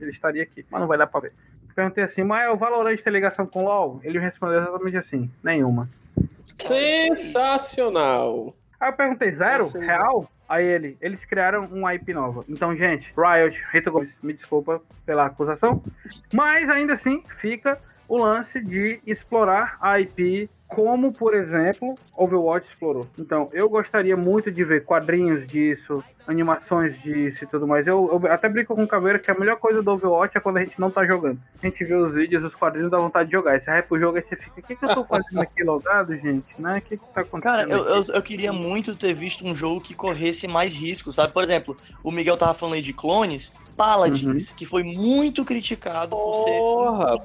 ele 0.00 0.10
estaria 0.10 0.42
aqui. 0.42 0.64
Mas 0.70 0.80
não 0.80 0.88
vai 0.88 0.98
dar 0.98 1.06
pra 1.06 1.20
ver. 1.20 1.32
Perguntei 1.74 2.04
assim, 2.04 2.22
mas 2.22 2.48
o 2.52 2.56
Valorant 2.56 2.96
tem 3.00 3.12
ligação 3.12 3.46
com 3.46 3.60
o 3.60 3.64
LoL? 3.64 4.00
Ele 4.04 4.18
me 4.20 4.24
respondeu 4.24 4.60
exatamente 4.60 4.96
assim, 4.96 5.28
nenhuma. 5.42 5.88
Sensacional. 6.58 8.54
Aí 8.78 8.90
eu 8.90 8.92
perguntei, 8.92 9.32
zero? 9.32 9.66
Real? 9.78 10.28
Aí 10.48 10.66
ele, 10.66 10.96
eles 11.00 11.24
criaram 11.24 11.68
um 11.72 11.88
IP 11.90 12.12
nova. 12.12 12.44
Então, 12.48 12.76
gente, 12.76 13.12
Riot, 13.16 13.62
Rito 13.72 13.90
Gomes, 13.90 14.14
me 14.22 14.32
desculpa 14.32 14.80
pela 15.06 15.26
acusação. 15.26 15.82
Mas 16.32 16.68
ainda 16.68 16.94
assim, 16.94 17.22
fica 17.40 17.78
o 18.08 18.18
lance 18.18 18.60
de 18.60 19.00
explorar 19.06 19.76
a 19.80 19.98
IP 20.00 20.48
como, 20.68 21.12
por 21.12 21.34
exemplo, 21.34 21.94
Overwatch 22.16 22.68
explorou. 22.68 23.06
Então, 23.18 23.48
eu 23.52 23.68
gostaria 23.68 24.16
muito 24.16 24.50
de 24.50 24.64
ver 24.64 24.84
quadrinhos 24.84 25.46
disso, 25.46 26.02
animações 26.26 27.00
disso 27.02 27.44
e 27.44 27.46
tudo 27.46 27.66
mais. 27.66 27.86
Eu, 27.86 28.08
eu 28.10 28.32
até 28.32 28.48
brinco 28.48 28.74
com 28.74 28.82
o 28.82 28.88
Caveira 28.88 29.18
que 29.18 29.30
a 29.30 29.38
melhor 29.38 29.56
coisa 29.56 29.82
do 29.82 29.92
Overwatch 29.92 30.36
é 30.36 30.40
quando 30.40 30.56
a 30.56 30.64
gente 30.64 30.80
não 30.80 30.90
tá 30.90 31.06
jogando. 31.06 31.38
A 31.62 31.66
gente 31.66 31.84
vê 31.84 31.94
os 31.94 32.12
vídeos, 32.14 32.42
os 32.42 32.54
quadrinhos, 32.54 32.90
dá 32.90 32.98
vontade 32.98 33.28
de 33.28 33.32
jogar. 33.32 33.52
Aí 33.52 33.60
você 33.60 33.70
vai 33.70 33.82
pro 33.82 34.00
jogo 34.00 34.18
e 34.18 34.22
você 34.22 34.36
fica, 34.36 34.60
o 34.60 34.62
que, 34.62 34.74
que 34.74 34.84
eu 34.84 34.94
tô 34.94 35.04
fazendo 35.04 35.40
aqui 35.40 35.62
logado, 35.62 36.16
gente? 36.16 36.60
Né? 36.60 36.78
O 36.78 36.82
que, 36.82 36.96
que 36.96 37.04
tá 37.12 37.20
acontecendo? 37.20 37.42
Cara, 37.42 37.68
eu, 37.68 37.84
eu, 37.84 38.02
eu 38.14 38.22
queria 38.22 38.52
muito 38.52 38.96
ter 38.96 39.12
visto 39.12 39.46
um 39.46 39.54
jogo 39.54 39.80
que 39.80 39.94
corresse 39.94 40.48
mais 40.48 40.74
risco, 40.74 41.12
sabe? 41.12 41.32
Por 41.32 41.42
exemplo, 41.42 41.76
o 42.02 42.10
Miguel 42.10 42.36
tava 42.36 42.54
falando 42.54 42.74
aí 42.74 42.82
de 42.82 42.92
clones, 42.92 43.52
Paladins, 43.76 44.50
que 44.50 44.64
foi 44.64 44.82
muito 44.82 45.44
criticado 45.44 46.16
por 46.16 46.34
ser 46.44 46.58
Porra, 46.58 47.16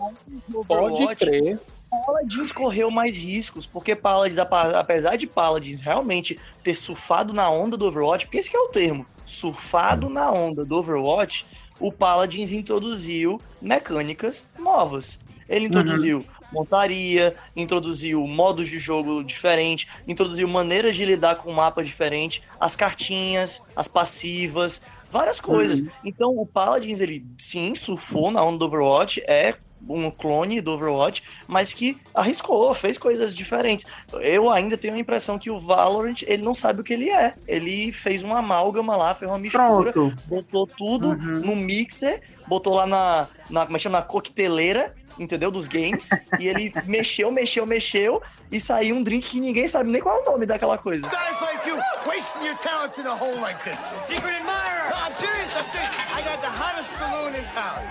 pode 0.67 1.15
crer. 1.15 1.59
Paladins 1.89 2.51
correu 2.51 2.91
mais 2.91 3.17
riscos, 3.17 3.65
porque 3.65 3.95
Paladins, 3.95 4.37
apesar 4.37 5.15
de 5.15 5.25
Paladins 5.25 5.81
realmente 5.81 6.39
ter 6.63 6.75
surfado 6.75 7.33
na 7.33 7.49
onda 7.49 7.75
do 7.75 7.87
Overwatch, 7.87 8.25
porque 8.25 8.37
esse 8.37 8.49
que 8.49 8.55
é 8.55 8.59
o 8.59 8.69
termo, 8.69 9.05
surfado 9.25 10.09
na 10.09 10.31
onda 10.31 10.63
do 10.63 10.75
Overwatch, 10.75 11.45
o 11.79 11.91
Paladins 11.91 12.51
introduziu 12.51 13.41
mecânicas 13.61 14.45
novas. 14.57 15.19
Ele 15.47 15.65
introduziu 15.65 16.23
montaria, 16.51 17.35
introduziu 17.55 18.25
modos 18.25 18.67
de 18.67 18.79
jogo 18.79 19.23
diferentes, 19.23 19.87
introduziu 20.07 20.47
maneiras 20.47 20.95
de 20.95 21.05
lidar 21.05 21.35
com 21.35 21.51
o 21.51 21.55
mapa 21.55 21.83
diferente, 21.83 22.43
as 22.59 22.75
cartinhas, 22.75 23.61
as 23.75 23.87
passivas, 23.87 24.81
várias 25.11 25.39
coisas. 25.39 25.83
Então 26.03 26.37
o 26.37 26.45
Paladins, 26.45 27.01
ele 27.01 27.25
sim 27.37 27.75
surfou 27.75 28.31
na 28.31 28.43
onda 28.43 28.57
do 28.57 28.65
Overwatch, 28.65 29.21
é 29.27 29.55
um 29.87 30.09
clone 30.11 30.61
do 30.61 30.71
Overwatch, 30.71 31.23
mas 31.47 31.73
que 31.73 31.97
arriscou, 32.13 32.73
fez 32.73 32.97
coisas 32.97 33.33
diferentes. 33.33 33.85
Eu 34.21 34.49
ainda 34.49 34.77
tenho 34.77 34.95
a 34.95 34.99
impressão 34.99 35.37
que 35.37 35.49
o 35.49 35.59
Valorant, 35.59 36.23
ele 36.25 36.43
não 36.43 36.53
sabe 36.53 36.81
o 36.81 36.83
que 36.83 36.93
ele 36.93 37.09
é. 37.09 37.35
Ele 37.47 37.91
fez 37.91 38.23
uma 38.23 38.39
amálgama 38.39 38.95
lá, 38.95 39.13
fez 39.15 39.29
uma 39.29 39.37
mistura, 39.37 39.91
Pronto. 39.91 40.17
botou 40.27 40.67
tudo 40.67 41.15
no 41.15 41.55
mixer, 41.55 42.21
botou 42.47 42.73
lá 42.73 42.85
na, 42.85 43.27
na, 43.49 43.65
como 43.65 43.77
é 43.77 43.79
que 43.79 43.83
chama? 43.83 43.99
na 43.99 44.03
coqueteleira, 44.03 44.95
entendeu? 45.17 45.51
Dos 45.51 45.67
games, 45.67 46.09
e 46.39 46.47
ele 46.47 46.71
mexeu, 46.85 47.31
mexeu, 47.31 47.65
mexeu, 47.65 48.21
e 48.51 48.59
saiu 48.59 48.95
um 48.95 49.03
drink 49.03 49.29
que 49.29 49.39
ninguém 49.39 49.67
sabe 49.67 49.89
nem 49.89 50.01
qual 50.01 50.17
é 50.17 50.21
o 50.21 50.25
nome 50.31 50.45
daquela 50.45 50.77
coisa. 50.77 51.07
Guys 51.07 51.41
like 51.41 51.67
you 51.67 51.77
wasting 52.07 52.45
your 52.45 52.57
talent 52.57 52.97
in 52.97 53.05
a 53.07 53.15
hole 53.15 53.39
like 53.41 53.61
this. 53.63 53.77
Secret 54.07 54.37
admirer. 54.37 54.89
No, 54.89 54.95
I'm 54.95 55.13
serious. 55.13 55.55
I'm 55.55 55.69
serious. 55.69 56.13
I 56.15 56.21
got 56.23 56.41
the 56.41 56.49
hottest 56.49 56.89
saloon 56.97 57.35
in 57.35 57.43
town. 57.53 57.83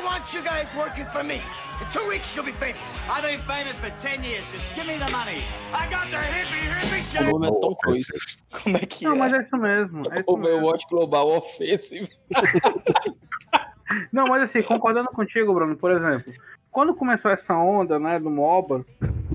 I 0.00 0.04
want 0.04 0.32
you 0.32 0.42
guys 0.42 0.66
working 0.76 1.04
for 1.06 1.22
me. 1.22 1.36
In 1.80 1.86
two 1.92 2.08
weeks, 2.08 2.34
you'll 2.34 2.44
be 2.44 2.52
famous. 2.52 2.80
I've 3.10 3.22
been 3.22 3.40
famous 3.42 3.76
for 3.78 3.90
10 4.00 4.24
years. 4.24 4.42
Just 4.50 4.64
give 4.74 4.86
me 4.86 4.96
the 4.96 5.10
money. 5.12 5.42
I 5.74 5.86
got 5.90 6.10
the 6.10 6.16
hippie, 6.16 6.70
hippie 6.70 7.28
O 7.28 7.38
nome 7.38 7.48
é 7.48 7.60
Tom 7.60 7.74
Cruise. 7.74 8.38
Como 8.62 8.76
é 8.76 8.80
que 8.80 9.04
Não, 9.04 9.12
é? 9.14 9.18
mas 9.18 9.32
é 9.34 9.42
isso 9.42 9.56
mesmo. 9.58 9.98
É 10.12 10.20
isso 10.20 10.36
mesmo. 10.38 10.56
Overwatch 10.56 10.86
Global 10.88 11.28
Offensive. 11.36 12.08
Não, 14.12 14.26
mas 14.26 14.42
assim, 14.44 14.62
concordando 14.62 15.08
contigo, 15.10 15.52
Bruno, 15.52 15.76
por 15.76 15.90
exemplo, 15.90 16.32
quando 16.70 16.94
começou 16.94 17.30
essa 17.30 17.54
onda, 17.54 17.98
né, 17.98 18.18
do 18.20 18.30
MOBA, 18.30 18.86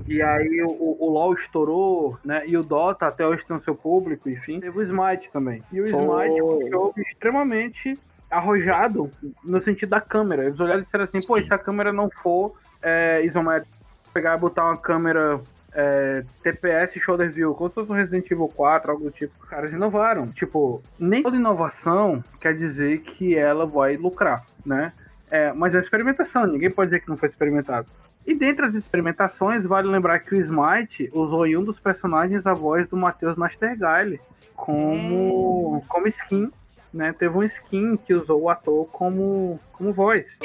e 0.08 0.20
aí 0.22 0.62
o, 0.62 0.70
o- 0.70 0.96
o 1.00 1.10
LoL 1.10 1.34
estourou, 1.34 2.18
né, 2.24 2.42
e 2.46 2.56
o 2.56 2.62
Dota 2.62 3.06
até 3.06 3.26
hoje 3.26 3.44
tem 3.46 3.56
o 3.56 3.60
seu 3.60 3.74
público, 3.74 4.28
enfim, 4.30 4.58
teve 4.60 4.78
o 4.78 4.82
Smite 4.82 5.30
também. 5.30 5.62
E 5.70 5.80
o 5.80 5.88
Foi. 5.88 6.00
Smite 6.00 6.38
é 6.40 6.42
um 6.42 6.70
jogo 6.70 6.94
extremamente 7.00 7.98
arrojado 8.30 9.10
no 9.44 9.60
sentido 9.62 9.90
da 9.90 10.00
câmera. 10.00 10.44
Eles 10.44 10.60
olharam 10.60 10.80
e 10.80 10.84
disseram 10.84 11.04
assim, 11.04 11.26
pô, 11.26 11.40
se 11.40 11.52
a 11.52 11.58
câmera 11.58 11.92
não 11.92 12.10
for 12.10 12.54
é, 12.82 13.24
isométrica, 13.24 13.76
pegar 14.12 14.36
e 14.36 14.40
botar 14.40 14.64
uma 14.64 14.76
câmera 14.76 15.40
é, 15.72 16.24
TPS 16.42 16.94
Shoulder 16.98 17.30
View, 17.30 17.54
como 17.54 17.68
se 17.68 17.74
fosse 17.74 17.90
um 17.90 17.94
Resident 17.94 18.30
Evil 18.30 18.48
4, 18.48 18.90
algo 18.90 19.04
do 19.04 19.10
tipo. 19.10 19.34
Os 19.38 19.48
caras 19.48 19.72
inovaram. 19.72 20.28
Tipo, 20.28 20.82
nem 20.98 21.22
toda 21.22 21.36
inovação 21.36 22.24
quer 22.40 22.56
dizer 22.56 23.00
que 23.00 23.36
ela 23.36 23.66
vai 23.66 23.96
lucrar, 23.96 24.44
né? 24.64 24.92
É, 25.30 25.52
mas 25.52 25.74
é 25.74 25.80
experimentação, 25.80 26.46
ninguém 26.46 26.70
pode 26.70 26.90
dizer 26.90 27.00
que 27.00 27.08
não 27.08 27.16
foi 27.16 27.28
experimentado. 27.28 27.88
E 28.26 28.34
dentre 28.34 28.66
as 28.66 28.74
experimentações, 28.74 29.64
vale 29.64 29.88
lembrar 29.88 30.18
que 30.20 30.34
o 30.34 30.40
Smite 30.40 31.10
usou 31.12 31.46
em 31.46 31.56
um 31.56 31.64
dos 31.64 31.78
personagens 31.78 32.46
a 32.46 32.54
voz 32.54 32.88
do 32.88 32.96
Matheus 32.96 33.36
Nastergaile 33.36 34.20
como, 34.54 35.84
como 35.88 36.08
skin 36.08 36.50
né, 36.96 37.12
teve 37.12 37.36
um 37.36 37.42
skin 37.42 37.96
que 37.96 38.14
usou 38.14 38.42
o 38.42 38.50
ator 38.50 38.86
como, 38.86 39.60
como 39.72 39.92
voz. 39.92 40.38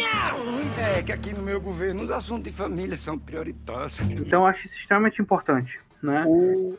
É 0.78 1.02
que 1.02 1.12
aqui 1.12 1.34
no 1.34 1.42
meu 1.42 1.62
governo 1.62 2.04
os 2.04 2.12
assuntos 2.12 2.44
de 2.44 2.52
família 2.52 2.98
são 2.98 3.18
prioritários. 3.18 4.00
Então 4.02 4.42
eu 4.42 4.46
acho 4.46 4.68
isso 4.68 4.76
extremamente 4.76 5.22
importante, 5.22 5.80
né? 6.04 6.26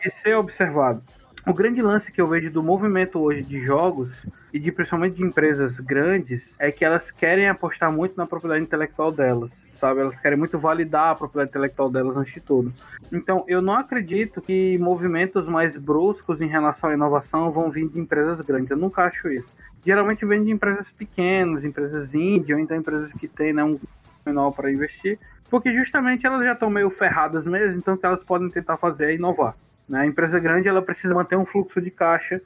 E 0.04 0.10
ser 0.10 0.36
observado. 0.36 1.02
O 1.46 1.52
grande 1.52 1.82
lance 1.82 2.12
que 2.12 2.20
eu 2.20 2.28
vejo 2.28 2.50
do 2.50 2.62
movimento 2.62 3.18
hoje 3.18 3.42
de 3.42 3.64
jogos 3.64 4.24
e 4.52 4.60
de 4.60 4.70
principalmente 4.70 5.16
de 5.16 5.24
empresas 5.24 5.80
grandes 5.80 6.54
é 6.58 6.70
que 6.70 6.84
elas 6.84 7.10
querem 7.10 7.48
apostar 7.48 7.90
muito 7.90 8.16
na 8.16 8.26
propriedade 8.26 8.62
intelectual 8.62 9.10
delas, 9.10 9.50
sabe? 9.82 10.00
Elas 10.00 10.18
querem 10.20 10.38
muito 10.38 10.56
validar 10.60 11.10
a 11.10 11.14
propriedade 11.16 11.50
intelectual 11.50 11.90
delas 11.90 12.16
antes 12.16 12.32
de 12.32 12.40
tudo. 12.40 12.72
Então, 13.10 13.44
eu 13.48 13.60
não 13.60 13.74
acredito 13.74 14.40
que 14.40 14.78
movimentos 14.78 15.44
mais 15.48 15.76
bruscos 15.76 16.40
em 16.40 16.46
relação 16.46 16.90
à 16.90 16.94
inovação 16.94 17.50
vão 17.50 17.68
vir 17.68 17.88
de 17.88 17.98
empresas 17.98 18.40
grandes. 18.42 18.70
Eu 18.70 18.76
nunca 18.76 19.02
acho 19.02 19.28
isso. 19.28 19.48
Geralmente 19.84 20.24
vem 20.24 20.44
de 20.44 20.52
empresas 20.52 20.88
pequenas, 20.92 21.64
empresas 21.64 22.14
indie 22.14 22.54
ou 22.54 22.60
então 22.60 22.76
empresas 22.76 23.12
que 23.12 23.26
têm 23.26 23.52
né, 23.52 23.64
um 23.64 23.76
menor 24.24 24.52
para 24.52 24.70
investir, 24.70 25.18
porque 25.50 25.74
justamente 25.74 26.24
elas 26.24 26.44
já 26.44 26.52
estão 26.52 26.70
meio 26.70 26.88
ferradas 26.88 27.44
mesmo, 27.44 27.78
então 27.78 27.94
o 27.94 27.98
que 27.98 28.06
elas 28.06 28.22
podem 28.22 28.48
tentar 28.48 28.76
fazer 28.76 29.06
é 29.06 29.14
inovar. 29.16 29.56
Né? 29.92 30.00
A 30.00 30.06
empresa 30.06 30.40
grande 30.40 30.68
ela 30.68 30.80
precisa 30.80 31.12
manter 31.14 31.36
um 31.36 31.44
fluxo 31.44 31.78
de 31.78 31.90
caixa 31.90 32.40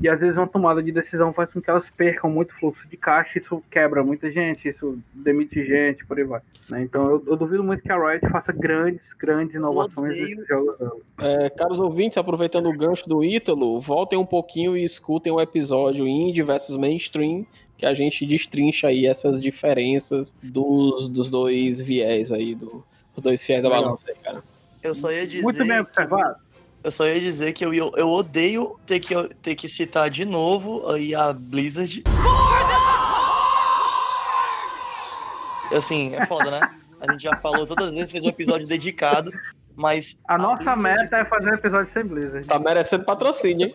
e 0.00 0.08
às 0.08 0.20
vezes 0.20 0.36
uma 0.36 0.46
tomada 0.46 0.80
de 0.80 0.92
decisão 0.92 1.32
faz 1.32 1.50
com 1.52 1.60
que 1.60 1.68
elas 1.68 1.90
percam 1.90 2.30
muito 2.30 2.54
fluxo 2.54 2.86
de 2.88 2.96
caixa, 2.96 3.36
isso 3.40 3.60
quebra 3.68 4.04
muita 4.04 4.30
gente, 4.30 4.68
isso 4.68 4.96
demite 5.12 5.64
gente, 5.66 6.06
por 6.06 6.16
aí 6.16 6.22
vai. 6.22 6.40
né? 6.70 6.82
Então 6.82 7.10
eu, 7.10 7.24
eu 7.26 7.36
duvido 7.36 7.64
muito 7.64 7.82
que 7.82 7.90
a 7.90 7.96
Riot 7.98 8.28
faça 8.30 8.52
grandes, 8.52 9.02
grandes 9.18 9.56
inovações 9.56 10.12
nesses 10.20 10.46
jogos 10.46 10.78
dela. 10.78 10.96
É, 11.18 11.50
caros 11.50 11.80
ouvintes, 11.80 12.16
aproveitando 12.16 12.68
o 12.68 12.76
gancho 12.78 13.08
do 13.08 13.24
Ítalo, 13.24 13.80
voltem 13.80 14.16
um 14.16 14.24
pouquinho 14.26 14.76
e 14.76 14.84
escutem 14.84 15.32
o 15.32 15.40
episódio 15.40 16.06
Indie 16.06 16.44
versus 16.44 16.76
Mainstream, 16.76 17.44
que 17.76 17.84
a 17.84 17.92
gente 17.92 18.24
destrincha 18.24 18.86
aí 18.86 19.04
essas 19.04 19.42
diferenças 19.42 20.32
dos, 20.40 21.08
dos 21.08 21.28
dois 21.28 21.80
viés 21.80 22.30
aí, 22.30 22.54
do- 22.54 22.84
dos 23.14 23.22
dois 23.24 23.42
fiéis 23.44 23.64
da 23.64 23.68
balança 23.70 24.08
aí, 24.08 24.14
cara. 24.22 24.40
Eu 24.80 24.94
só 24.94 25.10
ia 25.10 25.26
dizer. 25.26 25.42
Muito 25.42 25.66
bem 25.66 25.80
observado. 25.80 26.43
Eu 26.84 26.90
só 26.90 27.06
ia 27.06 27.18
dizer 27.18 27.54
que 27.54 27.64
eu, 27.64 27.72
eu, 27.72 27.90
eu 27.96 28.10
odeio 28.10 28.78
ter 28.86 29.00
que, 29.00 29.14
ter 29.40 29.54
que 29.54 29.66
citar 29.66 30.10
de 30.10 30.26
novo 30.26 30.86
aí 30.90 31.14
a 31.14 31.32
Blizzard. 31.32 32.04
Assim, 35.72 36.14
é 36.14 36.26
foda, 36.26 36.50
né? 36.50 36.60
A 37.00 37.10
gente 37.12 37.22
já 37.22 37.36
falou 37.36 37.66
todas 37.66 37.86
as 37.86 37.92
vezes, 37.92 38.12
fez 38.12 38.22
um 38.22 38.28
episódio 38.28 38.66
dedicado, 38.66 39.32
mas. 39.74 40.18
A 40.28 40.36
nossa 40.36 40.56
Blizzard- 40.56 40.82
meta 40.82 41.16
é 41.16 41.24
fazer 41.24 41.50
um 41.50 41.54
episódio 41.54 41.90
sem 41.92 42.04
Blizzard. 42.04 42.46
Tá 42.46 42.58
merecendo 42.58 43.04
patrocínio, 43.04 43.66
hein? 43.68 43.74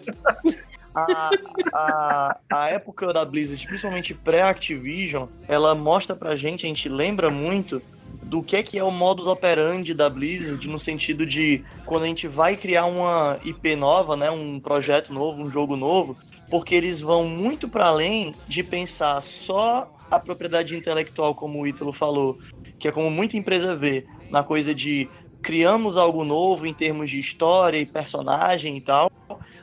a, 0.95 1.29
a, 1.73 2.37
a 2.51 2.69
época 2.69 3.11
da 3.11 3.25
Blizzard, 3.25 3.65
principalmente 3.67 4.13
pré-Activision, 4.13 5.27
ela 5.47 5.73
mostra 5.75 6.15
pra 6.15 6.35
gente, 6.35 6.65
a 6.65 6.69
gente 6.69 6.87
lembra 6.87 7.29
muito 7.31 7.81
do 8.29 8.43
que 8.43 8.55
é 8.57 8.63
que 8.63 8.77
é 8.77 8.83
o 8.83 8.91
modus 8.91 9.25
operandi 9.25 9.91
da 9.91 10.07
Blizzard, 10.07 10.67
no 10.67 10.77
sentido 10.77 11.25
de 11.25 11.63
quando 11.83 12.03
a 12.03 12.07
gente 12.07 12.27
vai 12.27 12.55
criar 12.55 12.85
uma 12.85 13.39
IP 13.43 13.75
nova, 13.75 14.15
né, 14.15 14.29
um 14.29 14.59
projeto 14.59 15.11
novo, 15.11 15.41
um 15.41 15.49
jogo 15.49 15.75
novo, 15.75 16.15
porque 16.47 16.75
eles 16.75 17.01
vão 17.01 17.25
muito 17.25 17.67
para 17.67 17.87
além 17.87 18.35
de 18.47 18.63
pensar 18.63 19.19
só 19.23 19.91
a 20.11 20.19
propriedade 20.19 20.75
intelectual, 20.75 21.33
como 21.33 21.59
o 21.59 21.65
Ítalo 21.65 21.91
falou, 21.91 22.37
que 22.77 22.87
é 22.87 22.91
como 22.91 23.09
muita 23.09 23.35
empresa 23.35 23.75
vê, 23.75 24.05
na 24.29 24.43
coisa 24.43 24.75
de 24.75 25.09
criamos 25.41 25.97
algo 25.97 26.23
novo 26.23 26.67
em 26.67 26.73
termos 26.73 27.09
de 27.09 27.19
história 27.19 27.79
e 27.79 27.85
personagem 27.85 28.77
e 28.77 28.81
tal, 28.81 29.11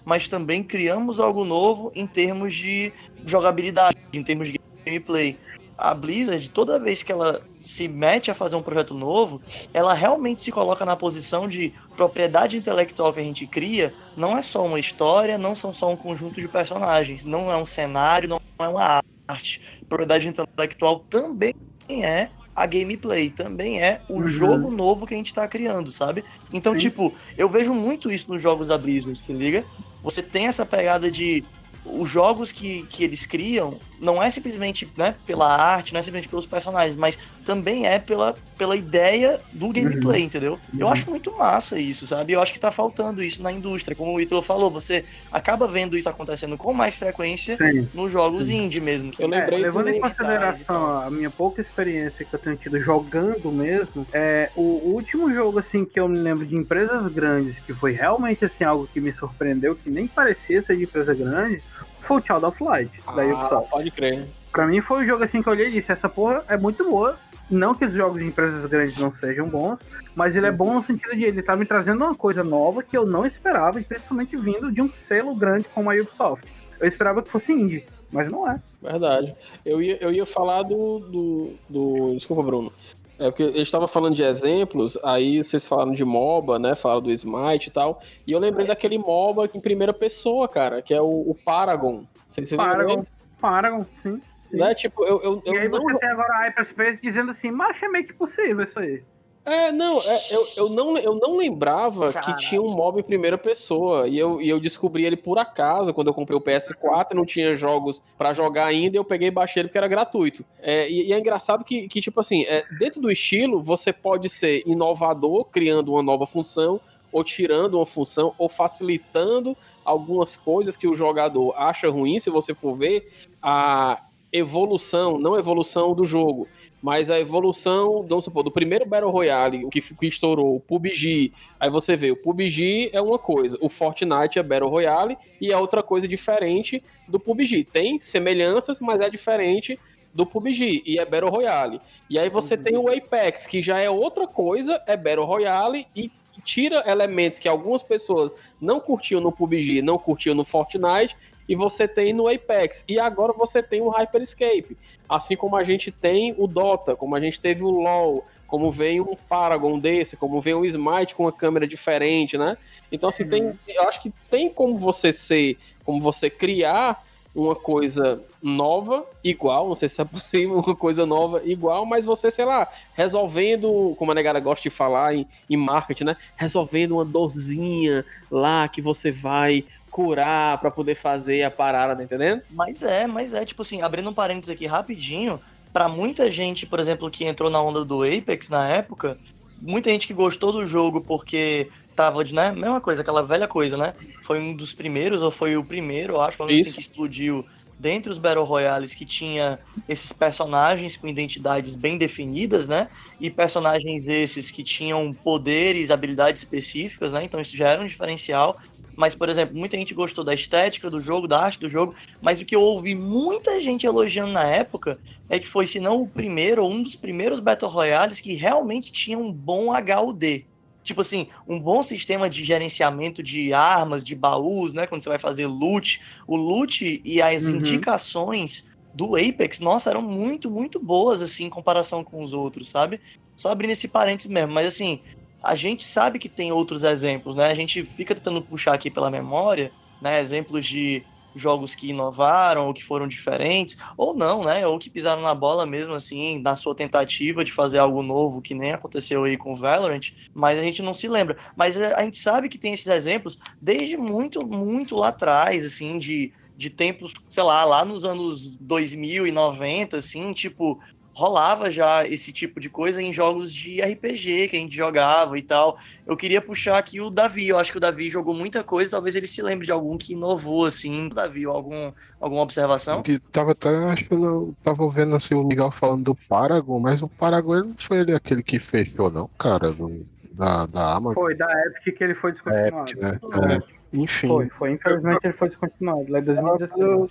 mas 0.04 0.28
também 0.28 0.64
criamos 0.64 1.20
algo 1.20 1.44
novo 1.44 1.92
em 1.94 2.06
termos 2.06 2.52
de 2.52 2.92
jogabilidade, 3.24 3.96
em 4.12 4.24
termos 4.24 4.48
de 4.48 4.58
gameplay. 4.84 5.38
A 5.78 5.94
Blizzard, 5.94 6.50
toda 6.50 6.80
vez 6.80 7.04
que 7.04 7.12
ela 7.12 7.42
se 7.66 7.88
mete 7.88 8.30
a 8.30 8.34
fazer 8.34 8.54
um 8.54 8.62
projeto 8.62 8.94
novo, 8.94 9.40
ela 9.74 9.92
realmente 9.92 10.40
se 10.42 10.52
coloca 10.52 10.84
na 10.84 10.94
posição 10.94 11.48
de 11.48 11.72
propriedade 11.96 12.56
intelectual 12.56 13.12
que 13.12 13.18
a 13.18 13.24
gente 13.24 13.44
cria, 13.44 13.92
não 14.16 14.38
é 14.38 14.42
só 14.42 14.64
uma 14.64 14.78
história, 14.78 15.36
não 15.36 15.56
são 15.56 15.74
só 15.74 15.90
um 15.90 15.96
conjunto 15.96 16.40
de 16.40 16.46
personagens, 16.46 17.24
não 17.24 17.50
é 17.50 17.56
um 17.56 17.66
cenário, 17.66 18.28
não 18.28 18.40
é 18.60 18.68
uma 18.68 19.02
arte. 19.26 19.60
Propriedade 19.88 20.28
intelectual 20.28 21.00
também 21.10 21.54
é 21.88 22.28
a 22.54 22.66
gameplay, 22.66 23.30
também 23.30 23.82
é 23.82 24.00
o 24.08 24.20
Uhum. 24.20 24.26
jogo 24.28 24.70
novo 24.70 25.04
que 25.04 25.14
a 25.14 25.16
gente 25.16 25.34
tá 25.34 25.46
criando, 25.48 25.90
sabe? 25.90 26.24
Então, 26.52 26.72
Sim. 26.72 26.78
tipo, 26.78 27.12
eu 27.36 27.48
vejo 27.48 27.74
muito 27.74 28.10
isso 28.12 28.32
nos 28.32 28.40
jogos 28.40 28.68
da 28.68 28.78
Blizzard, 28.78 29.20
se 29.20 29.32
liga? 29.32 29.64
Você 30.04 30.22
tem 30.22 30.46
essa 30.46 30.64
pegada 30.64 31.10
de 31.10 31.44
os 31.92 32.08
jogos 32.10 32.52
que, 32.52 32.84
que 32.90 33.04
eles 33.04 33.24
criam 33.26 33.78
não 34.00 34.22
é 34.22 34.28
simplesmente 34.30 34.86
né, 34.96 35.14
pela 35.24 35.48
arte, 35.56 35.92
não 35.92 36.00
é 36.00 36.02
simplesmente 36.02 36.28
pelos 36.28 36.44
personagens, 36.46 36.94
mas 36.96 37.18
também 37.46 37.86
é 37.86 37.98
pela, 37.98 38.34
pela 38.58 38.76
ideia 38.76 39.40
do 39.52 39.72
gameplay, 39.72 40.22
entendeu? 40.22 40.58
Eu 40.78 40.86
Uhum. 40.86 40.92
acho 40.92 41.08
muito 41.08 41.34
massa 41.36 41.78
isso, 41.78 42.06
sabe? 42.06 42.32
Eu 42.34 42.42
acho 42.42 42.52
que 42.52 42.60
tá 42.60 42.70
faltando 42.70 43.22
isso 43.22 43.42
na 43.42 43.50
indústria. 43.50 43.96
Como 43.96 44.12
o 44.14 44.20
Ítalo 44.20 44.42
falou, 44.42 44.70
você 44.70 45.04
acaba 45.32 45.66
vendo 45.66 45.96
isso 45.96 46.08
acontecendo 46.10 46.58
com 46.58 46.72
mais 46.74 46.94
frequência 46.96 47.56
Sim. 47.56 47.88
nos 47.94 48.10
jogos 48.12 48.50
indie 48.50 48.80
mesmo. 48.80 49.12
Eu 49.18 49.28
lembrei 49.28 49.60
É, 49.60 49.62
levando 49.62 49.88
em 49.88 50.00
consideração 50.00 51.00
a 51.00 51.10
minha 51.10 51.30
pouca 51.30 51.62
experiência 51.62 52.24
que 52.24 52.34
eu 52.34 52.38
tenho 52.38 52.56
tido 52.56 52.78
jogando 52.80 53.50
mesmo, 53.50 54.06
é, 54.12 54.50
o 54.54 54.60
último 54.92 55.32
jogo 55.32 55.58
assim 55.58 55.84
que 55.84 55.98
eu 55.98 56.08
me 56.08 56.18
lembro 56.18 56.44
de 56.44 56.54
empresas 56.56 57.10
grandes, 57.12 57.58
que 57.60 57.72
foi 57.72 57.92
realmente 57.92 58.44
assim 58.44 58.64
algo 58.64 58.86
que 58.92 59.00
me 59.00 59.12
surpreendeu, 59.12 59.74
que 59.74 59.90
nem 59.90 60.06
parecia 60.06 60.62
ser 60.62 60.76
de 60.76 60.82
empresa 60.84 61.14
grande, 61.14 61.62
foi 62.06 62.18
o 62.18 62.22
Child 62.24 62.44
of 62.46 62.62
Light, 62.64 62.90
da 63.14 63.22
Ah, 63.22 63.26
Ubisoft. 63.26 63.70
pode 63.70 63.90
crer. 63.90 64.26
Pra 64.52 64.66
mim 64.66 64.80
foi 64.80 65.02
um 65.02 65.04
jogo 65.06 65.24
assim 65.24 65.42
que 65.42 65.48
eu 65.48 65.52
olhei 65.52 65.66
e 65.66 65.72
disse, 65.72 65.92
essa 65.92 66.08
porra 66.08 66.42
é 66.48 66.56
muito 66.56 66.84
boa. 66.88 67.18
Não 67.48 67.74
que 67.74 67.84
os 67.84 67.92
jogos 67.94 68.18
de 68.18 68.24
empresas 68.26 68.64
grandes 68.68 68.98
não 68.98 69.12
sejam 69.14 69.48
bons, 69.48 69.78
mas 70.16 70.34
ele 70.34 70.46
é 70.46 70.50
bom 70.50 70.74
no 70.74 70.84
sentido 70.84 71.14
de 71.14 71.22
ele 71.24 71.42
tá 71.42 71.54
me 71.54 71.64
trazendo 71.64 72.04
uma 72.04 72.14
coisa 72.14 72.42
nova 72.42 72.82
que 72.82 72.96
eu 72.98 73.06
não 73.06 73.24
esperava, 73.24 73.80
e 73.80 73.84
principalmente 73.84 74.36
vindo 74.36 74.72
de 74.72 74.82
um 74.82 74.90
selo 75.06 75.32
grande 75.34 75.64
como 75.72 75.88
a 75.88 75.94
Ubisoft. 75.94 76.44
Eu 76.80 76.88
esperava 76.88 77.22
que 77.22 77.28
fosse 77.30 77.52
indie, 77.52 77.84
mas 78.10 78.28
não 78.28 78.50
é. 78.50 78.60
Verdade. 78.82 79.32
Eu 79.64 79.80
ia, 79.80 79.96
eu 80.02 80.10
ia 80.12 80.26
falar 80.26 80.62
do, 80.64 80.98
do, 80.98 81.50
do- 81.68 82.14
Desculpa, 82.16 82.42
Bruno. 82.42 82.72
É 83.18 83.30
porque 83.30 83.42
eu 83.42 83.62
estava 83.62 83.88
falando 83.88 84.14
de 84.14 84.22
exemplos, 84.22 84.98
aí 85.02 85.42
vocês 85.42 85.66
falaram 85.66 85.92
de 85.92 86.04
MOBA, 86.04 86.58
né? 86.58 86.74
Falaram 86.74 87.00
do 87.00 87.10
Smite 87.10 87.68
e 87.68 87.72
tal. 87.72 88.02
E 88.26 88.32
eu 88.32 88.38
lembrei 88.38 88.66
daquele 88.66 88.98
MOBA 88.98 89.48
em 89.54 89.60
primeira 89.60 89.92
pessoa, 89.92 90.46
cara, 90.46 90.82
que 90.82 90.92
é 90.92 91.00
o, 91.00 91.30
o 91.30 91.34
Paragon. 91.34 92.04
Vocês 92.28 92.52
Paragon? 92.52 93.04
Paragon, 93.40 93.86
sim. 94.02 94.20
sim. 94.50 94.56
Né? 94.56 94.74
Tipo, 94.74 95.04
eu, 95.04 95.22
eu, 95.22 95.42
E 95.46 95.58
aí 95.58 95.64
eu 95.64 95.70
não. 95.70 95.82
você 95.82 95.98
tem 95.98 96.10
agora 96.10 96.32
a 96.34 96.42
Hyperspace 96.44 97.00
dizendo 97.02 97.30
assim, 97.30 97.50
mas 97.50 97.82
é 97.82 97.88
meio 97.88 98.06
que 98.06 98.12
possível 98.12 98.64
isso 98.64 98.78
aí. 98.78 99.02
É, 99.46 99.70
não, 99.70 99.96
é, 100.00 100.18
eu, 100.32 100.48
eu 100.56 100.68
não, 100.68 100.98
eu 100.98 101.14
não 101.14 101.36
lembrava 101.36 102.12
que 102.12 102.36
tinha 102.36 102.60
um 102.60 102.68
mob 102.68 102.98
em 102.98 103.02
primeira 103.04 103.38
pessoa. 103.38 104.08
E 104.08 104.18
eu, 104.18 104.42
e 104.42 104.48
eu 104.48 104.58
descobri 104.58 105.04
ele 105.04 105.16
por 105.16 105.38
acaso, 105.38 105.94
quando 105.94 106.08
eu 106.08 106.14
comprei 106.14 106.36
o 106.36 106.40
PS4, 106.40 107.14
não 107.14 107.24
tinha 107.24 107.54
jogos 107.54 108.02
pra 108.18 108.32
jogar 108.32 108.66
ainda, 108.66 108.96
e 108.96 108.98
eu 108.98 109.04
peguei 109.04 109.28
e 109.28 109.30
baixei 109.30 109.60
ele 109.60 109.68
porque 109.68 109.78
era 109.78 109.86
gratuito. 109.86 110.44
É, 110.60 110.90
e, 110.90 111.06
e 111.06 111.12
é 111.12 111.18
engraçado 111.20 111.64
que, 111.64 111.86
que 111.86 112.00
tipo 112.00 112.18
assim, 112.18 112.42
é, 112.42 112.64
dentro 112.76 113.00
do 113.00 113.08
estilo, 113.08 113.62
você 113.62 113.92
pode 113.92 114.28
ser 114.28 114.64
inovador, 114.66 115.44
criando 115.44 115.92
uma 115.92 116.02
nova 116.02 116.26
função, 116.26 116.80
ou 117.12 117.22
tirando 117.22 117.74
uma 117.74 117.86
função, 117.86 118.34
ou 118.36 118.48
facilitando 118.48 119.56
algumas 119.84 120.34
coisas 120.34 120.76
que 120.76 120.88
o 120.88 120.96
jogador 120.96 121.54
acha 121.56 121.88
ruim, 121.88 122.18
se 122.18 122.30
você 122.30 122.52
for 122.52 122.76
ver, 122.76 123.12
a 123.40 124.02
evolução, 124.32 125.18
não 125.18 125.38
evolução 125.38 125.94
do 125.94 126.04
jogo, 126.04 126.48
mas 126.82 127.10
a 127.10 127.18
evolução, 127.18 128.04
vamos 128.08 128.24
supor, 128.24 128.42
do 128.42 128.50
primeiro 128.50 128.86
Battle 128.86 129.10
Royale, 129.10 129.64
o 129.64 129.70
que, 129.70 129.80
que 129.80 130.06
estourou, 130.06 130.56
o 130.56 130.60
PUBG, 130.60 131.32
aí 131.58 131.70
você 131.70 131.96
vê, 131.96 132.10
o 132.10 132.16
PUBG 132.16 132.90
é 132.92 133.00
uma 133.00 133.18
coisa, 133.18 133.56
o 133.60 133.68
Fortnite 133.68 134.38
é 134.38 134.42
Battle 134.42 134.70
Royale 134.70 135.16
e 135.40 135.52
é 135.52 135.56
outra 135.56 135.82
coisa 135.82 136.06
diferente 136.06 136.82
do 137.08 137.18
PUBG. 137.18 137.64
Tem 137.64 137.98
semelhanças, 137.98 138.80
mas 138.80 139.00
é 139.00 139.08
diferente 139.08 139.78
do 140.14 140.24
PUBG 140.24 140.82
e 140.86 140.98
é 140.98 141.04
Battle 141.04 141.30
Royale. 141.30 141.80
E 142.08 142.18
aí 142.18 142.28
você 142.30 142.56
tem 142.56 142.76
o 142.76 142.88
Apex, 142.88 143.46
que 143.46 143.60
já 143.60 143.78
é 143.78 143.90
outra 143.90 144.26
coisa, 144.26 144.82
é 144.86 144.96
Battle 144.96 145.26
Royale 145.26 145.86
e 145.94 146.10
tira 146.42 146.82
elementos 146.86 147.38
que 147.38 147.48
algumas 147.48 147.82
pessoas 147.82 148.32
não 148.60 148.80
curtiam 148.80 149.20
no 149.20 149.32
PUBG, 149.32 149.82
não 149.82 149.98
curtiam 149.98 150.34
no 150.34 150.44
Fortnite, 150.44 151.16
e 151.48 151.54
você 151.54 151.86
tem 151.86 152.12
no 152.12 152.28
Apex. 152.28 152.84
E 152.88 152.98
agora 152.98 153.32
você 153.32 153.62
tem 153.62 153.80
o 153.80 153.88
Hyperscape. 153.88 154.76
Assim 155.08 155.36
como 155.36 155.56
a 155.56 155.64
gente 155.64 155.90
tem 155.90 156.34
o 156.36 156.46
Dota, 156.46 156.96
como 156.96 157.14
a 157.14 157.20
gente 157.20 157.40
teve 157.40 157.62
o 157.62 157.70
LoL, 157.70 158.24
como 158.46 158.70
vem 158.70 159.00
um 159.00 159.16
Paragon 159.16 159.78
desse, 159.78 160.16
como 160.16 160.40
vem 160.40 160.54
o 160.54 160.64
Smite 160.64 161.14
com 161.14 161.24
uma 161.24 161.32
câmera 161.32 161.66
diferente, 161.66 162.38
né? 162.38 162.56
Então, 162.90 163.08
assim, 163.08 163.28
tem, 163.28 163.58
eu 163.66 163.82
acho 163.88 164.00
que 164.00 164.12
tem 164.30 164.48
como 164.48 164.78
você 164.78 165.12
ser, 165.12 165.58
como 165.84 166.00
você 166.00 166.30
criar 166.30 167.04
uma 167.36 167.54
coisa 167.54 168.18
nova, 168.42 169.04
igual, 169.22 169.68
não 169.68 169.76
sei 169.76 169.90
se 169.90 170.00
é 170.00 170.04
possível, 170.04 170.58
uma 170.58 170.74
coisa 170.74 171.04
nova, 171.04 171.42
igual, 171.44 171.84
mas 171.84 172.06
você, 172.06 172.30
sei 172.30 172.46
lá, 172.46 172.66
resolvendo, 172.94 173.94
como 173.98 174.10
a 174.10 174.14
negada 174.14 174.40
gosta 174.40 174.62
de 174.62 174.70
falar 174.70 175.14
em, 175.14 175.26
em 175.48 175.56
marketing, 175.56 176.04
né? 176.04 176.16
Resolvendo 176.34 176.92
uma 176.92 177.04
dorzinha 177.04 178.06
lá 178.30 178.66
que 178.66 178.80
você 178.80 179.12
vai 179.12 179.64
curar, 179.90 180.58
pra 180.58 180.70
poder 180.70 180.94
fazer 180.94 181.42
a 181.42 181.50
parada, 181.50 181.94
tá 181.94 182.02
entendendo? 182.02 182.42
Mas 182.50 182.82
é, 182.82 183.06
mas 183.06 183.34
é, 183.34 183.44
tipo 183.44 183.60
assim, 183.60 183.82
abrindo 183.82 184.08
um 184.08 184.14
parênteses 184.14 184.50
aqui 184.50 184.66
rapidinho, 184.66 185.38
pra 185.72 185.88
muita 185.88 186.30
gente, 186.32 186.64
por 186.64 186.80
exemplo, 186.80 187.10
que 187.10 187.24
entrou 187.24 187.50
na 187.50 187.60
onda 187.60 187.84
do 187.84 188.02
Apex 188.02 188.48
na 188.48 188.66
época, 188.66 189.18
muita 189.60 189.90
gente 189.90 190.06
que 190.06 190.14
gostou 190.14 190.52
do 190.52 190.66
jogo 190.66 191.02
porque 191.02 191.68
tava 191.96 192.22
de, 192.22 192.34
né, 192.34 192.52
mesma 192.52 192.80
coisa, 192.80 193.00
aquela 193.00 193.22
velha 193.22 193.48
coisa, 193.48 193.76
né? 193.76 193.94
Foi 194.22 194.38
um 194.38 194.54
dos 194.54 194.72
primeiros, 194.72 195.22
ou 195.22 195.30
foi 195.30 195.56
o 195.56 195.64
primeiro, 195.64 196.14
eu 196.14 196.20
acho, 196.20 196.40
assim, 196.42 196.70
que 196.70 196.80
explodiu 196.80 197.44
dentre 197.78 198.10
os 198.10 198.18
Battle 198.18 198.44
Royales 198.44 198.94
que 198.94 199.04
tinha 199.04 199.58
esses 199.88 200.12
personagens 200.12 200.96
com 200.96 201.06
identidades 201.08 201.74
bem 201.74 201.98
definidas, 201.98 202.66
né? 202.66 202.88
E 203.20 203.30
personagens 203.30 204.08
esses 204.08 204.50
que 204.50 204.62
tinham 204.62 205.12
poderes, 205.12 205.90
habilidades 205.90 206.42
específicas, 206.42 207.12
né? 207.12 207.24
Então 207.24 207.40
isso 207.40 207.56
já 207.56 207.68
era 207.68 207.82
um 207.82 207.86
diferencial. 207.86 208.58
Mas, 208.96 209.14
por 209.14 209.28
exemplo, 209.28 209.54
muita 209.54 209.76
gente 209.76 209.92
gostou 209.92 210.24
da 210.24 210.32
estética 210.32 210.88
do 210.88 211.02
jogo, 211.02 211.28
da 211.28 211.38
arte 211.38 211.60
do 211.60 211.68
jogo, 211.68 211.94
mas 212.20 212.40
o 212.40 212.46
que 212.46 212.56
eu 212.56 212.62
ouvi 212.62 212.94
muita 212.94 213.60
gente 213.60 213.86
elogiando 213.86 214.32
na 214.32 214.44
época 214.44 214.98
é 215.28 215.38
que 215.38 215.46
foi, 215.46 215.66
se 215.66 215.78
não 215.78 216.00
o 216.00 216.08
primeiro, 216.08 216.64
ou 216.64 216.72
um 216.72 216.82
dos 216.82 216.96
primeiros 216.96 217.38
Battle 217.38 217.70
Royales 217.70 218.20
que 218.20 218.34
realmente 218.34 218.90
tinha 218.90 219.18
um 219.18 219.30
bom 219.30 219.66
HUD. 219.70 220.46
Tipo 220.86 221.00
assim, 221.00 221.26
um 221.48 221.58
bom 221.58 221.82
sistema 221.82 222.30
de 222.30 222.44
gerenciamento 222.44 223.20
de 223.20 223.52
armas, 223.52 224.04
de 224.04 224.14
baús, 224.14 224.72
né? 224.72 224.86
Quando 224.86 225.02
você 225.02 225.08
vai 225.08 225.18
fazer 225.18 225.46
loot. 225.46 226.00
O 226.28 226.36
loot 226.36 227.02
e 227.04 227.20
as 227.20 227.50
Uhum. 227.50 227.56
indicações 227.56 228.64
do 228.94 229.16
Apex, 229.16 229.58
nossa, 229.58 229.90
eram 229.90 230.00
muito, 230.00 230.48
muito 230.48 230.78
boas, 230.78 231.20
assim, 231.20 231.44
em 231.46 231.50
comparação 231.50 232.04
com 232.04 232.22
os 232.22 232.32
outros, 232.32 232.68
sabe? 232.68 233.00
Só 233.36 233.50
abrindo 233.50 233.72
esse 233.72 233.88
parênteses 233.88 234.30
mesmo, 234.30 234.52
mas 234.52 234.66
assim, 234.66 235.00
a 235.42 235.54
gente 235.56 235.84
sabe 235.84 236.18
que 236.20 236.28
tem 236.28 236.52
outros 236.52 236.84
exemplos, 236.84 237.34
né? 237.36 237.48
A 237.48 237.54
gente 237.54 237.82
fica 237.96 238.14
tentando 238.14 238.40
puxar 238.40 238.72
aqui 238.72 238.90
pela 238.90 239.10
memória, 239.10 239.72
né? 240.00 240.20
Exemplos 240.20 240.64
de 240.64 241.02
jogos 241.36 241.74
que 241.74 241.90
inovaram 241.90 242.66
ou 242.66 242.74
que 242.74 242.82
foram 242.82 243.06
diferentes, 243.06 243.76
ou 243.96 244.14
não, 244.14 244.44
né? 244.44 244.66
Ou 244.66 244.78
que 244.78 244.90
pisaram 244.90 245.22
na 245.22 245.34
bola 245.34 245.66
mesmo, 245.66 245.94
assim, 245.94 246.40
na 246.40 246.56
sua 246.56 246.74
tentativa 246.74 247.44
de 247.44 247.52
fazer 247.52 247.78
algo 247.78 248.02
novo, 248.02 248.42
que 248.42 248.54
nem 248.54 248.72
aconteceu 248.72 249.24
aí 249.24 249.36
com 249.36 249.52
o 249.52 249.56
Valorant, 249.56 250.12
mas 250.34 250.58
a 250.58 250.62
gente 250.62 250.82
não 250.82 250.94
se 250.94 251.08
lembra. 251.08 251.36
Mas 251.54 251.80
a 251.80 252.02
gente 252.02 252.18
sabe 252.18 252.48
que 252.48 252.58
tem 252.58 252.72
esses 252.72 252.86
exemplos 252.86 253.38
desde 253.60 253.96
muito, 253.96 254.46
muito 254.46 254.96
lá 254.96 255.08
atrás, 255.08 255.64
assim, 255.64 255.98
de, 255.98 256.32
de 256.56 256.70
tempos, 256.70 257.12
sei 257.30 257.42
lá, 257.42 257.64
lá 257.64 257.84
nos 257.84 258.04
anos 258.04 258.56
2090, 258.56 259.96
assim, 259.96 260.32
tipo, 260.32 260.80
rolava 261.16 261.70
já 261.70 262.06
esse 262.06 262.30
tipo 262.30 262.60
de 262.60 262.68
coisa 262.68 263.00
em 263.00 263.10
jogos 263.10 263.50
de 263.50 263.80
RPG 263.80 264.48
que 264.48 264.56
a 264.56 264.60
gente 264.60 264.76
jogava 264.76 265.38
e 265.38 265.42
tal. 265.42 265.78
Eu 266.06 266.14
queria 266.14 266.42
puxar 266.42 266.76
aqui 266.76 267.00
o 267.00 267.08
Davi, 267.08 267.48
eu 267.48 267.58
acho 267.58 267.72
que 267.72 267.78
o 267.78 267.80
Davi 267.80 268.10
jogou 268.10 268.34
muita 268.34 268.62
coisa, 268.62 268.90
talvez 268.90 269.16
ele 269.16 269.26
se 269.26 269.40
lembre 269.40 269.64
de 269.64 269.72
algum 269.72 269.96
que 269.96 270.12
inovou, 270.12 270.66
assim. 270.66 271.08
Davi, 271.08 271.46
algum, 271.46 271.90
alguma 272.20 272.42
observação? 272.42 273.00
De- 273.00 273.18
Tava 273.32 273.52
até, 273.52 273.70
acho 273.86 274.04
que 274.04 274.12
eu 274.14 274.54
tava 274.62 274.86
vendo 274.90 275.16
assim 275.16 275.34
o 275.34 275.42
Miguel 275.42 275.70
falando 275.70 276.04
do 276.04 276.14
Paragon, 276.14 276.78
mas 276.78 277.00
o 277.00 277.08
Paragon 277.08 277.60
não 277.64 277.74
foi 277.78 278.00
ele 278.00 278.14
aquele 278.14 278.42
que 278.42 278.58
fechou, 278.58 279.10
não, 279.10 279.26
cara, 279.38 279.70
do, 279.72 280.04
da, 280.32 280.66
da 280.66 280.92
Amazon. 280.96 281.14
Foi 281.14 281.34
da 281.34 281.46
Epic 281.66 281.96
que 281.96 282.04
ele 282.04 282.14
foi 282.16 282.32
descontinuado. 282.32 282.90
Epic, 282.90 283.02
né? 283.02 283.18
É. 283.62 283.76
Enfim. 283.96 284.28
Foi, 284.28 284.48
foi. 284.50 284.72
Infelizmente 284.72 285.20
ele 285.24 285.32
foi 285.32 285.48
descontinuado 285.48 286.04
lá 286.12 286.18
em 286.18 286.24
2016. 286.24 286.78
Eu- 286.82 287.08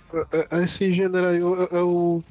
eu- 0.52 0.62
esse 0.62 0.92
gênero 0.92 1.26
aí, 1.26 1.38
eu, 1.40 1.68
eu, 1.72 2.24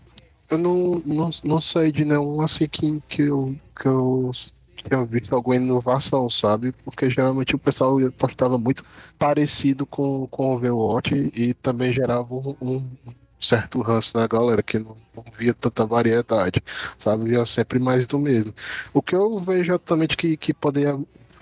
eu 0.55 0.57
não, 0.57 1.01
não, 1.05 1.29
não 1.43 1.61
sei 1.61 1.91
de 1.91 2.05
nenhum 2.05 2.41
assim 2.41 2.67
que, 2.67 3.01
que 3.07 3.23
eu, 3.23 3.55
que 3.79 3.87
eu 3.87 4.31
tinha 4.75 5.05
visto 5.05 5.35
alguma 5.35 5.55
inovação, 5.55 6.29
sabe? 6.29 6.71
Porque 6.83 7.09
geralmente 7.09 7.55
o 7.55 7.59
pessoal 7.59 7.97
postava 8.17 8.57
muito 8.57 8.83
parecido 9.17 9.85
com, 9.85 10.27
com 10.27 10.49
o 10.49 10.53
Overwatch 10.55 11.31
e 11.33 11.53
também 11.55 11.91
gerava 11.91 12.33
um, 12.33 12.55
um 12.61 12.83
certo 13.39 13.81
ranço 13.81 14.17
na 14.17 14.27
galera 14.27 14.63
que 14.63 14.79
não, 14.79 14.95
não 15.15 15.23
via 15.37 15.53
tanta 15.53 15.85
variedade, 15.85 16.63
sabe? 16.97 17.25
Via 17.25 17.45
sempre 17.45 17.79
mais 17.79 18.07
do 18.07 18.19
mesmo. 18.19 18.53
O 18.93 19.01
que 19.01 19.15
eu 19.15 19.37
vejo 19.39 19.71
exatamente 19.71 20.17
que, 20.17 20.37
que 20.37 20.53
poderia 20.53 20.97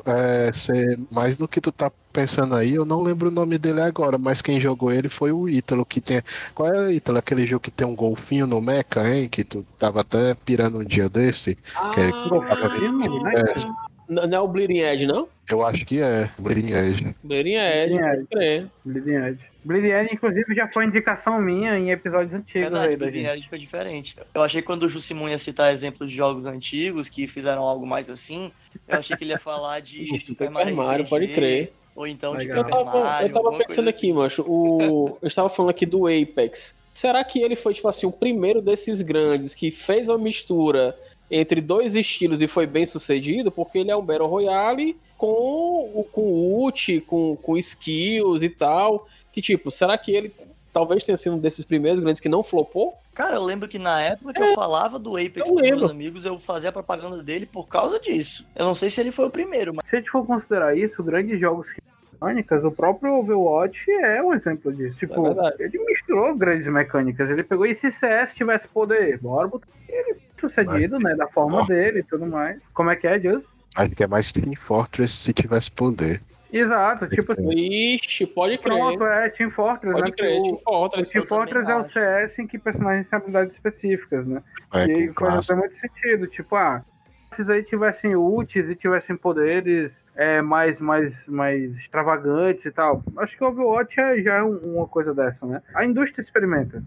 é, 0.05 0.51
ser 0.53 0.99
mais 1.11 1.37
do 1.37 1.47
que 1.47 1.61
tu 1.61 1.71
tá 1.71 1.91
pensando 2.11 2.55
aí, 2.55 2.73
eu 2.75 2.85
não 2.85 3.01
lembro 3.01 3.29
o 3.29 3.31
nome 3.31 3.57
dele 3.57 3.81
agora, 3.81 4.17
mas 4.17 4.41
quem 4.41 4.59
jogou 4.59 4.91
ele 4.91 5.09
foi 5.09 5.31
o 5.31 5.49
Ítalo, 5.49 5.85
que 5.85 5.99
tem. 6.01 6.21
Qual 6.53 6.71
é, 6.71 6.93
Ítalo? 6.93 7.17
Aquele 7.17 7.45
jogo 7.45 7.61
que 7.61 7.71
tem 7.71 7.87
um 7.87 7.95
golfinho 7.95 8.45
no 8.47 8.61
mecha, 8.61 9.07
hein? 9.07 9.27
Que 9.29 9.43
tu 9.43 9.65
tava 9.79 10.01
até 10.01 10.33
pirando 10.35 10.79
um 10.79 10.85
dia 10.85 11.09
desse. 11.09 11.55
que 11.91 11.99
é- 11.99 12.11
golfinho, 12.11 13.23
né? 13.23 13.31
é, 13.35 13.59
N- 13.59 13.75
Não 14.13 14.37
é 14.37 14.39
o 14.39 14.47
Bleeding 14.47 14.79
Edge, 14.79 15.05
não? 15.05 15.27
eu 15.49 15.65
acho 15.65 15.85
que 15.85 16.01
é, 16.01 16.29
Bleeding 16.39 16.71
Edge. 16.73 17.15
Bleeding 17.23 17.55
Edge, 17.55 17.95
Bleeding 17.95 18.25
crer. 18.27 18.67
Bleeding 18.85 19.15
Edge. 19.15 19.39
Bleeding 19.65 19.91
Edge, 19.91 20.13
inclusive, 20.13 20.55
já 20.55 20.67
foi 20.67 20.85
indicação 20.85 21.39
minha 21.41 21.77
em 21.77 21.91
episódios 21.91 22.33
antigos 22.33 22.69
Verdade, 22.69 22.89
aí 22.89 22.95
Bleeding. 22.95 23.25
Edge 23.25 23.49
foi 23.49 23.59
diferente. 23.59 24.17
Eu 24.33 24.41
achei 24.41 24.61
que 24.61 24.67
quando 24.67 24.83
o 24.83 24.89
Jusimon 24.89 25.29
ia 25.29 25.37
citar 25.37 25.73
exemplos 25.73 26.09
de 26.09 26.15
jogos 26.15 26.45
antigos 26.45 27.09
que 27.09 27.27
fizeram 27.27 27.63
algo 27.63 27.85
mais 27.85 28.09
assim, 28.09 28.51
eu 28.87 28.97
achei 28.97 29.15
que 29.15 29.23
ele 29.23 29.31
ia 29.31 29.39
falar 29.39 29.79
de 29.81 30.05
Super 30.21 30.49
Mario, 30.49 30.75
Mario, 30.75 31.07
pode 31.07 31.27
crer. 31.27 31.73
Ou 31.95 32.07
então 32.07 32.35
de 32.35 32.47
Eu 32.47 32.57
Super 32.57 32.69
tava, 32.69 32.99
Mario. 33.03 33.27
eu 33.27 33.31
tava 33.31 33.51
pensando 33.57 33.85
coisa 33.85 33.89
aqui, 33.89 34.13
macho, 34.13 34.43
o, 34.47 35.17
eu 35.21 35.27
estava 35.27 35.49
falando 35.49 35.69
aqui 35.69 35.85
do 35.85 36.07
Apex. 36.07 36.75
Será 36.93 37.23
que 37.23 37.39
ele 37.39 37.55
foi, 37.55 37.73
tipo 37.73 37.87
assim, 37.87 38.05
o 38.05 38.11
primeiro 38.11 38.61
desses 38.61 39.01
grandes 39.01 39.55
que 39.55 39.71
fez 39.71 40.07
uma 40.07 40.17
mistura 40.17 40.95
entre 41.35 41.61
dois 41.61 41.95
estilos 41.95 42.41
e 42.41 42.47
foi 42.47 42.65
bem 42.67 42.85
sucedido? 42.85 43.51
Porque 43.51 43.77
ele 43.79 43.91
é 43.91 43.95
um 43.95 44.01
Battle 44.05 44.27
Royale 44.27 44.97
com, 45.17 45.27
o- 45.27 46.07
com 46.11 46.21
ult, 46.21 47.01
com, 47.01 47.35
com 47.37 47.57
skills 47.57 48.43
e 48.43 48.49
tal. 48.49 49.07
Que 49.31 49.41
tipo, 49.41 49.71
será 49.71 49.97
que 49.97 50.11
ele 50.11 50.31
talvez 50.71 51.03
tenha 51.03 51.17
sido 51.17 51.35
um 51.35 51.39
desses 51.39 51.65
primeiros 51.65 51.99
grandes 51.99 52.19
que 52.21 52.29
não 52.29 52.43
flopou? 52.43 52.93
Cara, 53.13 53.35
eu 53.35 53.43
lembro 53.43 53.67
que 53.67 53.77
na 53.77 54.01
época 54.01 54.33
que 54.33 54.41
eu 54.41 54.55
falava 54.55 54.97
do 54.97 55.17
Apex 55.17 55.47
com 55.49 55.59
meus 55.61 55.83
amigos, 55.89 56.25
eu 56.25 56.39
fazia 56.39 56.69
a 56.69 56.73
propaganda 56.73 57.21
dele 57.21 57.45
por 57.45 57.67
causa 57.67 57.99
disso. 57.99 58.45
Eu 58.55 58.65
não 58.65 58.73
sei 58.73 58.89
se 58.89 58.99
ele 59.01 59.11
foi 59.11 59.25
o 59.25 59.29
primeiro, 59.29 59.73
mas 59.73 59.87
Se 59.87 59.95
a 59.95 59.99
gente 59.99 60.09
for 60.09 60.25
considerar 60.25 60.75
isso, 60.75 61.03
grandes 61.03 61.39
jogos 61.39 61.67
mecânicas, 62.11 62.63
o 62.63 62.71
próprio 62.71 63.13
Overwatch 63.19 63.89
é 63.91 64.21
um 64.23 64.33
exemplo 64.33 64.73
disso. 64.73 64.97
Tipo, 64.97 65.19
É 65.19 65.33
verdade. 65.33 65.55
ele 65.59 65.77
misturou 65.85 66.35
grandes 66.35 66.67
mecânicas. 66.67 67.29
Ele 67.29 67.43
pegou 67.43 67.65
e 67.67 67.75
se 67.75 67.91
CS 67.91 68.33
tivesse 68.33 68.67
poder, 68.67 69.19
bora 69.19 69.47
botar 69.47 69.67
ele 69.87 70.15
sucedido, 70.49 70.99
né? 70.99 71.15
Da 71.15 71.27
forma 71.27 71.65
dele 71.65 71.99
e 71.99 72.03
tudo 72.03 72.25
mais. 72.25 72.59
Como 72.73 72.89
é 72.89 72.95
que 72.95 73.07
é, 73.07 73.19
Just? 73.19 73.45
Acho 73.75 73.95
que 73.95 74.03
é 74.03 74.07
mais 74.07 74.31
Team 74.31 74.53
Fortress 74.55 75.13
se 75.15 75.33
tivesse 75.33 75.71
poder. 75.71 76.21
Exato, 76.51 77.07
tipo 77.09 77.31
assim. 77.31 77.49
Ixi, 77.95 78.27
pode 78.27 78.59
crer. 78.59 78.77
Pronto, 78.77 79.03
é 79.05 79.29
Team 79.29 79.49
Fortress, 79.49 79.91
Pode 79.91 80.11
né? 80.11 80.15
crer, 80.15 80.35
Porque 80.35 80.49
Team 80.49 80.59
Fortress. 80.63 81.09
O 81.09 81.11
Team 81.13 81.25
Fortress 81.25 81.69
é 81.71 81.75
o. 81.75 81.83
CS 81.89 82.39
em 82.39 82.47
que 82.47 82.59
personagens 82.59 83.07
têm 83.09 83.17
habilidades 83.17 83.53
específicas, 83.55 84.27
né? 84.27 84.43
É, 84.73 84.85
e 84.85 85.11
faz 85.13 85.47
muito 85.49 85.75
sentido. 85.79 86.27
Tipo, 86.27 86.55
ah, 86.55 86.83
se 87.31 87.41
esses 87.41 87.49
aí 87.49 87.63
tivessem 87.63 88.15
ults 88.15 88.69
e 88.69 88.75
tivessem 88.75 89.15
poderes 89.17 89.91
é, 90.15 90.43
mais, 90.43 90.79
mais, 90.79 91.25
mais 91.27 91.75
extravagantes 91.77 92.63
e 92.65 92.71
tal, 92.71 93.03
acho 93.17 93.35
que 93.35 93.43
o 93.43 93.47
Overwatch 93.47 93.99
é, 93.99 94.21
já 94.21 94.35
é 94.35 94.43
um- 94.43 94.75
uma 94.75 94.87
coisa 94.87 95.11
dessa, 95.11 95.43
né? 95.47 95.59
A 95.73 95.83
indústria 95.83 96.21
experimenta. 96.21 96.83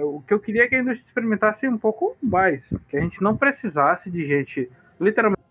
O 0.00 0.22
que 0.22 0.32
eu 0.32 0.40
queria 0.40 0.64
é 0.64 0.68
que 0.68 0.74
a 0.74 0.80
indústria 0.80 1.04
experimentasse 1.06 1.68
um 1.68 1.78
pouco 1.78 2.16
mais. 2.22 2.62
Que 2.88 2.96
a 2.96 3.00
gente 3.00 3.22
não 3.22 3.36
precisasse 3.36 4.10
de 4.10 4.26
gente 4.26 4.70
literalmente 5.00 5.42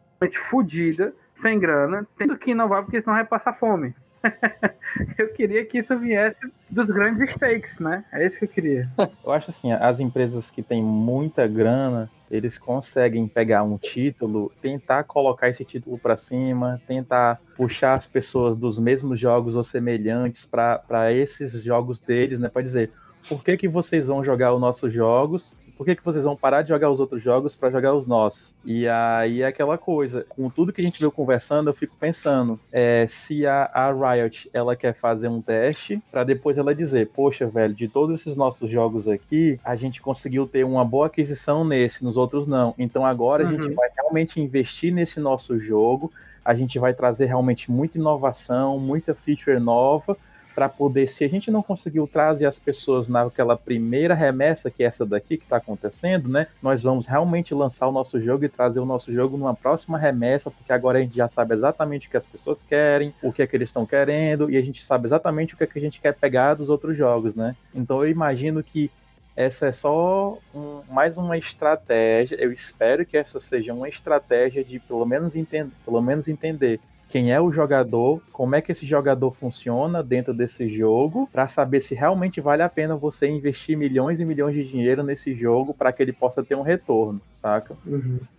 fodida, 0.49 1.13
sem 1.33 1.59
grana, 1.59 2.07
tendo 2.17 2.37
que 2.37 2.51
inovar, 2.51 2.83
porque 2.83 3.01
senão 3.01 3.15
vai 3.15 3.25
passar 3.25 3.53
fome. 3.53 3.93
eu 5.17 5.33
queria 5.33 5.65
que 5.65 5.79
isso 5.79 5.97
viesse 5.97 6.39
dos 6.69 6.87
grandes 6.87 7.31
stakes, 7.31 7.79
né? 7.79 8.05
É 8.11 8.25
isso 8.25 8.37
que 8.37 8.45
eu 8.45 8.49
queria. 8.49 8.89
Eu 9.23 9.31
acho 9.31 9.49
assim, 9.49 9.71
as 9.71 9.99
empresas 9.99 10.51
que 10.51 10.61
têm 10.61 10.83
muita 10.83 11.47
grana, 11.47 12.09
eles 12.29 12.57
conseguem 12.57 13.27
pegar 13.27 13.63
um 13.63 13.77
título, 13.77 14.51
tentar 14.61 15.03
colocar 15.03 15.49
esse 15.49 15.65
título 15.65 15.97
para 15.97 16.17
cima, 16.17 16.81
tentar 16.87 17.39
puxar 17.55 17.95
as 17.95 18.07
pessoas 18.07 18.55
dos 18.55 18.79
mesmos 18.79 19.19
jogos 19.19 19.55
ou 19.55 19.63
semelhantes 19.63 20.45
para 20.45 21.11
esses 21.11 21.63
jogos 21.63 21.99
deles, 21.99 22.39
né? 22.39 22.47
Para 22.47 22.61
dizer, 22.61 22.91
por 23.27 23.43
que, 23.43 23.57
que 23.57 23.67
vocês 23.67 24.07
vão 24.07 24.23
jogar 24.23 24.53
os 24.53 24.61
nossos 24.61 24.91
jogos? 24.93 25.55
Por 25.77 25.85
que, 25.85 25.95
que 25.95 26.05
vocês 26.05 26.23
vão 26.25 26.35
parar 26.35 26.61
de 26.61 26.69
jogar 26.69 26.91
os 26.91 26.99
outros 26.99 27.23
jogos 27.23 27.55
para 27.55 27.71
jogar 27.71 27.95
os 27.95 28.05
nossos? 28.05 28.55
E 28.63 28.87
aí 28.87 29.41
é 29.41 29.47
aquela 29.47 29.79
coisa, 29.79 30.23
com 30.29 30.47
tudo 30.47 30.71
que 30.71 30.79
a 30.79 30.83
gente 30.83 30.99
veio 30.99 31.11
conversando, 31.11 31.71
eu 31.71 31.73
fico 31.73 31.95
pensando, 31.99 32.59
é, 32.71 33.07
se 33.09 33.47
a, 33.47 33.63
a 33.73 33.91
Riot 33.91 34.47
ela 34.53 34.75
quer 34.75 34.93
fazer 34.93 35.27
um 35.27 35.41
teste 35.41 35.99
para 36.11 36.23
depois 36.23 36.59
ela 36.59 36.75
dizer, 36.75 37.07
poxa, 37.07 37.47
velho, 37.47 37.73
de 37.73 37.87
todos 37.87 38.19
esses 38.19 38.35
nossos 38.35 38.69
jogos 38.69 39.07
aqui, 39.07 39.59
a 39.63 39.75
gente 39.75 40.03
conseguiu 40.03 40.45
ter 40.45 40.63
uma 40.63 40.85
boa 40.85 41.07
aquisição 41.07 41.65
nesse, 41.65 42.03
nos 42.03 42.15
outros 42.15 42.45
não. 42.45 42.75
Então 42.77 43.03
agora 43.03 43.43
a 43.43 43.47
gente 43.47 43.67
Uhum. 43.67 43.73
vai 43.73 43.89
realmente 43.97 44.39
investir 44.39 44.93
nesse 44.93 45.19
nosso 45.19 45.57
jogo, 45.57 46.11
a 46.45 46.53
gente 46.53 46.77
vai 46.77 46.93
trazer 46.93 47.25
realmente 47.25 47.71
muita 47.71 47.97
inovação, 47.97 48.77
muita 48.77 49.15
feature 49.15 49.59
nova 49.59 50.15
para 50.53 50.67
poder, 50.67 51.09
se 51.09 51.23
a 51.23 51.29
gente 51.29 51.49
não 51.49 51.61
conseguiu 51.63 52.07
trazer 52.07 52.45
as 52.45 52.59
pessoas 52.59 53.07
naquela 53.07 53.57
primeira 53.57 54.13
remessa, 54.13 54.69
que 54.69 54.83
é 54.83 54.87
essa 54.87 55.05
daqui 55.05 55.37
que 55.37 55.43
está 55.43 55.57
acontecendo, 55.57 56.29
né? 56.29 56.47
Nós 56.61 56.83
vamos 56.83 57.07
realmente 57.07 57.53
lançar 57.53 57.87
o 57.87 57.91
nosso 57.91 58.19
jogo 58.21 58.45
e 58.45 58.49
trazer 58.49 58.79
o 58.79 58.85
nosso 58.85 59.11
jogo 59.13 59.37
numa 59.37 59.55
próxima 59.55 59.97
remessa, 59.97 60.51
porque 60.51 60.73
agora 60.73 60.99
a 60.99 61.01
gente 61.01 61.15
já 61.15 61.27
sabe 61.27 61.53
exatamente 61.53 62.07
o 62.07 62.11
que 62.11 62.17
as 62.17 62.25
pessoas 62.25 62.63
querem, 62.63 63.13
o 63.21 63.31
que 63.31 63.41
é 63.41 63.47
que 63.47 63.55
eles 63.55 63.69
estão 63.69 63.85
querendo, 63.85 64.49
e 64.49 64.57
a 64.57 64.61
gente 64.61 64.83
sabe 64.83 65.07
exatamente 65.07 65.53
o 65.53 65.57
que 65.57 65.63
é 65.63 65.67
que 65.67 65.79
a 65.79 65.81
gente 65.81 66.01
quer 66.01 66.13
pegar 66.13 66.55
dos 66.55 66.69
outros 66.69 66.97
jogos, 66.97 67.35
né? 67.35 67.55
Então 67.73 68.03
eu 68.03 68.09
imagino 68.09 68.61
que 68.61 68.91
essa 69.35 69.67
é 69.67 69.71
só 69.71 70.37
um- 70.53 70.81
mais 70.89 71.17
uma 71.17 71.37
estratégia. 71.37 72.35
Eu 72.35 72.51
espero 72.51 73.05
que 73.05 73.15
essa 73.15 73.39
seja 73.39 73.73
uma 73.73 73.87
estratégia 73.87 74.63
de 74.63 74.77
pelo 74.79 75.05
menos, 75.05 75.35
entender, 75.35 75.71
pelo 75.85 76.01
menos 76.01 76.27
entender 76.27 76.79
quem 77.11 77.33
é 77.33 77.41
o 77.41 77.51
jogador, 77.51 78.21
como 78.31 78.55
é 78.55 78.61
que 78.61 78.71
esse 78.71 78.85
jogador 78.85 79.31
funciona 79.31 80.01
dentro 80.01 80.33
desse 80.33 80.69
jogo, 80.69 81.27
para 81.29 81.45
saber 81.45 81.81
se 81.81 81.93
realmente 81.93 82.39
vale 82.39 82.63
a 82.63 82.69
pena 82.69 82.95
você 82.95 83.27
investir 83.27 83.77
milhões 83.77 84.21
e 84.21 84.25
milhões 84.25 84.55
de 84.55 84.63
dinheiro 84.63 85.03
nesse 85.03 85.35
jogo 85.35 85.73
para 85.73 85.91
que 85.91 86.01
ele 86.01 86.13
possa 86.13 86.41
ter 86.41 86.55
um 86.55 86.61
retorno, 86.61 87.19
saca? 87.35 87.75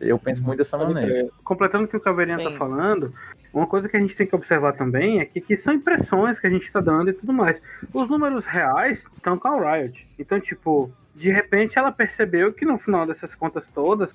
Eu 0.00 0.18
penso 0.18 0.42
muito 0.42 0.58
dessa 0.58 0.78
maneira. 0.78 1.28
Completando 1.44 1.84
o 1.84 1.88
que 1.88 1.98
o 1.98 2.00
Caveirinha 2.00 2.38
tá 2.38 2.50
falando, 2.52 3.12
uma 3.52 3.66
coisa 3.66 3.90
que 3.90 3.96
a 3.96 4.00
gente 4.00 4.16
tem 4.16 4.26
que 4.26 4.34
observar 4.34 4.72
também 4.72 5.20
é 5.20 5.26
que, 5.26 5.38
que 5.38 5.54
são 5.58 5.74
impressões 5.74 6.40
que 6.40 6.46
a 6.46 6.50
gente 6.50 6.72
tá 6.72 6.80
dando 6.80 7.10
e 7.10 7.12
tudo 7.12 7.32
mais. 7.34 7.60
Os 7.92 8.08
números 8.08 8.46
reais 8.46 9.04
estão 9.14 9.38
com 9.38 9.48
a 9.48 9.76
Riot. 9.76 10.08
Então, 10.18 10.40
tipo, 10.40 10.90
de 11.14 11.30
repente 11.30 11.78
ela 11.78 11.92
percebeu 11.92 12.54
que 12.54 12.64
no 12.64 12.78
final 12.78 13.06
dessas 13.06 13.34
contas 13.34 13.66
todas, 13.74 14.10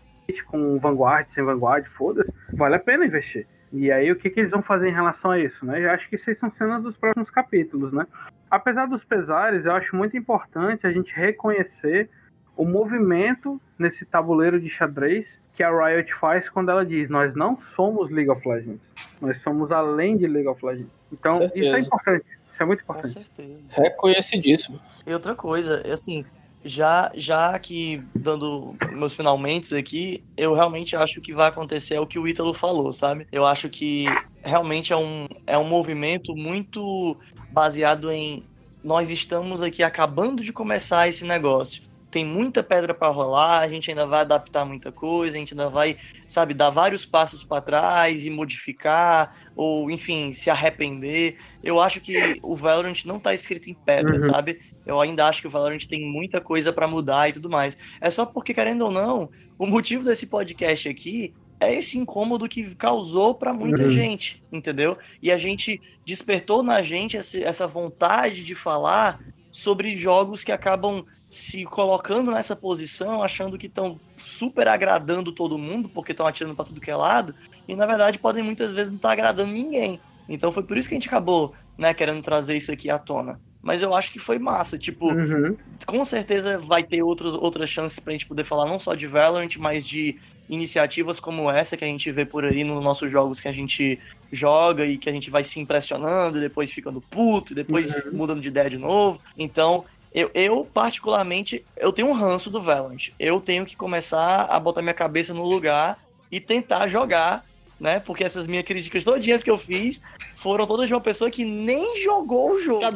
com 0.47 0.79
Vanguard, 0.79 1.27
sem 1.29 1.43
Vanguard, 1.43 1.85
foda-se, 1.85 2.33
vale 2.51 2.75
a 2.75 2.79
pena 2.79 3.05
investir. 3.05 3.45
E 3.71 3.91
aí, 3.91 4.11
o 4.11 4.15
que, 4.15 4.29
que 4.29 4.39
eles 4.39 4.51
vão 4.51 4.61
fazer 4.61 4.89
em 4.89 4.93
relação 4.93 5.31
a 5.31 5.39
isso, 5.39 5.65
né? 5.65 5.83
Eu 5.83 5.91
acho 5.91 6.09
que 6.09 6.15
isso 6.15 6.33
são 6.35 6.49
cenas 6.51 6.81
dos 6.81 6.95
próximos 6.95 7.29
capítulos, 7.29 7.91
né? 7.91 8.07
Apesar 8.49 8.85
dos 8.87 9.03
pesares, 9.03 9.65
eu 9.65 9.73
acho 9.73 9.95
muito 9.95 10.15
importante 10.15 10.87
a 10.87 10.91
gente 10.91 11.13
reconhecer 11.13 12.09
o 12.55 12.65
movimento 12.65 13.61
nesse 13.77 14.05
tabuleiro 14.05 14.59
de 14.59 14.69
xadrez 14.69 15.27
que 15.53 15.63
a 15.63 15.69
Riot 15.69 16.13
faz 16.15 16.47
quando 16.47 16.69
ela 16.71 16.85
diz: 16.85 17.09
Nós 17.09 17.35
não 17.35 17.59
somos 17.75 18.09
League 18.09 18.29
of 18.29 18.47
Legends, 18.47 18.79
nós 19.19 19.41
somos 19.41 19.71
além 19.71 20.15
de 20.17 20.27
League 20.27 20.47
of 20.47 20.65
Legends. 20.65 20.91
Então, 21.11 21.33
isso 21.33 21.43
é 21.43 21.49
Certeza. 21.49 21.87
importante. 21.87 22.25
Isso 22.51 22.63
é 22.63 22.65
muito 22.65 22.81
importante. 22.83 23.31
Reconhecidíssimo. 23.69 24.79
E 25.05 25.13
outra 25.13 25.35
coisa, 25.35 25.81
é 25.85 25.93
assim, 25.93 26.25
já, 26.63 27.11
já 27.15 27.57
que 27.59 28.03
dando 28.13 28.75
meus 28.91 29.13
finalmente 29.13 29.75
aqui, 29.75 30.23
eu 30.35 30.53
realmente 30.53 30.95
acho 30.95 31.21
que 31.21 31.33
vai 31.33 31.47
acontecer 31.47 31.95
é 31.95 31.99
o 31.99 32.07
que 32.07 32.19
o 32.19 32.27
Ítalo 32.27 32.53
falou, 32.53 32.91
sabe? 32.91 33.27
Eu 33.31 33.45
acho 33.45 33.69
que 33.69 34.05
realmente 34.43 34.91
é 34.91 34.97
um, 34.97 35.27
é 35.45 35.57
um 35.57 35.67
movimento 35.67 36.35
muito 36.35 37.17
baseado 37.51 38.11
em 38.11 38.43
nós 38.83 39.09
estamos 39.09 39.61
aqui 39.61 39.83
acabando 39.83 40.43
de 40.43 40.53
começar 40.53 41.07
esse 41.07 41.25
negócio. 41.25 41.83
Tem 42.09 42.25
muita 42.25 42.63
pedra 42.63 42.93
para 42.93 43.09
rolar, 43.09 43.59
a 43.59 43.67
gente 43.67 43.89
ainda 43.89 44.05
vai 44.05 44.21
adaptar 44.21 44.63
muita 44.65 44.91
coisa, 44.91 45.35
a 45.35 45.39
gente 45.39 45.53
ainda 45.53 45.69
vai, 45.69 45.97
sabe, 46.27 46.53
dar 46.53 46.69
vários 46.69 47.05
passos 47.05 47.43
para 47.43 47.61
trás 47.61 48.25
e 48.25 48.29
modificar, 48.29 49.35
ou 49.55 49.91
enfim, 49.91 50.31
se 50.31 50.49
arrepender. 50.49 51.37
Eu 51.61 51.81
acho 51.81 51.99
que 51.99 52.39
o 52.41 52.55
Valorant 52.55 53.03
não 53.05 53.19
tá 53.19 53.33
escrito 53.33 53.69
em 53.69 53.73
pedra, 53.73 54.13
Uhum. 54.13 54.19
sabe? 54.19 54.59
Eu 54.85 55.01
ainda 55.01 55.27
acho 55.27 55.41
que 55.41 55.47
o 55.47 55.51
Valorant 55.51 55.85
tem 55.85 56.09
muita 56.09 56.39
coisa 56.39 56.71
para 56.71 56.87
mudar 56.87 57.27
e 57.29 57.33
tudo 57.33 57.49
mais. 57.49 57.77
É 57.99 58.09
só 58.09 58.25
porque, 58.25 58.53
querendo 58.53 58.85
ou 58.85 58.91
não, 58.91 59.29
o 59.57 59.65
motivo 59.67 60.03
desse 60.03 60.27
podcast 60.27 60.87
aqui 60.87 61.33
é 61.59 61.73
esse 61.73 61.97
incômodo 61.97 62.47
que 62.47 62.73
causou 62.75 63.35
para 63.35 63.51
muita 63.53 63.83
Uhum. 63.83 63.89
gente, 63.89 64.41
entendeu? 64.51 64.97
E 65.21 65.29
a 65.31 65.37
gente 65.37 65.81
despertou 66.05 66.63
na 66.63 66.81
gente 66.81 67.17
essa 67.17 67.67
vontade 67.67 68.45
de 68.45 68.55
falar 68.55 69.19
sobre 69.51 69.97
jogos 69.97 70.43
que 70.43 70.51
acabam 70.51 71.03
se 71.29 71.65
colocando 71.65 72.31
nessa 72.31 72.55
posição, 72.55 73.21
achando 73.21 73.57
que 73.57 73.67
estão 73.67 73.99
super 74.17 74.67
agradando 74.67 75.31
todo 75.31 75.57
mundo, 75.57 75.89
porque 75.89 76.11
estão 76.11 76.25
atirando 76.25 76.55
para 76.55 76.65
tudo 76.65 76.79
que 76.81 76.89
é 76.91 76.95
lado, 76.95 77.35
e 77.67 77.75
na 77.75 77.85
verdade 77.85 78.17
podem 78.19 78.43
muitas 78.43 78.71
vezes 78.71 78.89
não 78.91 78.97
estar 78.97 79.11
agradando 79.11 79.51
ninguém. 79.51 79.99
Então 80.29 80.51
foi 80.51 80.63
por 80.63 80.77
isso 80.77 80.87
que 80.89 80.95
a 80.95 80.97
gente 80.97 81.07
acabou, 81.07 81.53
né, 81.77 81.93
querendo 81.93 82.21
trazer 82.21 82.55
isso 82.57 82.71
aqui 82.71 82.89
à 82.89 82.97
tona. 82.97 83.39
Mas 83.61 83.81
eu 83.81 83.93
acho 83.93 84.11
que 84.13 84.19
foi 84.19 84.39
massa, 84.39 84.77
tipo, 84.77 85.11
Uhum. 85.11 85.57
com 85.85 86.05
certeza 86.05 86.57
vai 86.57 86.83
ter 86.83 87.03
outros, 87.03 87.33
outras 87.33 87.69
chances 87.69 87.99
pra 87.99 88.13
gente 88.13 88.25
poder 88.25 88.45
falar 88.45 88.65
não 88.65 88.79
só 88.79 88.93
de 88.95 89.07
Valorant, 89.07 89.57
mas 89.57 89.85
de 89.85 90.17
iniciativas 90.49 91.19
como 91.19 91.51
essa 91.51 91.75
que 91.75 91.83
a 91.83 91.87
gente 91.87 92.09
vê 92.11 92.25
por 92.25 92.45
aí 92.45 92.63
nos 92.63 92.81
nossos 92.81 93.11
jogos 93.11 93.41
que 93.41 93.47
a 93.47 93.51
gente 93.51 93.99
joga 94.31 94.85
e 94.85 94.97
que 94.97 95.09
a 95.09 95.13
gente 95.13 95.29
vai 95.29 95.43
se 95.43 95.59
impressionando, 95.59 96.37
e 96.37 96.41
depois 96.41 96.71
ficando 96.71 97.01
puto, 97.01 97.51
e 97.51 97.55
depois 97.55 97.93
Uhum. 98.05 98.11
mudando 98.13 98.41
de 98.41 98.47
ideia 98.47 98.69
de 98.69 98.77
novo. 98.77 99.19
Então, 99.37 99.83
eu, 100.13 100.31
eu, 100.33 100.67
particularmente, 100.73 101.63
eu 101.77 101.91
tenho 101.91 102.07
um 102.07 102.13
ranço 102.13 102.49
do 102.49 102.61
Valorant. 102.61 103.09
Eu 103.19 103.39
tenho 103.39 103.65
que 103.65 103.75
começar 103.75 104.45
a 104.45 104.59
botar 104.59 104.81
minha 104.81 104.93
cabeça 104.93 105.33
no 105.33 105.43
lugar 105.43 105.99
e 106.31 106.39
tentar 106.39 106.87
jogar, 106.87 107.45
né? 107.79 107.99
Porque 107.99 108.23
essas 108.23 108.47
minhas 108.47 108.65
críticas 108.65 109.03
todinhas 109.03 109.43
que 109.43 109.49
eu 109.49 109.57
fiz 109.57 110.01
foram 110.35 110.65
todas 110.65 110.87
de 110.87 110.93
uma 110.93 111.01
pessoa 111.01 111.29
que 111.29 111.45
nem 111.45 112.01
jogou 112.01 112.51
o 112.51 112.59
jogo. 112.59 112.83
É 112.83 112.87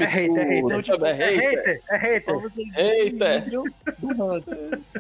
Então, 0.60 0.82
tipo, 0.82 1.06
é 1.06 1.14
hater. 1.14 1.82
É 1.90 1.98
hater. 1.98 2.36
Eita! 2.76 3.46
do 4.00 4.08
ranço. 4.16 4.56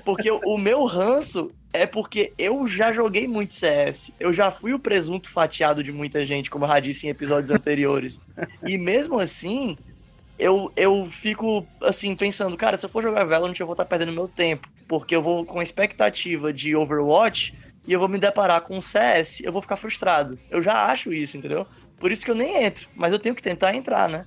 Porque 0.05 0.29
o, 0.29 0.39
o 0.45 0.57
meu 0.57 0.85
ranço 0.85 1.51
é 1.73 1.85
porque 1.85 2.33
eu 2.37 2.67
já 2.67 2.91
joguei 2.91 3.27
muito 3.27 3.53
CS. 3.53 4.11
Eu 4.19 4.33
já 4.33 4.51
fui 4.51 4.73
o 4.73 4.79
presunto 4.79 5.29
fatiado 5.29 5.83
de 5.83 5.91
muita 5.91 6.25
gente, 6.25 6.49
como 6.49 6.65
eu 6.65 6.69
já 6.69 6.79
disse 6.79 7.07
em 7.07 7.09
episódios 7.09 7.51
anteriores. 7.51 8.19
E 8.67 8.77
mesmo 8.77 9.19
assim, 9.19 9.77
eu, 10.41 10.73
eu 10.75 11.05
fico 11.05 11.67
assim, 11.83 12.15
pensando, 12.15 12.57
cara, 12.57 12.75
se 12.75 12.83
eu 12.83 12.89
for 12.89 13.03
jogar 13.03 13.23
Valorant, 13.25 13.57
eu 13.59 13.65
vou 13.67 13.73
estar 13.73 13.85
perdendo 13.85 14.11
meu 14.11 14.27
tempo. 14.27 14.67
Porque 14.87 15.15
eu 15.15 15.21
vou 15.21 15.45
com 15.45 15.59
a 15.59 15.63
expectativa 15.63 16.51
de 16.51 16.75
Overwatch 16.75 17.55
e 17.87 17.93
eu 17.93 17.99
vou 17.99 18.09
me 18.09 18.17
deparar 18.17 18.61
com 18.61 18.81
CS, 18.81 19.41
eu 19.41 19.51
vou 19.51 19.61
ficar 19.61 19.75
frustrado. 19.75 20.39
Eu 20.49 20.59
já 20.59 20.87
acho 20.87 21.13
isso, 21.13 21.37
entendeu? 21.37 21.67
Por 21.99 22.11
isso 22.11 22.25
que 22.25 22.31
eu 22.31 22.35
nem 22.35 22.63
entro. 22.63 22.89
Mas 22.95 23.13
eu 23.13 23.19
tenho 23.19 23.35
que 23.35 23.41
tentar 23.41 23.75
entrar, 23.75 24.09
né? 24.09 24.25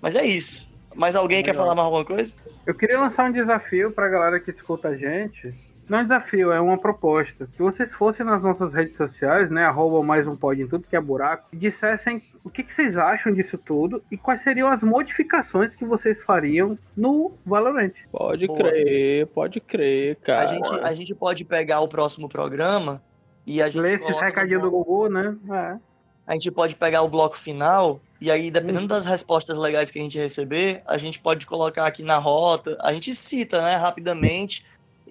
Mas 0.00 0.16
é 0.16 0.24
isso. 0.24 0.66
Mais 0.94 1.14
alguém 1.14 1.42
quer 1.42 1.54
falar 1.54 1.74
mais 1.74 1.84
alguma 1.84 2.06
coisa? 2.06 2.34
Eu 2.66 2.74
queria 2.74 2.98
lançar 2.98 3.28
um 3.28 3.32
desafio 3.32 3.92
pra 3.92 4.08
galera 4.08 4.40
que 4.40 4.50
escuta 4.50 4.88
a 4.88 4.96
gente. 4.96 5.54
Não 5.90 5.98
é 5.98 6.02
um 6.02 6.04
desafio, 6.04 6.52
é 6.52 6.60
uma 6.60 6.78
proposta. 6.78 7.48
Que 7.52 7.60
vocês 7.60 7.90
fossem 7.90 8.24
nas 8.24 8.40
nossas 8.40 8.72
redes 8.72 8.96
sociais, 8.96 9.50
né? 9.50 9.64
Arroba 9.64 10.00
mais 10.06 10.24
um 10.24 10.36
pod 10.36 10.62
em 10.62 10.68
tudo 10.68 10.86
que 10.88 10.94
é 10.94 11.00
buraco, 11.00 11.48
e 11.52 11.56
dissessem 11.56 12.22
o 12.44 12.48
que, 12.48 12.62
que 12.62 12.72
vocês 12.72 12.96
acham 12.96 13.32
disso 13.32 13.58
tudo 13.58 14.00
e 14.08 14.16
quais 14.16 14.40
seriam 14.40 14.68
as 14.68 14.80
modificações 14.82 15.74
que 15.74 15.84
vocês 15.84 16.22
fariam 16.22 16.78
no 16.96 17.32
Valorant. 17.44 17.90
Pode 18.12 18.46
Boa. 18.46 18.60
crer, 18.60 19.26
pode 19.26 19.58
crer, 19.58 20.14
cara. 20.22 20.48
A 20.48 20.54
gente, 20.54 20.74
a 20.74 20.94
gente 20.94 21.12
pode 21.12 21.44
pegar 21.44 21.80
o 21.80 21.88
próximo 21.88 22.28
programa 22.28 23.02
e 23.44 23.60
a 23.60 23.68
gente. 23.68 23.82
Lê 23.82 23.96
no 23.96 24.16
recadinhos 24.16 24.62
do 24.62 24.70
Gugu, 24.70 25.08
né? 25.08 25.36
É. 25.50 25.76
A 26.24 26.34
gente 26.34 26.52
pode 26.52 26.76
pegar 26.76 27.02
o 27.02 27.08
bloco 27.08 27.36
final 27.36 28.00
e 28.20 28.30
aí, 28.30 28.48
dependendo 28.48 28.86
das 28.86 29.04
respostas 29.04 29.58
legais 29.58 29.90
que 29.90 29.98
a 29.98 30.02
gente 30.02 30.16
receber, 30.16 30.82
a 30.86 30.96
gente 30.96 31.18
pode 31.18 31.44
colocar 31.46 31.84
aqui 31.84 32.04
na 32.04 32.18
rota. 32.18 32.78
A 32.80 32.92
gente 32.92 33.12
cita, 33.12 33.60
né, 33.60 33.74
rapidamente 33.74 34.64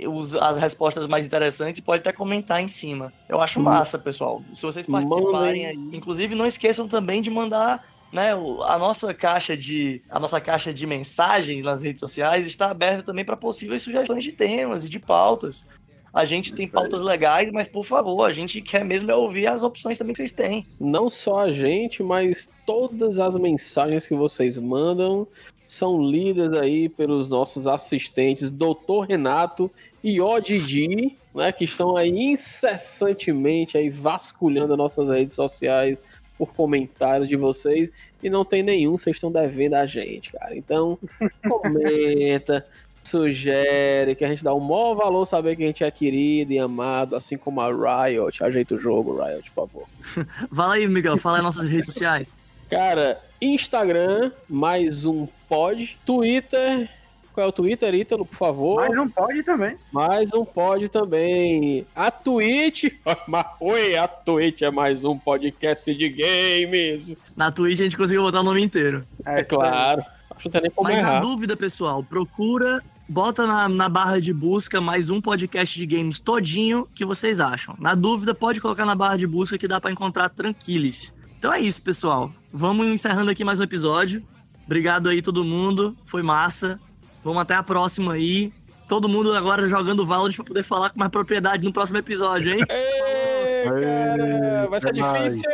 os- 0.08 0.34
as 0.36 0.58
respostas 0.58 1.08
mais 1.08 1.26
interessantes 1.26 1.80
e 1.80 1.82
pode 1.82 2.02
até 2.02 2.12
comentar 2.12 2.62
em 2.62 2.68
cima. 2.68 3.12
Eu 3.28 3.42
acho 3.42 3.60
massa, 3.60 3.98
pessoal. 4.00 4.42
Se 4.54 4.62
vocês 4.64 4.86
participarem 4.88 5.66
aí. 5.66 5.76
Inclusive, 5.94 6.36
não 6.36 6.46
esqueçam 6.46 6.88
também 6.88 7.22
de 7.22 7.30
mandar. 7.30 7.84
Né, 8.12 8.32
a 8.32 8.80
nossa 8.80 9.14
caixa 9.14 9.56
de 9.56 10.02
a 10.10 10.20
nossa 10.20 10.42
caixa 10.42 10.74
de 10.74 10.88
mensagens 10.88 11.64
nas 11.64 11.84
redes 11.84 12.00
sociais 12.00 12.48
está 12.48 12.72
aberta 12.72 13.04
também 13.04 13.24
para 13.24 13.38
possíveis 13.38 13.84
sugestões 13.84 14.24
de 14.24 14.32
temas 14.32 14.84
e 14.84 14.90
de 14.90 14.98
pautas. 14.98 15.64
A 16.12 16.26
gente 16.26 16.52
tem 16.52 16.68
pautas 16.68 17.02
legais, 17.02 17.52
mas 17.52 17.68
por 17.68 17.86
favor, 17.86 18.24
a 18.24 18.32
gente 18.32 18.62
quer 18.64 18.84
mesmo 18.84 19.12
é 19.12 19.16
ouvir 19.16 19.46
as 19.46 19.62
opções 19.62 19.96
também 20.00 20.14
que 20.14 20.18
vocês 20.18 20.34
têm. 20.34 20.66
Não 20.80 21.08
só 21.08 21.42
a 21.42 21.52
gente, 21.52 22.02
mas 22.02 22.50
todas 22.66 23.20
as 23.20 23.36
mensagens 23.36 24.08
que 24.08 24.16
vocês 24.16 24.58
mandam 24.58 25.28
são 25.70 26.02
lidas 26.02 26.52
aí 26.54 26.90
pelos 26.90 27.30
nossos 27.30 27.68
assistentes, 27.68 28.50
Dr. 28.50 29.06
Renato 29.08 29.70
e 30.04 30.20
Odidi, 30.20 31.16
né, 31.34 31.52
que 31.52 31.66
estão 31.66 31.96
aí 31.96 32.10
incessantemente 32.10 33.78
aí 33.78 33.88
vasculhando 33.88 34.74
as 34.74 34.78
nossas 34.80 35.12
redes 35.12 35.36
sociais 35.36 35.96
por 36.40 36.56
comentários 36.56 37.30
de 37.30 37.36
vocês 37.36 37.92
e 38.24 38.32
não 38.32 38.44
tem 38.44 38.64
nenhum, 38.64 38.98
vocês 38.98 39.16
estão 39.16 39.32
devendo 39.32 39.76
a 39.76 39.86
gente, 39.86 40.32
cara. 40.32 40.58
Então, 40.58 40.98
comenta, 41.48 42.66
sugere, 43.04 44.16
que 44.16 44.26
a 44.26 44.30
gente 44.30 44.44
dá 44.44 44.52
o 44.52 44.60
maior 44.60 44.96
valor 44.96 45.28
saber 45.28 45.56
que 45.56 45.64
a 45.64 45.68
gente 45.68 45.84
é 45.84 45.92
querido 45.92 46.52
e 46.52 46.58
amado, 46.58 47.16
assim 47.16 47.38
como 47.38 47.62
a 47.62 47.68
Riot. 48.08 48.44
Ajeita 48.44 48.74
o 48.74 48.80
jogo, 48.80 49.22
Riot, 49.22 49.52
por 49.52 49.68
favor. 49.68 49.88
Fala 50.52 50.74
aí, 50.74 50.88
Miguel, 50.88 51.18
fala 51.20 51.38
aí 51.38 51.44
nossas 51.44 51.70
redes 51.70 51.94
sociais. 51.94 52.34
Cara, 52.72 53.22
Instagram, 53.42 54.32
mais 54.50 55.06
um 55.06 55.28
pod. 55.48 55.98
Twitter, 56.06 56.90
qual 57.34 57.46
é 57.46 57.50
o 57.50 57.54
Twitter, 57.54 57.94
Ítalo, 57.96 58.26
por 58.26 58.36
favor? 58.36 58.82
Mais 58.82 58.98
um 58.98 59.08
pod 59.08 59.44
também. 59.44 59.78
Mais 59.92 60.34
um 60.34 60.44
pod 60.44 60.90
também. 60.90 61.86
A 61.96 62.12
Twitch, 62.12 62.86
oi, 63.62 63.96
a 63.96 64.08
Twitch 64.08 64.62
é 64.62 64.70
mais 64.72 65.06
um 65.06 65.18
podcast 65.18 65.94
de 65.96 66.10
games. 66.10 67.16
Na 67.36 67.52
Twitch 67.52 67.80
a 67.80 67.84
gente 67.84 67.98
conseguiu 67.98 68.24
botar 68.24 68.42
o 68.42 68.44
nome 68.44 68.62
inteiro. 68.62 69.06
É 69.26 69.44
claro. 69.44 70.04
Acho 70.32 70.40
que 70.40 70.46
não 70.48 70.52
tem 70.52 70.62
nem 70.64 70.72
como 70.72 70.90
Mas 70.90 71.02
na 71.02 71.10
errar. 71.10 71.20
dúvida, 71.22 71.56
pessoal, 71.56 72.04
procura, 72.04 72.84
bota 73.08 73.48
na, 73.48 73.70
na 73.70 73.88
barra 73.90 74.20
de 74.20 74.34
busca 74.34 74.82
mais 74.82 75.10
um 75.10 75.22
podcast 75.22 75.78
de 75.78 75.86
games 75.86 76.20
todinho 76.20 76.88
que 76.94 77.06
vocês 77.06 77.40
acham. 77.40 77.76
Na 77.80 77.96
dúvida, 77.96 78.34
pode 78.36 78.60
colocar 78.60 78.86
na 78.86 78.96
barra 78.96 79.18
de 79.18 79.26
busca 79.28 79.58
que 79.58 79.68
dá 79.68 79.80
pra 79.80 79.92
encontrar 79.92 80.30
tranquilos. 80.30 81.14
Então 81.38 81.54
é 81.54 81.62
isso, 81.62 81.82
pessoal. 81.82 82.32
Vamos 82.52 82.88
encerrando 82.88 83.30
aqui 83.30 83.44
mais 83.44 83.60
um 83.60 83.64
episódio. 83.64 84.24
Obrigado 84.66 85.10
aí 85.10 85.22
todo 85.22 85.44
mundo, 85.44 85.96
foi 86.06 86.24
massa. 86.24 86.80
Vamos 87.24 87.42
até 87.42 87.54
a 87.54 87.64
próxima 87.64 88.14
aí. 88.14 88.52
Todo 88.88 89.08
mundo 89.08 89.36
agora 89.36 89.70
jogando 89.70 90.06
Valorant 90.06 90.36
pra 90.36 90.46
poder 90.46 90.64
falar 90.64 90.90
com 90.90 91.00
mais 91.00 91.12
propriedade 91.12 91.64
no 91.64 91.72
próximo 91.72 92.00
episódio, 92.00 92.54
hein? 92.54 92.64
Ei, 92.68 93.64
cara, 93.66 94.68
vai 94.68 94.82
ser 94.82 94.94
difícil. 94.94 95.50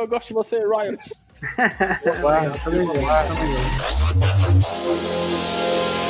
Eu 0.00 0.08
gosto 0.08 0.28
de 0.28 0.34
você, 0.34 0.58
Riot. 0.58 0.98